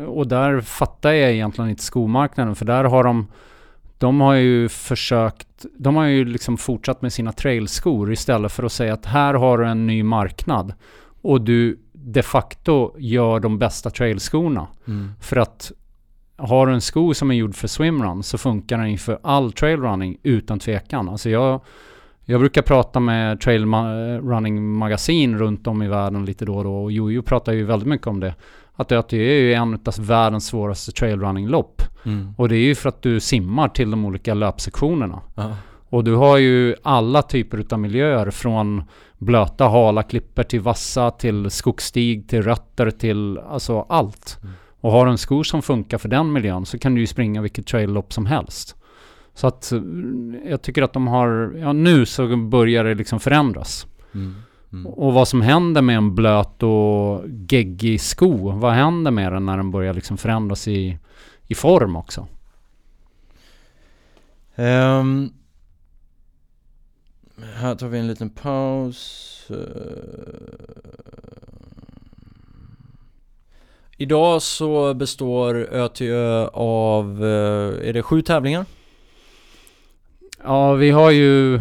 [0.07, 3.26] och där fattar jag egentligen inte skomarknaden, för där har de
[4.01, 8.72] de har ju försökt, de har ju liksom fortsatt med sina trailskor istället för att
[8.72, 10.74] säga att här har du en ny marknad
[11.22, 14.66] och du de facto gör de bästa trailskorna.
[14.86, 15.12] Mm.
[15.20, 15.72] För att
[16.36, 20.16] har du en sko som är gjord för swimrun så funkar den för all trailrunning
[20.22, 21.09] utan tvekan.
[21.09, 21.61] Alltså jag,
[22.24, 26.92] jag brukar prata med trailrunning magasin runt om i världen lite då och då och
[26.92, 28.34] Jojo pratar ju väldigt mycket om det
[28.81, 31.83] att ÖTÖ är ju en av världens svåraste trailrunning-lopp.
[32.05, 32.35] Mm.
[32.37, 35.20] Och det är ju för att du simmar till de olika löpsektionerna.
[35.37, 35.57] Aha.
[35.89, 38.83] Och du har ju alla typer av miljöer från
[39.18, 44.39] blöta hala klipper till vassa, till skogsstig, till rötter, till alltså allt.
[44.43, 44.55] Mm.
[44.81, 47.43] Och har du en skor som funkar för den miljön så kan du ju springa
[47.43, 48.76] vilket trail-lopp som helst.
[49.35, 49.72] Så att
[50.45, 53.87] jag tycker att de har, ja nu så börjar det liksom förändras.
[54.14, 54.35] Mm.
[54.72, 54.86] Mm.
[54.86, 58.50] Och vad som händer med en blöt och geggig sko.
[58.50, 60.98] Vad händer med den när den börjar liksom förändras i,
[61.46, 62.26] i form också?
[64.56, 65.32] Um,
[67.54, 69.46] här tar vi en liten paus.
[69.50, 69.56] Uh,
[73.96, 78.64] idag så består ÖTÖ av, uh, är det sju tävlingar?
[80.44, 81.60] Ja, vi har ju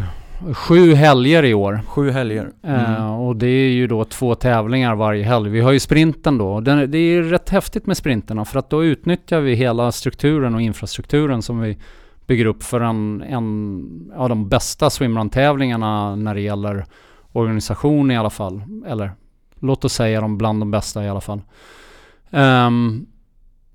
[0.54, 1.80] sju helger i år.
[1.86, 2.52] Sju helger.
[2.62, 3.02] Eh, mm.
[3.02, 5.50] Uh, och det är ju då två tävlingar varje helg.
[5.50, 6.60] Vi har ju sprinten då.
[6.60, 10.60] Den, det är rätt häftigt med sprinterna för att då utnyttjar vi hela strukturen och
[10.60, 11.78] infrastrukturen som vi
[12.26, 16.84] bygger upp för en, en av de bästa swimrun-tävlingarna när det gäller
[17.32, 18.62] organisation i alla fall.
[18.86, 19.10] Eller
[19.58, 21.42] låt oss säga de bland de bästa i alla fall.
[22.30, 23.06] Um,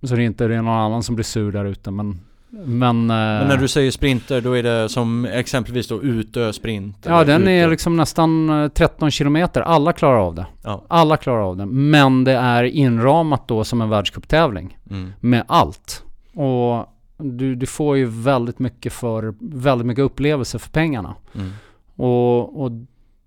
[0.01, 2.19] så det är inte det är någon annan som blir sur där ute men
[2.49, 6.97] men, Men, när eh, du säger sprinter, då är det som exempelvis då Utö sprint?
[7.05, 7.51] Ja, den Utö.
[7.51, 9.61] är liksom nästan 13 eh, kilometer.
[9.61, 10.45] Alla klarar av det.
[10.63, 10.85] Ja.
[10.87, 11.65] Alla klarar av det.
[11.65, 14.77] Men det är inramat då som en världscuptävling.
[14.89, 15.13] Mm.
[15.19, 16.03] Med allt.
[16.33, 21.15] Och du, du får ju väldigt mycket för, väldigt mycket upplevelser för pengarna.
[21.35, 21.51] Mm.
[21.95, 22.71] Och, och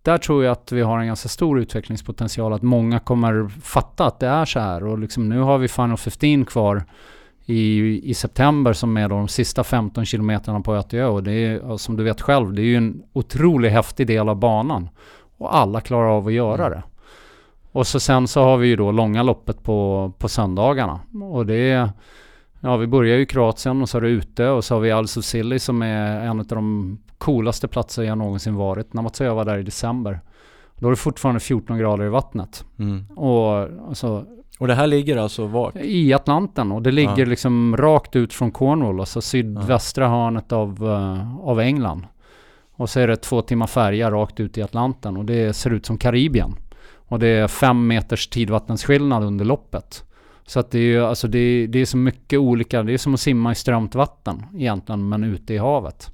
[0.03, 2.53] där tror jag att vi har en ganska stor utvecklingspotential.
[2.53, 4.85] Att många kommer fatta att det är så här.
[4.85, 6.85] Och liksom nu har vi Final 15 kvar
[7.51, 11.05] i, i september som är då de sista 15 kilometerna på Ötjö.
[11.05, 14.37] Och det är som du vet själv, det är ju en otroligt häftig del av
[14.37, 14.89] banan.
[15.39, 16.71] Och alla klarar av att göra mm.
[16.71, 16.83] det.
[17.73, 21.01] Och så sen så har vi ju då långa loppet på, på söndagarna.
[21.33, 21.91] Och det är,
[22.61, 24.91] ja vi börjar ju i Kroatien och så är det ute och så har vi
[24.91, 28.93] Al-Susili som är en av de coolaste platser jag någonsin varit.
[28.93, 30.21] När Namatsueva var där i december.
[30.77, 32.65] Då är det fortfarande 14 grader i vattnet.
[32.79, 33.07] Mm.
[33.17, 34.27] Och alltså,
[34.59, 35.77] Och det här ligger alltså vart?
[35.77, 37.25] i Atlanten och det ligger Ja.
[37.25, 42.07] liksom rakt ut från Cornwall, alltså sydvästra hörnet av, eh, av England.
[42.77, 45.87] Och så är det två timmar färja rakt ut i Atlanten och det ser ut
[45.87, 46.55] som Karibien.
[47.09, 50.05] Och det är fem meters tidvattensskillnad under loppet.
[50.47, 53.15] Så att det är ju, alltså det, det är så mycket olika, det är som
[53.15, 56.11] att simma i strömt vatten egentligen, men ute i havet.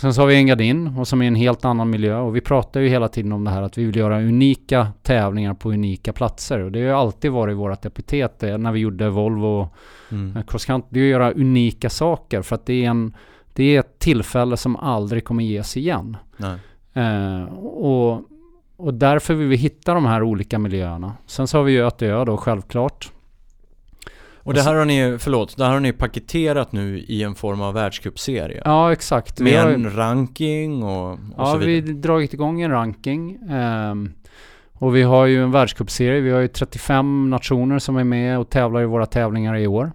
[0.00, 2.80] Sen så har vi Engadin och som är en helt annan miljö och vi pratar
[2.80, 6.60] ju hela tiden om det här att vi vill göra unika tävlingar på unika platser
[6.60, 9.68] och det har ju alltid varit vårt epitet det, när vi gjorde Volvo
[10.12, 10.36] Mm.
[10.36, 13.16] Eh, Cross country, det är att göra unika saker för att det är, en,
[13.52, 16.16] det är ett tillfälle som aldrig kommer ges igen.
[16.92, 18.22] Eh, och,
[18.76, 21.12] och därför vill vi hitta de här olika miljöerna.
[21.26, 23.12] Sen så har vi ju Ötö då självklart.
[24.42, 27.60] Och det här har ni, förlåt, det här har ni paketerat nu i en form
[27.60, 28.62] av världscupserie?
[28.64, 29.40] Ja exakt.
[29.40, 31.94] Vi Med har, en ranking och, och ja, så vi vidare?
[31.94, 33.38] har dragit igång en ranking.
[33.50, 34.12] ehm,
[34.72, 36.20] och vi har ju en världscupserie.
[36.20, 39.92] Vi har ju 35 nationer som är med och tävlar i våra tävlingar i år.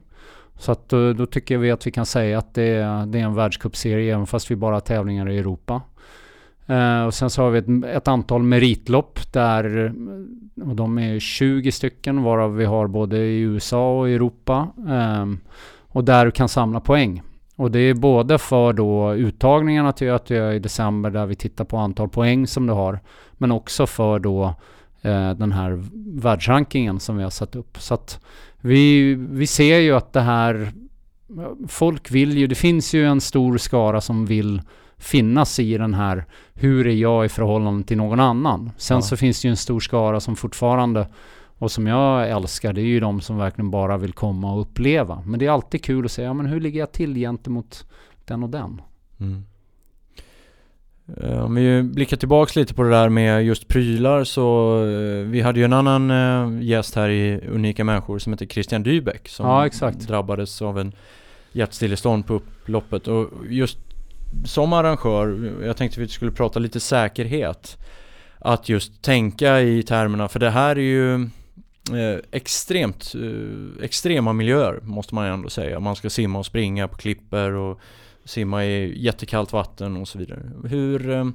[0.58, 3.24] Så att då, då tycker vi att vi kan säga att det är, det är
[3.24, 5.82] en världscupserie även fast vi bara har tävlingar i Europa.
[6.70, 9.94] Uh, och sen så har vi ett, ett antal meritlopp där
[10.66, 14.68] och de är 20 stycken varav vi har både i USA och Europa.
[14.78, 15.40] Um,
[15.88, 17.22] och där du kan samla poäng.
[17.56, 21.78] Och det är både för då uttagningarna till ÖTÖ i december där vi tittar på
[21.78, 23.00] antal poäng som du har.
[23.34, 24.54] Men också för då
[25.02, 25.84] eh, den här
[26.22, 27.78] världsrankingen som vi har satt upp.
[27.80, 28.20] Så att
[28.62, 30.72] vi, vi ser ju att det här
[31.68, 34.62] Folk vill ju, det finns ju en stor skara som vill
[34.98, 38.72] finnas i den här Hur är jag i förhållande till någon annan?
[38.78, 39.02] Sen Ja.
[39.02, 41.08] så finns det ju en stor skara som fortfarande
[41.58, 45.24] och som jag älskar, det är ju de som verkligen bara vill komma och uppleva.
[45.26, 47.86] Men det är alltid kul att säga, ja, men hur ligger jag till gentemot
[48.26, 48.82] den och den?
[49.20, 49.44] Mm.
[51.22, 55.42] Eh, Om vi blickar tillbaks lite på det där med just prylar så eh, vi
[55.42, 59.46] hade ju en annan eh, gäst här i Unika Människor som heter Christian Dybeck som
[59.82, 60.92] Ja, drabbades av en
[61.52, 63.78] hjärtstillestånd på upploppet och just
[64.44, 67.78] som arrangör, jag tänkte vi skulle prata lite säkerhet
[68.40, 71.16] att just tänka i termerna, för det här är ju
[71.94, 75.80] eh, extremt, eh, extrema miljöer måste man ändå säga.
[75.80, 77.80] Man ska simma och springa på klippor och
[78.26, 80.52] simma i jättekallt vatten och så vidare.
[80.64, 81.26] Hur, eh,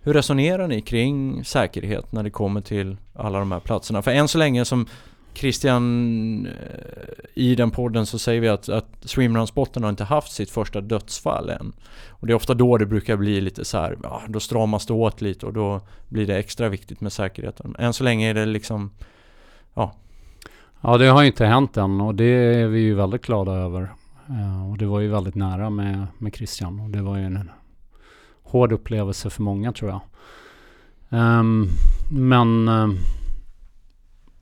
[0.00, 4.02] hur resonerar ni kring säkerhet när det kommer till alla de här platserna?
[4.02, 4.86] För än så länge som
[5.38, 6.52] Christian eh,
[7.34, 11.50] i den podden så säger vi att, att swimrun-spotten har inte haft sitt första dödsfall
[11.50, 11.72] än.
[12.08, 14.92] Och det är ofta då det brukar bli lite så här, ja, då stramas det
[14.92, 17.76] åt lite och då blir det extra viktigt med säkerheten.
[17.78, 18.90] Än så länge är det liksom,
[20.80, 23.88] Ja, det har ju inte hänt än och det är vi ju väldigt glada över.
[24.28, 27.50] Eh, och det var ju väldigt nära med, med Christian och det var ju en
[28.42, 30.00] hård upplevelse för många tror jag.
[31.10, 31.66] Ehm,
[32.10, 32.96] men ehm,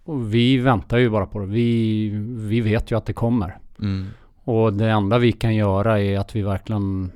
[0.07, 1.47] och vi väntar ju bara på det.
[1.47, 2.09] Vi,
[2.49, 3.59] vi vet ju att det kommer.
[3.81, 4.07] mm,
[4.45, 7.11] Och det enda vi kan göra är att vi verkligen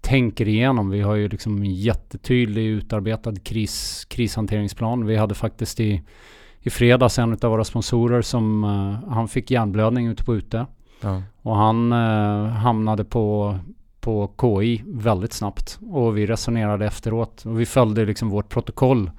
[0.00, 0.90] tänker igenom.
[0.90, 5.06] Vi har ju liksom en jättetydlig utarbetad kris, krishanteringsplan.
[5.06, 6.02] Vi hade faktiskt i,
[6.60, 10.66] i fredags en av våra sponsorer som eh, han fick hjärnblödning ute på ute.
[11.00, 13.58] ja, Och han eh, hamnade på,
[14.00, 15.78] på KI väldigt snabbt.
[15.90, 17.42] Och vi resonerade efteråt.
[17.46, 19.10] Och vi följde liksom vårt protokoll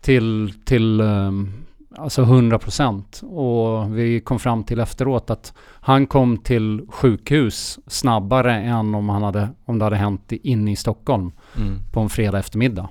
[0.00, 1.52] till, till ehm,
[1.96, 3.24] alltså 100%.
[3.24, 9.22] Och vi kom fram till efteråt att han kom till sjukhus snabbare än om, han
[9.22, 12.88] hade, om det hade hänt inne i Stockholm mm, på en fredag eftermiddag.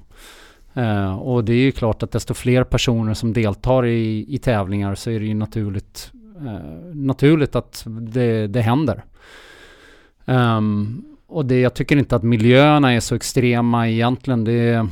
[0.74, 4.96] Eh, och det är ju klart att desto fler personer som deltar i, i tävlingar
[4.96, 9.04] så är det ju naturligt, eh, naturligt att det, det händer.
[10.26, 14.44] Ehm, och det, jag tycker inte att miljöerna är så extrema egentligen.
[14.44, 14.88] Det är,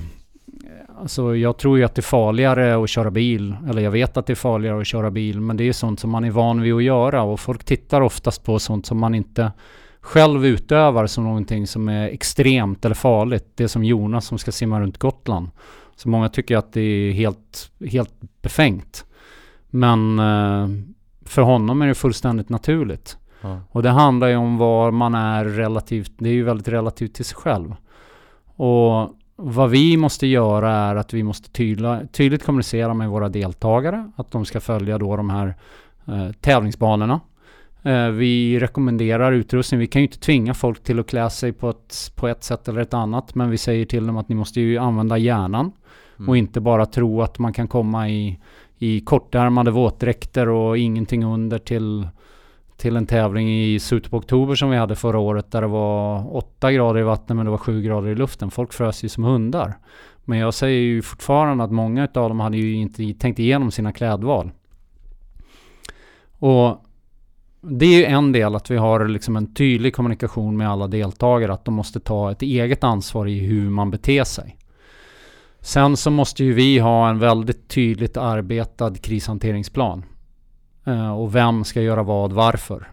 [1.02, 3.56] alltså jag tror ju att det är farligare att köra bil.
[3.70, 5.42] Eller jag vet att det är farligare att köra bil.
[5.42, 7.22] Men det är sånt som man är van vid att göra.
[7.22, 9.52] Och folk tittar oftast på sånt som man inte
[10.02, 13.46] själv utövar som någonting som är extremt eller farligt.
[13.56, 15.50] Det är som Jonas som ska simma runt Gotland.
[15.96, 19.06] Så många tycker att det är helt, helt befängt.
[19.70, 20.68] Men eh,
[21.26, 23.18] för honom är det fullständigt naturligt.
[23.42, 27.14] ja, Och det handlar ju om var man är relativt, det är ju väldigt relativt
[27.14, 27.76] till sig själv.
[28.56, 34.12] Och vad vi måste göra är att vi måste tydla, tydligt kommunicera med våra deltagare
[34.16, 35.56] att de ska följa då de här
[36.08, 37.20] eh, tävlingsbanorna.
[37.84, 39.80] Eh, vi rekommenderar utrustning.
[39.80, 42.68] Vi kan ju inte tvinga folk till att klä sig på ett, på ett sätt
[42.68, 43.36] eller ett annat.
[43.36, 45.72] Men vi säger till dem att ni måste ju använda hjärnan.
[46.18, 48.40] mm, Och inte bara tro att man kan komma i,
[48.78, 52.08] i kortärmade våtdräkter och ingenting under till,
[52.78, 56.36] till en tävling i slutet på oktober som vi hade förra året där det var
[56.36, 58.52] 8 grader i vattnet men det var 7 grader i luften.
[58.52, 59.78] Folk frös ju som hundar.
[60.26, 63.92] Men jag säger ju fortfarande att många av dem hade ju inte tänkt igenom sina
[63.92, 64.52] klädval.
[66.40, 66.84] Och
[67.62, 71.54] det är ju en del att vi har liksom en tydlig kommunikation med alla deltagare
[71.54, 74.58] att de måste ta ett eget ansvar i hur man beter sig.
[75.60, 80.04] Sen så måste ju vi ha en väldigt tydligt arbetad krishanteringsplan.
[80.88, 82.92] Eh, och vem ska göra vad, varför.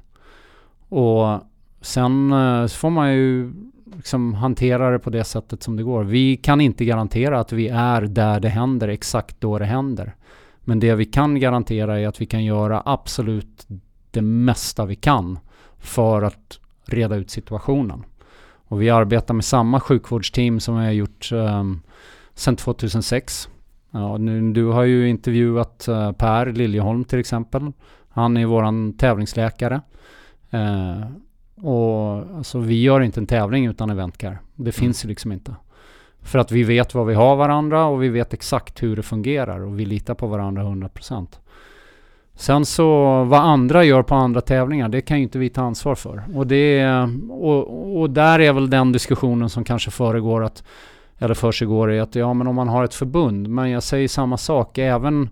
[0.89, 1.41] Och
[1.81, 3.53] sen eh, så får man ju
[3.97, 6.05] liksom hantera det på det sättet som det går.
[6.05, 10.15] Vi kan inte garantera att vi är där det händer exakt då det händer.
[10.61, 13.67] Men det vi kan garantera är att vi kan göra absolut
[14.11, 15.39] det mesta vi kan
[15.79, 18.05] för att reda ut situationen.
[18.69, 21.83] Och vi arbetar med samma sjukvårdsteam som vi har gjort um,
[22.35, 23.49] sedan 2006.
[23.95, 27.73] Ja, nu, du har ju intervjuat uh, Per Liljeholm till exempel.
[28.09, 29.81] Han är våran tävlingsläkare.
[30.55, 31.07] Uh,
[31.67, 34.39] och alltså, vi gör inte en tävling utan eventcar.
[34.55, 34.73] Det mm.
[34.73, 35.55] finns ju liksom inte.
[36.23, 39.61] För att vi vet vad vi har varandra och vi vet exakt hur det fungerar
[39.61, 41.27] och vi litar på varandra 100%.
[42.35, 42.85] Sen så
[43.25, 46.23] vad andra gör på andra tävlingar, det kan ju inte vi ta ansvar för.
[46.35, 46.87] Och, det,
[47.31, 50.65] och, och där är väl den diskussionen som kanske föregår att,
[51.25, 54.37] eller försiggår är att ja men om man har ett förbund, men jag säger samma
[54.37, 55.29] sak, även,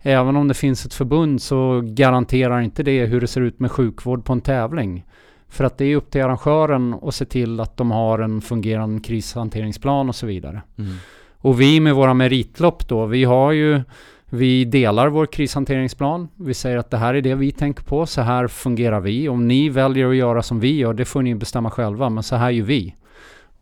[0.00, 3.70] även om det finns ett förbund så garanterar inte det hur det ser ut med
[3.70, 5.04] sjukvård på en tävling.
[5.48, 9.00] För att det är upp till arrangören att se till att de har en fungerande
[9.02, 10.62] krishanteringsplan och så vidare.
[10.78, 10.94] Mm.
[11.38, 13.82] Och vi med våra meritlopp då, vi har ju
[14.36, 16.28] vi delar vår krishanteringsplan.
[16.36, 18.06] Vi säger att det här är det vi tänker på.
[18.06, 19.28] Så här fungerar vi.
[19.28, 22.10] Om ni väljer att göra som vi gör, det får ni bestämma själva.
[22.10, 22.94] Men så här gör vi.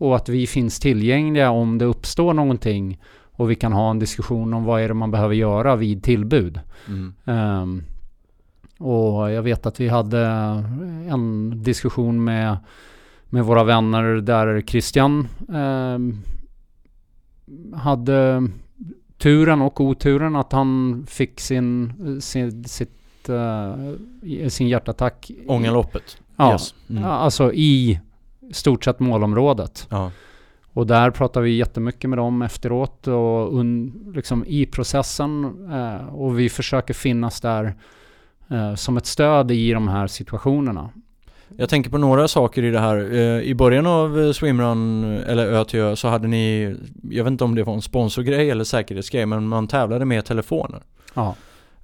[0.03, 3.01] Och att vi finns tillgängliga om det uppstår någonting.
[3.33, 6.61] Och vi kan ha en diskussion om vad är det man behöver göra vid tillbud.
[6.89, 7.15] Mm.
[7.25, 7.83] Um,
[8.79, 10.21] och jag vet att vi hade
[11.09, 12.57] en diskussion med,
[13.25, 16.23] med våra vänner där Christian um,
[17.75, 18.49] hade
[19.19, 25.31] turen och oturen att han fick sin, sin, sitt, uh, sin hjärtattack.
[25.47, 26.19] Ångerloppet?
[26.37, 26.75] Ja, yes.
[26.91, 27.05] mm.
[27.05, 28.01] alltså i
[28.53, 29.87] stort sett målområdet.
[29.91, 30.11] Ja.
[30.73, 35.45] Och där pratar vi jättemycket med dem efteråt och un, liksom i processen.
[35.73, 37.75] Uh, och vi försöker finnas där
[38.53, 40.91] uh, som ett stöd i de här situationerna.
[41.57, 42.97] Jag tänker på några saker i det här.
[42.97, 46.77] Eh, I början av eh, Swimrun, eller Ö till Ö, så hade ni,
[47.11, 50.81] jag vet inte om det var en sponsorgrej eller säkerhetsgrej, men man tävlade med telefoner.
[51.15, 51.35] Ja.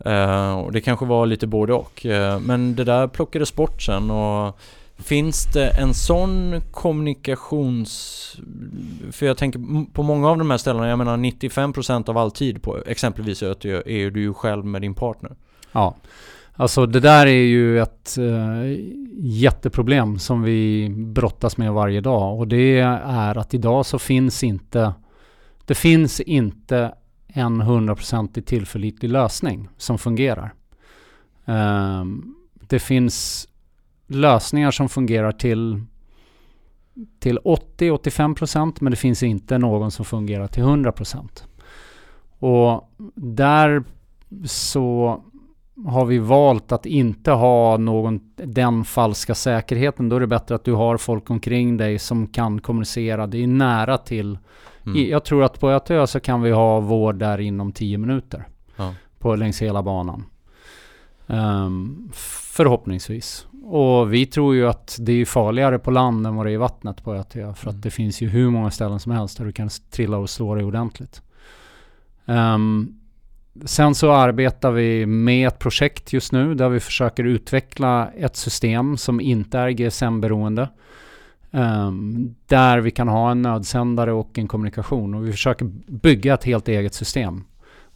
[0.06, 2.06] Uh, och det kanske var lite både och.
[2.40, 4.58] Men det där plockades bort sen och
[4.98, 8.36] Finns det en sån kommunikations...
[9.10, 12.62] För jag tänker på många av de här ställena, jag menar 95% av all tid
[12.62, 15.36] på exempelvis Ötö är du ju själv med din partner.
[15.72, 15.94] Ja.
[16.54, 18.76] Alltså det där är ju ett uh,
[19.18, 24.92] jätteproblem som vi brottas med varje dag och det är att idag så finns inte
[25.66, 26.94] det finns inte
[27.26, 30.54] en hundraprocentig tillförlitlig lösning som fungerar.
[31.44, 32.34] Ehm,
[32.68, 33.47] det finns
[34.08, 35.84] lösningar som fungerar till
[37.20, 41.28] till 80-85% men det finns inte någon som fungerar till 100%.
[42.38, 43.82] Och där
[44.44, 45.20] så
[45.86, 50.08] har vi valt att inte ha någon, den falska säkerheten.
[50.08, 53.26] Då är det bättre att du har folk omkring dig som kan kommunicera.
[53.26, 54.38] Det är nära till.
[54.86, 55.10] Mm.
[55.10, 58.44] Jag tror att på Ötö så kan vi ha vård där inom 10 minuter.
[58.76, 58.94] Ja.
[59.18, 60.24] På, längs hela banan.
[61.30, 63.46] Um, förhoppningsvis.
[63.64, 66.56] Och vi tror ju att det är farligare på land än vad det är i
[66.56, 67.54] vattnet på Ötö.
[67.54, 67.76] För mm.
[67.76, 70.54] att det finns ju hur många ställen som helst där du kan trilla och slå
[70.54, 71.22] dig ordentligt.
[72.26, 72.98] Um,
[73.64, 78.96] Sen så arbetar vi med ett projekt just nu där vi försöker utveckla ett system
[78.96, 80.68] som inte är GSM-beroende.
[81.50, 85.14] Um, där vi kan ha en nödsändare och en kommunikation.
[85.14, 87.44] Och vi försöker bygga ett helt eget system.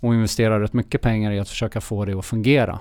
[0.01, 2.80] Och investerar rätt mycket pengar i att försöka få det att fungera.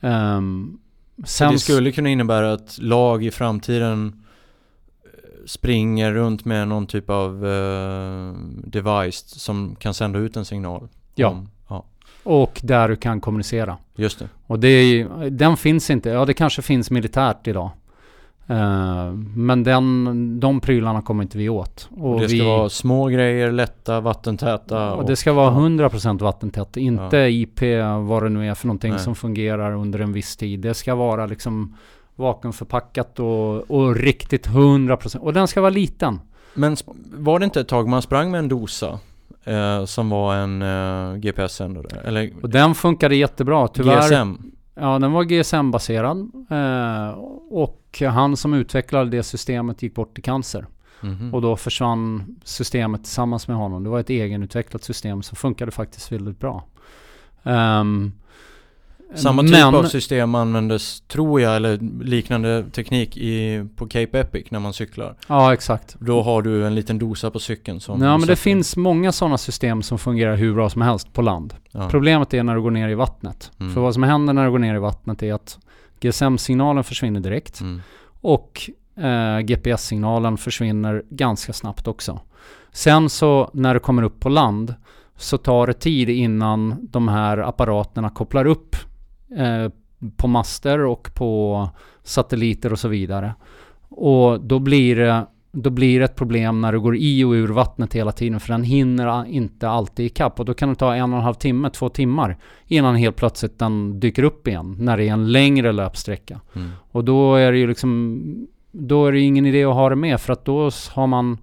[0.00, 0.80] Um,
[1.24, 4.24] sen det skulle kunna innebära att lag i framtiden
[5.04, 8.32] eh, springer runt med någon typ av uh,
[8.64, 10.88] device som kan sända ut en signal?
[11.14, 11.28] Ja.
[11.28, 11.48] Om,
[12.28, 13.76] och där du kan kommunicera.
[13.94, 14.28] Just det.
[14.46, 17.70] Och det är, den finns inte, ja det kanske finns militärt idag.
[18.50, 21.88] Uh, men den, de prylarna kommer inte vi åt.
[21.96, 24.92] Och, och det ska vi, vara små grejer, lätta, vattentäta.
[24.92, 26.76] Och, och det ska vara 100% vattentätt.
[26.76, 27.28] Inte ja.
[27.28, 27.60] IP,
[28.00, 29.00] vad det nu är för någonting Nej.
[29.00, 30.60] som fungerar under en viss tid.
[30.60, 31.76] Det ska vara liksom
[32.16, 35.16] vakuumförpackat och, och riktigt 100%.
[35.16, 36.20] Och den ska vara liten.
[36.54, 36.76] Men
[37.12, 38.98] var det inte ett tag man sprang med en dosa?
[39.44, 42.32] Eh, som var en eh, GPS-sändare, eller?
[42.42, 44.00] Och den funkade jättebra, tyvärr.
[44.00, 44.52] GSM?
[44.80, 46.30] Ja, den var GSM-baserad.
[46.50, 47.10] Eh,
[47.50, 50.66] och han som utvecklade det systemet gick bort i cancer.
[51.00, 51.34] Mhm.
[51.34, 53.84] Och då försvann systemet tillsammans med honom.
[53.84, 56.64] Det var ett egenutvecklat system som funkade faktiskt väldigt bra.
[57.42, 58.12] Ehm,
[59.14, 64.46] Samma typ men- av system användes, tror jag, eller liknande teknik i, på Cape Epic
[64.50, 65.14] när man cyklar.
[65.28, 65.96] Ja, exakt.
[65.98, 68.02] Då har du en liten dosa på cykeln som...
[68.02, 71.54] Ja, men det finns många sådana system som fungerar hur bra som helst på land.
[71.70, 71.88] Ja.
[71.90, 73.50] Problemet är när du går ner i vattnet.
[73.60, 73.74] Mm.
[73.74, 75.58] För vad som händer när du går ner i vattnet är att
[76.00, 77.60] GSM-signalen försvinner direkt.
[77.60, 77.80] Mm.
[78.20, 82.20] Och eh, GPS-signalen försvinner ganska snabbt också.
[82.72, 84.74] Sen så när du kommer upp på land
[85.16, 88.76] så tar det tid innan de här apparaterna kopplar upp
[89.36, 89.72] eh,
[90.16, 91.68] på master och på
[92.02, 93.34] satelliter och så vidare.
[93.88, 97.48] Och då blir det då blir det ett problem när du går i och ur
[97.48, 101.12] vattnet hela tiden för den hinner inte alltid ikapp och då kan det ta en
[101.12, 105.08] och en halv timme, två timmar innan helt plötsligt den dyker upp igen när det
[105.08, 106.40] är en längre löpsträcka.
[106.54, 106.70] Mm.
[106.90, 108.22] Och då är det ju liksom
[108.70, 111.38] Då är det ingen idé att ha det med för att då har man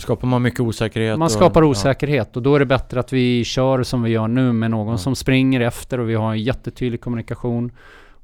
[0.00, 1.18] Skapar man mycket osäkerhet?
[1.18, 1.68] Man och- skapar ja.
[1.68, 4.90] osäkerhet och då är det bättre att vi kör som vi gör nu med någon
[4.90, 4.98] Ja.
[4.98, 7.70] som springer efter och vi har en jättetydlig kommunikation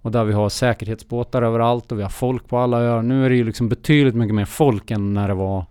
[0.02, 3.02] och där vi har säkerhetsbåtar överallt och vi har folk på alla öar.
[3.02, 5.64] Nu är det ju liksom betydligt mycket mer folk än när det var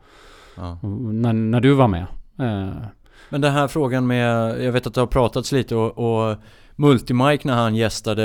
[1.12, 2.06] när, när du var med.
[2.40, 2.70] Eh,
[3.30, 5.98] Men den här frågan med, jag vet att det har pratats lite och,
[6.32, 6.38] och
[6.80, 8.24] Multimike när han gästade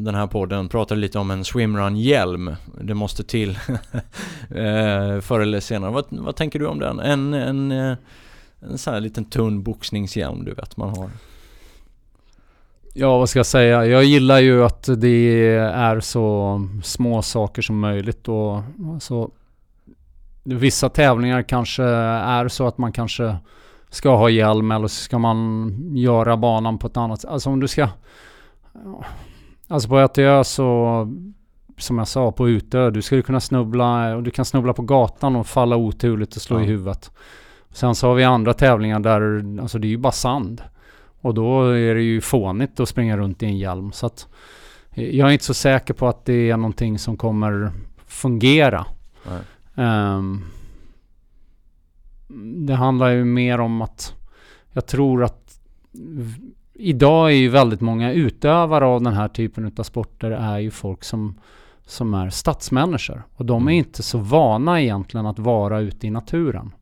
[0.00, 2.56] den här podden pratade lite om en swimrun-hjälm.
[2.80, 3.50] Det måste till
[4.50, 5.90] eh, förr eller senare.
[5.90, 7.00] Vad, vad tänker du om den?
[7.00, 7.96] En, en, eh,
[8.60, 11.10] en sån här liten tunn boxningshjälm du vet man har.
[12.94, 13.86] Ja, vad ska jag säga?
[13.86, 18.62] Jag gillar ju att det är så små saker som möjligt och
[19.00, 19.30] så
[20.42, 23.36] Vissa tävlingar kanske är så att man kanske
[23.90, 27.30] ska ha hjälm eller ska man göra banan på ett annat sätt.
[27.30, 27.88] Alltså om du ska...
[29.68, 31.08] Alltså på Ötö så
[31.78, 32.90] som jag sa, på Utö.
[32.90, 36.58] Du skulle kunna snubbla och du kan snubbla på gatan och falla oturligt och slå
[36.58, 36.64] Ja.
[36.64, 37.10] i huvudet.
[37.70, 40.62] Sen så har vi andra tävlingar där, alltså det är ju bara sand.
[41.20, 43.92] Och då är det ju fånigt att springa runt i en hjälm.
[43.92, 44.26] Så att
[44.94, 47.72] jag är inte så säker på att det är någonting som kommer
[48.06, 48.86] fungera.
[49.26, 49.40] Nej.
[52.66, 54.14] Det handlar ju mer om att
[54.72, 55.60] jag tror att
[56.74, 61.04] idag är ju väldigt många utövare av den här typen av sporter är ju folk
[61.04, 61.38] som,
[61.86, 63.22] som är stadsmänniskor.
[63.36, 63.78] Och de är Mm.
[63.78, 66.74] inte så vana egentligen att vara ute i naturen.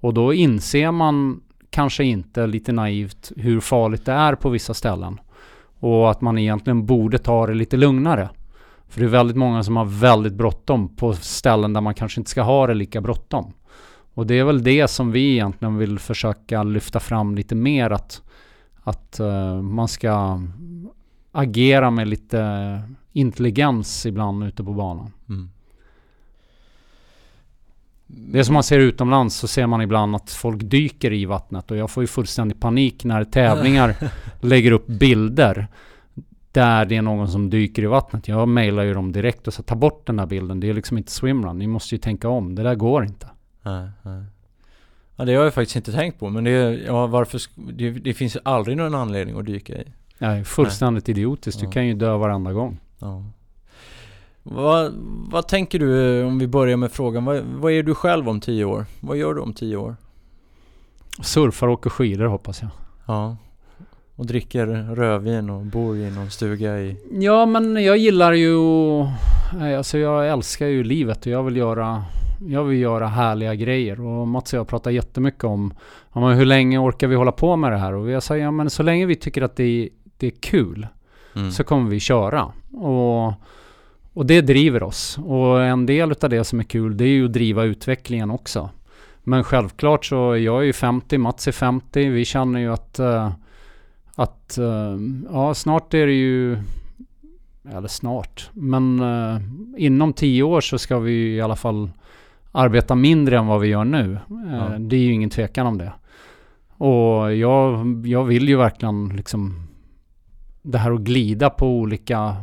[0.00, 1.40] Och då inser man
[1.70, 5.20] kanske inte lite naivt hur farligt det är på vissa ställen.
[5.80, 8.28] Och att man egentligen borde ta det lite lugnare.
[8.88, 12.30] För det är väldigt många som har väldigt bråttom på ställen där man kanske inte
[12.30, 13.52] ska ha det lika bråttom.
[14.14, 18.22] Och det är väl det som vi egentligen vill försöka lyfta fram lite mer att,
[18.82, 20.42] att eh, man ska
[21.32, 25.12] agera med lite intelligens ibland ute på banan.
[25.28, 25.50] Mm.
[28.06, 31.76] Det som man ser utomlands så ser man ibland att folk dyker i vattnet och
[31.76, 33.96] jag får ju fullständig panik när tävlingar
[34.40, 35.68] lägger upp bilder
[36.52, 38.28] där det är någon som dyker i vattnet.
[38.28, 40.60] Jag mejlar ju dem direkt och så ta bort den där bilden.
[40.60, 41.58] Det är liksom inte swimrun.
[41.58, 42.54] Ni måste ju tänka om.
[42.54, 43.28] Det där går inte.
[43.64, 44.22] Nej, nej.
[45.16, 46.50] Ja, det har jag faktiskt inte tänkt på men det,
[46.86, 47.40] ja, varför,
[47.72, 49.84] det, det finns aldrig någon anledning att dyka i.
[50.18, 51.60] Är fullständigt idiotiskt.
[51.60, 51.72] Du Ja.
[51.72, 52.78] kan ju dö varenda gång.
[52.98, 53.24] Ja.
[54.42, 54.92] Vad,
[55.30, 58.40] vad tänker du eh, om vi börjar med frågan, vad, vad är du själv om
[58.40, 58.86] tio år?
[59.00, 59.96] Vad gör du om tio år?
[61.22, 62.70] Surfar och åker skidor hoppas jag.
[63.06, 63.36] Ja.
[64.16, 66.96] Och dricker rödvin och bor i någon stuga i...
[67.12, 68.56] Ja men jag gillar ju...
[69.58, 72.04] nej, Alltså jag älskar ju livet och jag vill göra...
[72.48, 75.74] Jag vill göra härliga grejer och Mats och jag pratar jättemycket om
[76.12, 77.92] men hur länge orkar vi hålla på med det här?
[77.94, 79.88] Och jag säger ja men så länge vi tycker att det är,
[80.18, 80.86] det är kul
[81.36, 81.50] Mm.
[81.50, 82.52] så kommer vi köra.
[82.72, 83.32] Och,
[84.12, 85.18] och det driver oss.
[85.24, 88.70] Och en del av det som är kul det är ju att driva utvecklingen också.
[89.22, 92.08] Men självklart så, jag är ju 50, Mats är 50.
[92.08, 93.32] Vi känner ju att, eh,
[94.14, 94.96] att eh,
[95.32, 96.58] ja snart är det ju,
[97.72, 99.40] eller snart, men eh,
[99.76, 101.90] inom 10 år så ska vi i alla fall
[102.54, 104.12] arbeta mindre än vad vi gör nu.
[104.14, 104.78] Eh, Ja.
[104.78, 105.92] Det är ju ingen tvekan om det.
[106.76, 109.66] Och jag, jag vill ju verkligen liksom
[110.62, 112.36] det här att glida på olika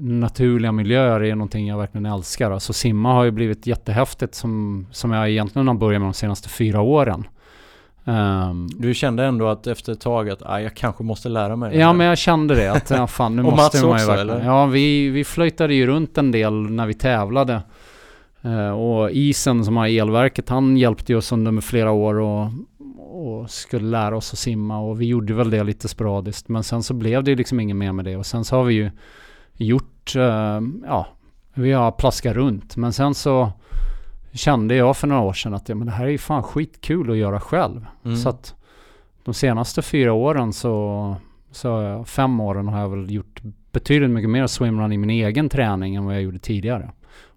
[0.00, 2.50] naturliga miljöer är någonting jag verkligen älskar.
[2.50, 6.48] Alltså simma har ju blivit jättehäftigt som, som jag egentligen har börjat med de senaste
[6.48, 7.26] fyra åren.
[8.04, 11.70] Ehm, Du kände ändå att efter ett tag att ah, jag kanske måste lära mig
[11.70, 14.30] det ja men jag kände det att ja, fan nu måste man ju verkligen.
[14.30, 14.44] eller?
[14.44, 17.62] Ja vi, vi flöjtade ju runt en del när vi tävlade.
[18.44, 22.50] Eh, och Isen som har elverket han hjälpte ju oss under flera år och,
[22.98, 26.48] och skulle lära oss att simma och vi gjorde väl det lite sporadiskt.
[26.48, 28.74] Men sen så blev det liksom inget mer med det och sen så har vi
[28.74, 28.90] ju
[29.56, 31.06] gjort, eh, ja,
[31.54, 32.76] vi har plaskat runt.
[32.76, 33.52] Men sen så
[34.32, 37.10] kände jag för några år sedan att ja, men det här är ju fan skitkul
[37.10, 37.86] att göra själv.
[38.04, 38.16] Mm.
[38.16, 38.54] Så att
[39.24, 41.16] de senaste fyra åren så,
[41.50, 43.42] så fem åren har jag väl gjort
[43.72, 46.90] betydligt mycket mer swimrun i min egen träning än vad jag gjorde tidigare.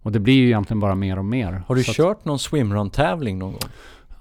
[0.07, 1.61] Och det blir ju egentligen bara mer och mer.
[1.67, 3.61] Har du Så att- kört någon swimrun-tävling någon gång?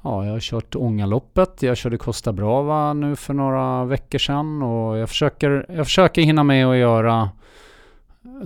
[0.02, 1.62] Ja, jag har kört Ångaloppet.
[1.62, 6.44] Jag körde Costa Brava nu för några veckor sedan och jag försöker, jag försöker hinna
[6.44, 7.30] med att göra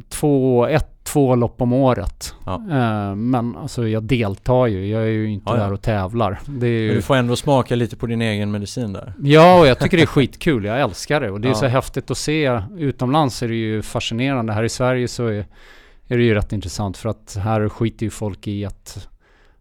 [0.09, 2.35] två, ett, två lopp om året.
[2.47, 2.55] Ja.
[2.55, 4.87] Eh, men alltså jag deltar ju.
[4.87, 5.63] Jag är ju inte Ja, ja.
[5.63, 6.41] där och tävlar.
[6.47, 9.13] Det är Men ju, du får ändå smaka lite på din egen medicin där.
[9.23, 10.65] Ja, och jag tycker det är skitkul.
[10.65, 11.31] Jag älskar det.
[11.31, 12.61] Och det är så häftigt att se.
[12.79, 14.53] Utomlands är det ju fascinerande.
[14.53, 15.47] Här i Sverige så är,
[16.11, 19.09] är det ju rätt intressant för att här skiter ju folk i att,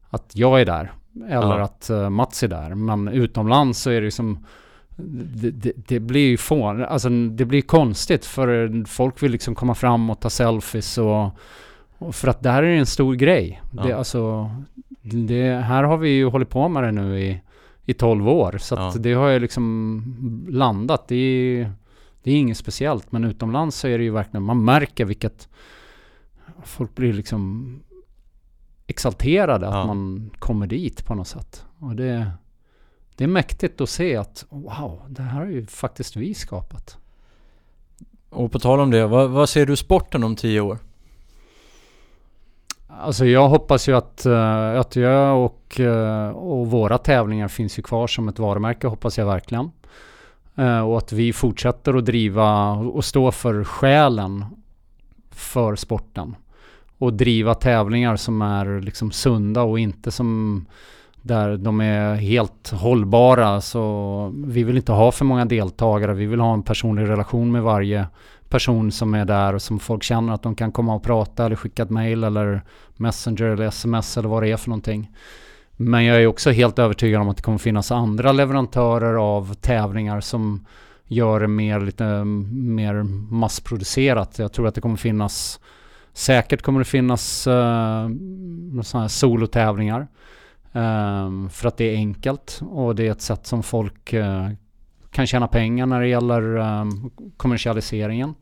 [0.10, 0.92] att jag är där.
[1.30, 1.64] Eller Ja.
[1.64, 2.76] att uh, Mats är där.
[2.76, 4.46] Men utomlands så är det som
[5.02, 9.76] det, det, det blir ju fån, alltså det blir konstigt för folk vill liksom komma
[9.76, 11.30] fram och ta selfies och,
[11.98, 13.62] och för att det här är en stor grej.
[13.78, 13.84] Ja.
[13.84, 14.52] Det, alltså,
[15.02, 17.42] det, här har vi ju hållit på med det nu i,
[17.86, 18.94] i 12 år så Ja.
[19.00, 21.08] det har ju liksom landat.
[21.08, 21.72] Det är,
[22.24, 25.50] det är inget speciellt men utomlands så är det ju verkligen, man märker vilket
[26.64, 27.84] folk blir liksom
[28.88, 29.80] exalterade Ja.
[29.82, 31.66] att man kommer dit på något sätt.
[31.80, 32.32] Och det,
[33.16, 36.98] det är mäktigt att se att wow, det här har ju faktiskt vi skapat.
[38.30, 40.78] Och på tal om det, vad, vad ser du sporten om tio år?
[42.88, 47.84] Alltså jag hoppas ju att, eh, att jag och, eh, och våra tävlingar finns ju
[47.84, 49.72] kvar som ett varumärke hoppas jag verkligen.
[50.56, 54.46] Eh, och att vi fortsätter att driva och stå för själen
[55.40, 56.36] för sporten.
[56.98, 60.66] Och driva tävlingar som är liksom sunda och inte som
[61.22, 63.62] där de är helt hållbara.
[63.62, 66.14] Så vi vill inte ha för många deltagare.
[66.14, 68.08] Vi vill ha en personlig relation med varje
[68.50, 71.56] person som är där och som folk känner att de kan komma och prata eller
[71.56, 72.62] skicka ett mail eller
[72.96, 75.12] Messenger eller sms eller vad det är för någonting.
[75.82, 80.22] Men jag är också helt övertygad om att det kommer finnas andra leverantörer av tävlingar
[80.22, 80.66] som
[81.10, 83.04] gör det mer, lite mm, mer
[83.34, 84.40] massproducerat.
[84.40, 85.60] Jag tror att det kommer finnas
[86.14, 90.08] Säkert kommer det finnas eh, mm, uh, sådana här solotävlingar.
[90.74, 94.50] Ehm, för att det är enkelt och det är ett sätt som folk eh,
[95.12, 98.36] kan tjäna pengar när det gäller ehm, kommersialiseringen.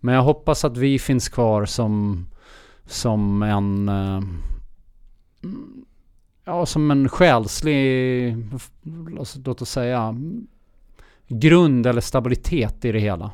[0.00, 2.26] Men jag hoppas att vi finns kvar som,
[2.86, 4.22] som en eh,
[5.42, 5.84] mm,
[6.44, 8.36] ja, som en själslig,
[9.44, 10.14] låt oss säga,
[11.28, 13.30] grund eller stabilitet i det hela.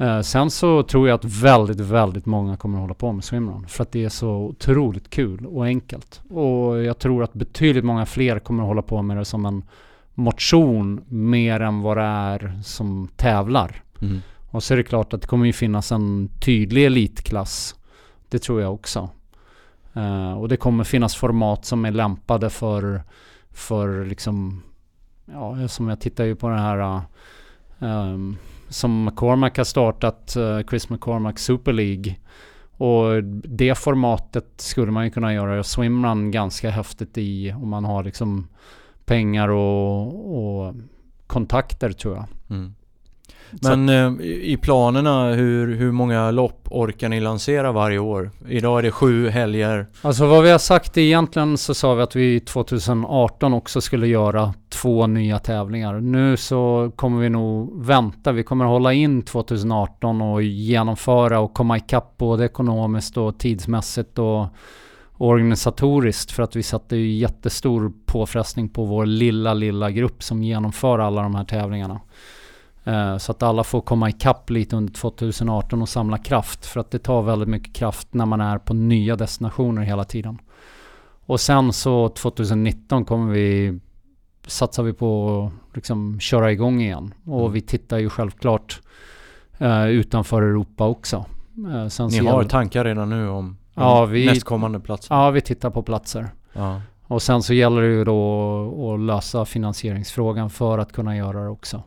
[0.00, 3.66] Eh, sen så tror jag att väldigt, väldigt många kommer att hålla på med swimrun.
[3.68, 6.20] För att det är så otroligt kul och enkelt.
[6.30, 9.62] Och jag tror att betydligt många fler kommer att hålla på med det som en
[10.14, 13.82] motion mer än vad det är som tävlar.
[14.02, 14.20] Mm.
[14.50, 17.74] Och så är det klart att det kommer ju finnas en tydlig elitklass.
[18.28, 19.08] Det tror jag också.
[19.92, 23.02] Eh, och det kommer finnas format som är lämpade för,
[23.50, 24.62] för liksom,
[25.32, 27.02] ja, som jag tittar ju på den här
[27.82, 28.34] uh,
[28.68, 32.16] som McCormack har startat, uh, Chris McCormack Super League.
[32.76, 38.04] Och det formatet skulle man ju kunna göra swimrun ganska häftigt i om man har
[38.04, 38.48] liksom
[39.04, 40.74] pengar och, och
[41.26, 42.26] kontakter tror jag.
[42.50, 42.74] Mm.
[43.62, 48.30] Men eh, i i planerna, hur, hur många lopp orkar ni lansera varje år?
[48.48, 49.86] Idag är det sju helger.
[50.02, 54.54] Alltså vad vi har sagt egentligen så sa vi att vi 2018 också skulle göra
[54.68, 56.00] två nya tävlingar.
[56.00, 58.32] Nu så kommer vi nog vänta.
[58.32, 64.46] Vi kommer hålla in 2018 och genomföra och komma ikapp både ekonomiskt och tidsmässigt och
[65.16, 70.98] organisatoriskt för att vi satte ju jättestor påfrestning på vår lilla, lilla grupp som genomför
[70.98, 72.00] alla de här tävlingarna.
[72.90, 76.66] Eh, Så att alla får komma ikapp lite under 2018 och samla kraft.
[76.66, 80.38] För att det tar väldigt mycket kraft när man är på nya destinationer hela tiden.
[81.26, 83.78] Och sen så 2019 kommer vi
[84.46, 87.14] satsar vi på att liksom köra igång igen.
[87.26, 87.52] Och Mm.
[87.52, 88.80] vi tittar ju självklart
[89.58, 91.24] eh, utanför Europa också.
[91.74, 95.14] Eh, sen Ni har tankar redan nu om, Ja, om vi- nästkommande platser?
[95.14, 96.28] Ja, vi tittar på platser.
[96.52, 96.80] Ja.
[97.06, 101.48] Och sen så gäller det ju då att lösa finansieringsfrågan för att kunna göra det
[101.48, 101.82] också.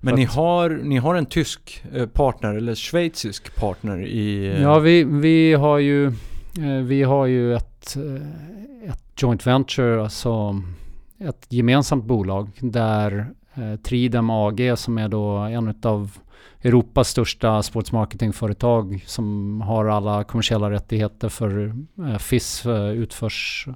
[0.00, 4.46] Men ni har, ni har en tysk eh, partner, eller schweizisk partner i...
[4.46, 7.96] eh, Ja, vi, vi har ju, eh, vi har ju ett,
[8.88, 10.62] ett joint venture, alltså
[11.20, 13.26] ett gemensamt bolag där
[13.82, 16.10] Tridem AG som är då en av
[16.62, 21.74] Europas största sportsmarketingföretag som har alla kommersiella rättigheter för
[22.18, 23.68] FIS utförs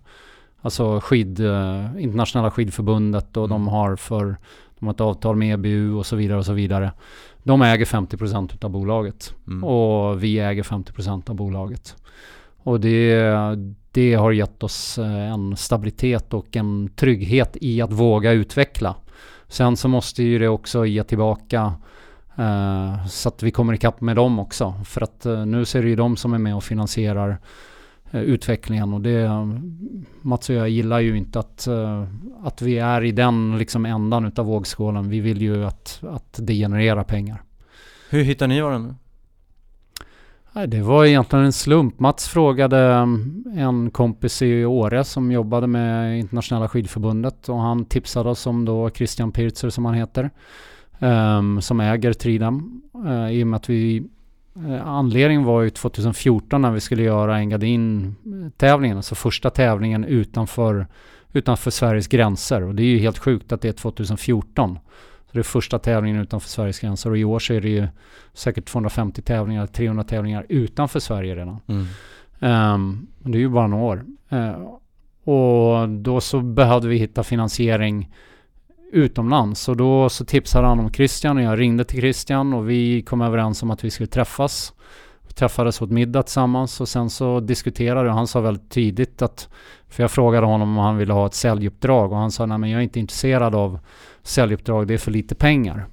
[0.62, 3.68] Alltså skid, eh, internationella skidförbundet och de Mm.
[3.68, 4.36] har för
[4.78, 6.92] de har ett avtal med EBU och så vidare och så vidare.
[7.42, 9.64] De äger 50% utav bolaget Mm.
[9.64, 11.96] och vi äger 50% av bolaget.
[12.64, 13.24] Och det,
[13.92, 18.94] det har gett oss eh, en stabilitet och en trygghet i att våga utveckla.
[19.48, 21.72] Sen så måste ju det också ge tillbaka
[22.38, 24.74] eh, så att vi kommer ikapp med dem också.
[24.84, 27.38] För att eh, nu så är det ju de som är med och finansierar
[28.12, 29.30] utvecklingen och det
[30.22, 32.04] Mats och jag gillar ju inte att, eh,
[32.42, 35.08] att vi är i den liksom ändan utav vågskålen.
[35.08, 37.42] Vi vill ju att, att det genererar pengar.
[38.10, 38.94] Hur hittar ni varandra?
[40.52, 42.00] Nej, det var egentligen en slump.
[42.00, 48.28] Mats frågade um, en kompis i Åre som jobbade med internationella skidförbundet och han tipsade
[48.30, 50.30] oss om då Christian Pirzer som han heter.
[50.98, 52.82] ehm, som äger Tridam.
[53.06, 54.04] Uh, I och med att vi eh,
[54.84, 60.86] Anledningen var ju 2014 när vi skulle göra Engadin-tävlingen, alltså första tävlingen utanför,
[61.32, 62.62] utanför Sveriges gränser.
[62.62, 64.78] Och det är ju helt sjukt att det är 2014.
[65.26, 67.88] Så det är första tävlingen utanför Sveriges gränser och i år så är det ju
[68.32, 71.60] säkert 250 tävlingar, 300 tävlingar utanför Sverige redan.
[71.66, 71.86] Mm.
[72.40, 74.04] Ehm, det är ju bara några år.
[74.28, 74.52] Eh,
[75.24, 78.10] och då så behövde vi hitta finansiering
[78.92, 79.68] utomlands.
[79.68, 83.20] Och då så tipsade han om Christian och jag ringde till Christian och vi kom
[83.20, 84.72] överens om att vi skulle träffas.
[85.26, 89.48] Vi träffades åt middag tillsammans och sen så diskuterade och han sa väldigt tidigt att
[89.88, 92.70] för jag frågade honom om han ville ha ett säljuppdrag och han sa nej men
[92.70, 93.78] jag är inte intresserad av
[94.22, 95.86] säljuppdrag, det är för lite pengar.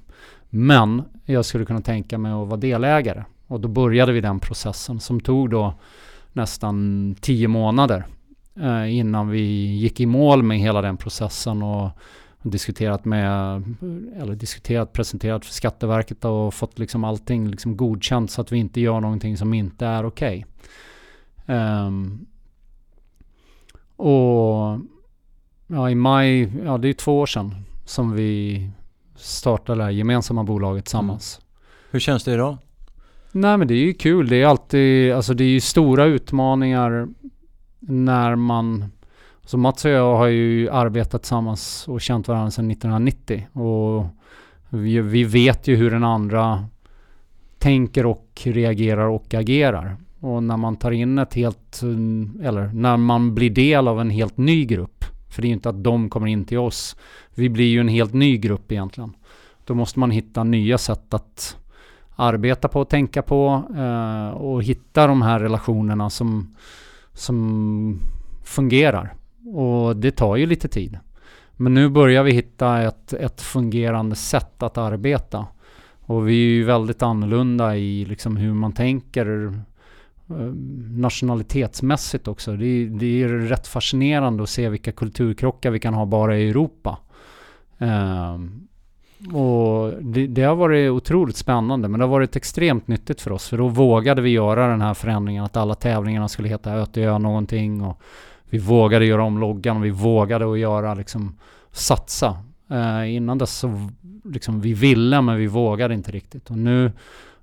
[0.50, 3.24] Men jag skulle kunna tänka mig att vara delägare.
[3.46, 5.74] Och då började vi den processen som tog då
[6.32, 8.06] nästan tio månader
[8.60, 9.40] eh, innan vi
[9.76, 11.90] gick i mål med hela den processen och
[12.42, 13.62] diskuterat med,
[14.16, 18.80] eller diskuterat, presenterat för Skatteverket och fått liksom allting liksom godkänt så att vi inte
[18.80, 20.46] gör någonting som inte är okej.
[21.46, 22.26] Ehm,
[23.96, 24.78] och
[25.66, 27.54] ja, i maj, ja det är två år sedan
[27.84, 28.70] som vi
[29.16, 31.40] startade det här gemensamma bolaget tillsammans.
[31.90, 32.56] Hur känns det idag?
[33.32, 34.28] Nej men det är ju kul.
[34.28, 37.08] Det är alltid, alltså det är ju stora utmaningar
[37.80, 38.84] när man
[39.50, 44.06] så Mats och jag har ju arbetat tillsammans och känt varandra sedan 1990 och
[44.68, 46.64] vi, vi vet ju hur den andra
[47.58, 49.96] tänker och reagerar och agerar.
[50.20, 51.82] Och när man tar in ett helt,
[52.42, 55.68] eller när man blir del av en helt ny grupp, för det är ju inte
[55.68, 56.96] att de kommer in till oss,
[57.34, 59.12] vi blir ju en helt ny grupp egentligen.
[59.64, 61.56] Då måste man hitta nya sätt att
[62.16, 66.56] arbeta på och tänka på eh, och hitta de här relationerna som,
[67.12, 68.00] som
[68.44, 69.14] fungerar.
[69.54, 70.98] Och det tar ju lite tid.
[71.56, 75.46] Men nu börjar vi hitta ett, ett fungerande sätt att arbeta.
[76.00, 79.52] Och vi är ju väldigt annorlunda i liksom hur man tänker
[80.28, 80.36] eh,
[80.90, 82.56] nationalitetsmässigt också.
[82.56, 86.48] Det är, det är rätt fascinerande att se vilka kulturkrockar vi kan ha bara i
[86.48, 86.98] Europa.
[87.78, 88.66] Ehm,
[89.32, 93.48] och det, det har varit otroligt spännande men det har varit extremt nyttigt för oss
[93.48, 97.82] för då vågade vi göra den här förändringen att alla tävlingarna skulle heta Ötö någonting
[97.82, 98.02] och
[98.50, 101.38] vi vågade göra om loggan och vi vågade att göra liksom
[101.72, 102.36] satsa.
[102.70, 103.90] Eh, innan dess så
[104.24, 106.92] liksom vi ville men vi vågade inte riktigt och nu,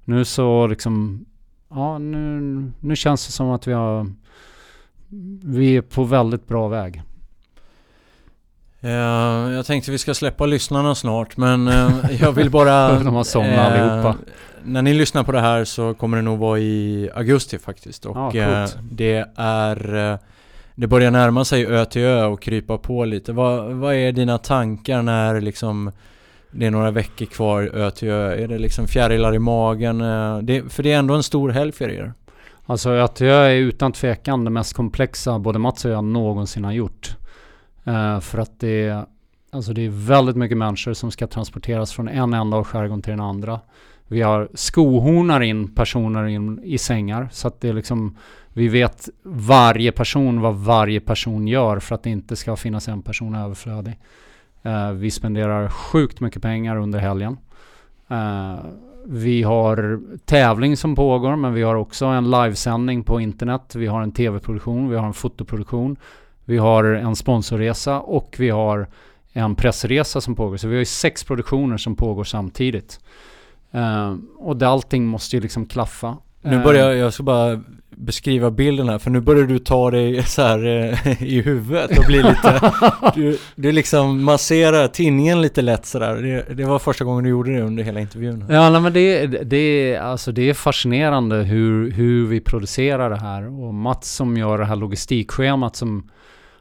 [0.04, 1.26] nu så liksom
[1.70, 2.42] ja nu,
[2.80, 4.08] nu känns det som att vi har
[5.44, 7.02] vi är på väldigt bra väg.
[8.82, 8.92] Eh,
[9.54, 13.00] jag tänkte vi ska släppa lyssnarna snart men eh, jag vill bara...
[13.04, 14.16] De har somnat allihopa.
[14.64, 18.16] När ni lyssnar på det här så kommer det nog vara i augusti faktiskt och
[18.16, 18.78] coolt.
[18.92, 20.20] det är...
[20.80, 23.34] Det börjar närma sig ö till ö och krypa på lite.
[23.34, 25.92] Vad, vad är dina tankar när liksom
[26.52, 28.44] det är några veckor kvar ö till ö?
[28.44, 30.02] Är det liksom fjärilar i magen?
[30.02, 32.14] Eh, det, för det är ändå en stor helg för er.
[32.66, 36.66] Alltså Ö till Ö är utan tvekan det mest komplexa både Mats och jag någonsin
[36.66, 37.16] har gjort.
[37.88, 39.06] Uh, för att det är,
[39.52, 43.12] alltså det är väldigt mycket människor som ska transporteras från en ända av skärgården till
[43.12, 43.60] den andra.
[44.08, 48.18] Vi har skohornar in personer in i sängar så att det är liksom
[48.58, 53.02] vi vet varje person vad varje person gör för att det inte ska finnas en
[53.02, 54.00] person överflödig.
[54.66, 57.38] Uh, vi spenderar sjukt mycket pengar under helgen.
[58.12, 58.56] Uh,
[59.06, 63.76] vi har tävling som pågår men vi har också en livesändning på internet.
[63.76, 65.98] Vi har en tv-produktion, vi har en fotoproduktion.
[66.46, 68.88] Vi har en sponsorresa och vi har
[69.34, 70.58] en pressresa som pågår.
[70.58, 73.00] Så vi har ju sex produktioner som pågår samtidigt.
[73.76, 76.18] Uh, och det, allting måste ju liksom klaffa.
[76.48, 77.62] Nu Eh, börjar jag ska bara
[77.98, 82.06] beskriva bilden här för nu börjar du ta dig så här eh, i huvudet och
[82.06, 82.74] bli lite
[83.16, 86.16] du, du liksom masserar tinningen lite lätt sådär.
[86.16, 88.46] Det, det var första gången du gjorde det under hela intervjun.
[88.50, 93.20] Ja, nej, men det, det, är, alltså det är fascinerande hur, hur vi producerar det
[93.20, 93.64] här.
[93.64, 96.10] Och Mats som gör det här logistikschemat som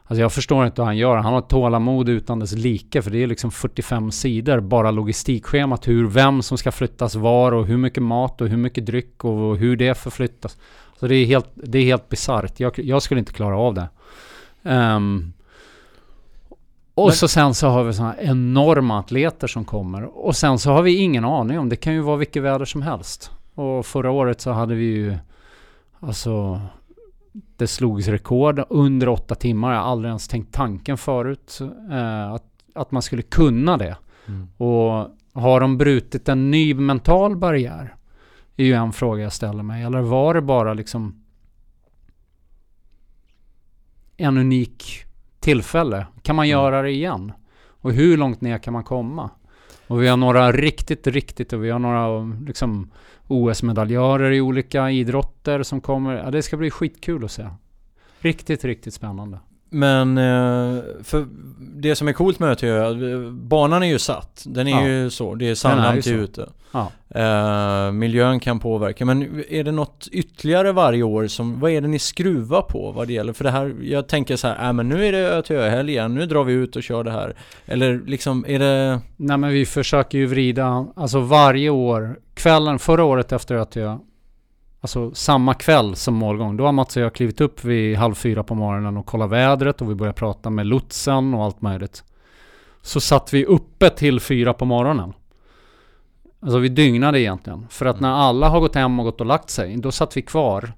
[0.07, 1.17] Alltså jag förstår inte hur han gör.
[1.17, 3.01] Han har tålamod utan dess like.
[3.01, 4.59] För det är liksom 45 sidor.
[4.59, 5.87] Bara logistikschemat.
[5.87, 9.57] Hur, vem som ska flyttas var och hur mycket mat och hur mycket dryck och
[9.57, 10.57] hur det förflyttas.
[10.99, 12.59] Så det är helt, det är helt bisarrt.
[12.59, 13.89] Jag, jag skulle inte klara av det.
[14.63, 15.33] Um,
[16.93, 20.03] och Men, så sen så har vi sådana enorma atleter som kommer.
[20.25, 22.81] Och sen så har vi ingen aning om, det kan ju vara vilket väder som
[22.81, 23.31] helst.
[23.55, 25.17] Och förra året så hade vi ju,
[25.99, 26.61] alltså,
[27.57, 29.73] det slogs rekord under åtta timmar.
[29.73, 31.59] Jag har aldrig ens tänkt tanken förut.
[31.91, 32.45] Eh, att,
[32.75, 33.97] att man skulle kunna det.
[34.27, 34.47] Mm.
[34.57, 37.97] Och har de brutit en ny mental barriär?
[38.57, 39.83] är ju en fråga jag ställer mig.
[39.83, 41.23] Eller var det bara liksom
[44.17, 45.03] en unik
[45.39, 46.07] tillfälle?
[46.21, 46.51] Kan man mm.
[46.51, 47.31] göra det igen?
[47.67, 49.29] Och hur långt ner kan man komma?
[49.87, 52.91] Och vi har några riktigt, riktigt och vi har några liksom
[53.27, 56.13] OS-medaljörer i olika idrotter som kommer.
[56.13, 57.49] Ja, det ska bli skitkul att se.
[58.19, 59.39] Riktigt, riktigt spännande.
[59.69, 61.27] Men eh, för
[61.59, 64.43] det som är coolt med det är banan är ju satt.
[64.45, 64.87] Den är ja.
[64.87, 65.35] ju så.
[65.35, 66.49] Det är sandhamn ute.
[66.71, 66.91] Ja.
[67.15, 69.05] Uh, miljön kan påverka.
[69.05, 73.07] Men är det något ytterligare varje år som, vad är det ni skruvar på vad
[73.07, 73.33] det gäller?
[73.33, 75.81] För det här, jag tänker så här, äh, men nu är det ö till ö
[75.81, 77.35] igen, nu drar vi ut och kör det här.
[77.65, 79.01] Eller liksom, är det...
[79.15, 83.81] Nej men vi försöker ju vrida, alltså varje år, kvällen, förra året efter ö till
[83.81, 83.97] ö,
[84.81, 86.57] Alltså samma kväll som målgång.
[86.57, 89.81] Då har Mats och jag klivit upp vid halv fyra på morgonen och kollat vädret
[89.81, 92.03] och vi började prata med lotsen och allt möjligt.
[92.81, 95.13] Så satt vi uppe till fyra på morgonen.
[96.39, 97.67] Alltså vi dygnade egentligen.
[97.69, 100.21] För att när alla har gått hem och gått och lagt sig, då satt vi
[100.21, 100.73] kvar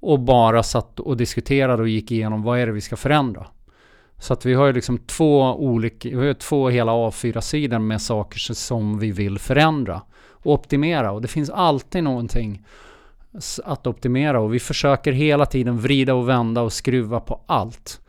[0.00, 3.46] och bara satt och diskuterade och gick igenom vad är det vi ska förändra.
[4.18, 8.38] Så att vi har ju liksom två olika, vi har två hela A4-sidor med saker
[8.38, 11.12] som vi vill förändra och optimera.
[11.12, 12.64] Och det finns alltid någonting
[13.64, 18.00] att optimera och vi försöker hela tiden vrida och vända och skruva på allt.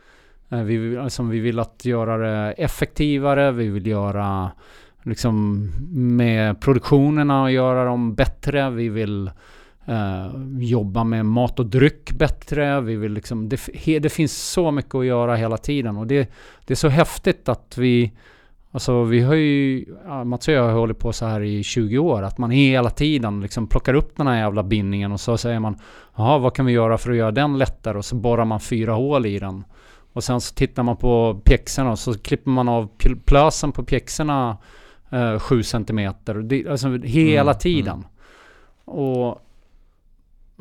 [0.50, 4.50] Eh, vi vill, alltså, vi vill att göra det effektivare, vi vill göra
[5.02, 5.68] liksom
[6.16, 8.70] med produktionerna och göra dem bättre.
[8.70, 9.30] Vi vill
[9.86, 10.26] eh,
[10.58, 12.80] jobba med mat och dryck bättre.
[12.80, 13.60] Vi vill liksom, det,
[13.98, 16.30] det, finns så mycket att göra hela tiden och det,
[16.64, 18.12] det är så häftigt att vi
[18.72, 21.98] Alltså vi har ju, ja, Mats och jag har hållit på så här i 20
[21.98, 25.60] år, att man hela tiden liksom plockar upp den här jävla bindningen och så säger
[25.60, 25.78] man
[26.16, 27.98] Jaha, vad kan vi göra för att göra den lättare?
[27.98, 29.64] Och så borrar man fyra hål i den.
[30.12, 32.88] Och sen så tittar man på pjäxorna och så klipper man av
[33.24, 34.58] plösen på pjäxorna
[35.10, 36.12] eh, 7 cm.
[36.68, 37.94] Alltså hela mm, tiden.
[37.94, 38.04] Mm.
[38.84, 39.40] Och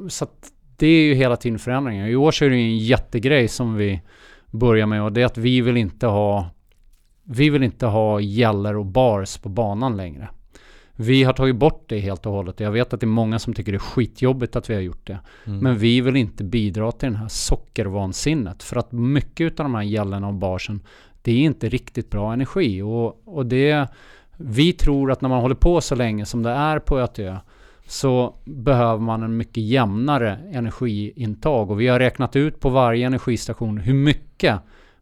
[0.10, 2.08] så att det är ju hela tiden förändringar.
[2.08, 4.02] I år så är det en jättegrej som vi
[4.52, 6.50] börjar med och det är att vi vill inte ha
[7.32, 10.30] vi vill inte ha gäller och bars på banan längre.
[10.96, 12.60] Vi har tagit bort det helt och hållet.
[12.60, 15.08] Jag vet att det är många som tycker det är skitjobbigt att vi har gjort
[15.08, 15.20] det.
[15.46, 15.60] Mm.
[15.60, 18.64] Men vi vill inte bidra till det här sockervansinnet.
[18.64, 20.82] För att mycket av de här gällerna och barsen,
[21.22, 22.82] det är inte riktigt bra energi.
[22.82, 23.88] Och, och det,
[24.38, 27.38] vi tror att när man håller på så länge som det är på ÖTÖ
[27.88, 31.72] så behöver man en mycket jämnare energiintag.
[31.72, 34.60] Och vi har räknat ut på varje energistation hur mycket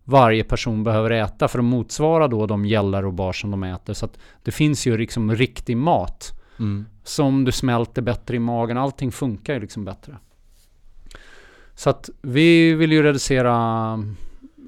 [0.09, 3.93] varje person behöver äta för att motsvara då de gällar och bar som de äter.
[3.93, 6.41] Så att det finns ju liksom riktig mat.
[6.59, 6.85] Mm.
[7.03, 8.77] Som du smälter bättre i magen.
[8.77, 10.17] Allting funkar ju liksom bättre.
[11.75, 13.93] Så att vi vill ju reducera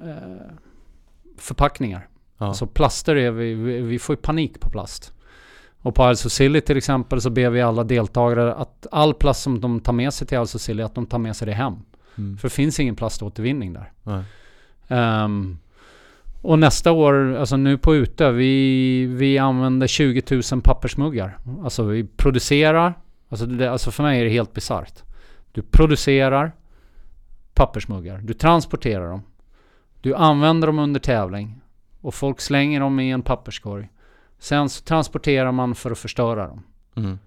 [0.02, 0.54] eh,
[1.38, 2.08] förpackningar.
[2.38, 2.46] Ja.
[2.46, 5.12] Alltså plaster är vi, vi, vi får ju panik på plast.
[5.82, 9.60] Och på Isle Silly till exempel så ber vi alla deltagare att all plast som
[9.60, 11.74] de tar med sig till Isle Silly att de tar med sig det hem.
[12.18, 12.38] Mm.
[12.38, 13.92] För det finns ingen plaståtervinning där.
[14.02, 14.24] Nej.
[14.90, 15.58] Um,
[16.42, 20.22] och nästa år, alltså nu på Utö, vi, vi använder 20
[20.52, 21.38] 000 pappersmuggar.
[21.64, 22.94] Alltså vi producerar,
[23.28, 25.02] alltså, det, alltså för mig är det helt bisarrt.
[25.52, 26.52] Du producerar
[27.54, 29.22] pappersmuggar, du transporterar dem,
[30.00, 31.60] du använder dem under tävling
[32.00, 33.88] och folk slänger dem i en papperskorg.
[34.38, 36.62] Sen så transporterar man för att förstöra dem.
[36.96, 37.18] Mm.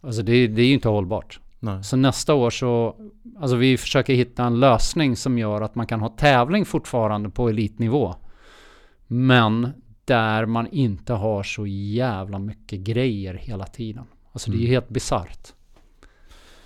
[0.00, 1.40] Alltså det, det är ju inte hållbart.
[1.60, 1.84] Nej.
[1.84, 2.96] Så nästa år så,
[3.40, 7.48] alltså vi försöker hitta en lösning som gör att man kan ha tävling fortfarande på
[7.48, 8.14] elitnivå.
[9.06, 9.72] Men
[10.04, 14.04] där man inte har så jävla mycket grejer hela tiden.
[14.32, 14.74] Alltså det är ju mm.
[14.74, 15.52] helt bisarrt.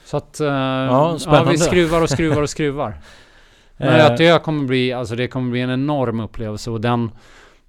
[0.04, 2.98] Så att uh, ja, ja, vi skruvar och skruvar och skruvar.
[3.76, 7.10] Men jag det kommer bli, alltså det kommer bli en enorm upplevelse och den,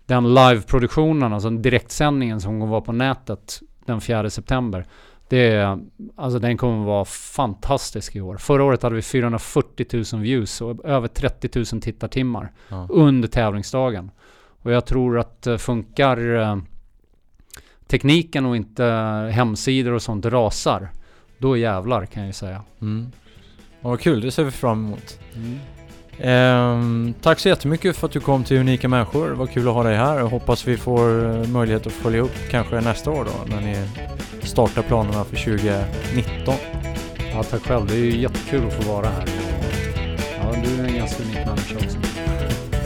[0.06, 4.86] den liveproduktionen, alltså direktsändningen som kommer vara på nätet den 4 september.
[5.28, 5.78] Det
[6.16, 8.38] alltså den kommer vara fantastisk i år.
[8.38, 12.88] Förra året hade vi 440 000 views och över 30 000 tittartimmar ja.
[12.90, 14.12] under tävlingsdagen.
[14.62, 16.58] Och jag tror att eh, funkar eh,
[17.88, 18.84] tekniken och inte
[19.34, 20.90] hemsidor och sånt rasar,
[21.38, 22.62] då jävlar kan jag ju säga.
[22.82, 23.12] Mm.
[23.82, 25.20] Ja, vad kul, det ser vi fram emot.
[25.36, 25.60] Mm.
[26.20, 29.30] Ehm, tack så jättemycket för att du kom till Unika Människor.
[29.30, 32.22] Det var kul att ha dig här och hoppas vi får eh, möjlighet att följa
[32.22, 33.76] upp kanske nästa år då när ni
[34.44, 36.56] startar planerna för 2019.
[37.34, 37.88] Ja, tack själv.
[37.88, 39.26] Det är ju jättekul att få vara här.
[40.42, 41.98] Ja, du är en ganska unik människa också.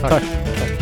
[0.00, 0.10] Tack.
[0.10, 0.79] Tack.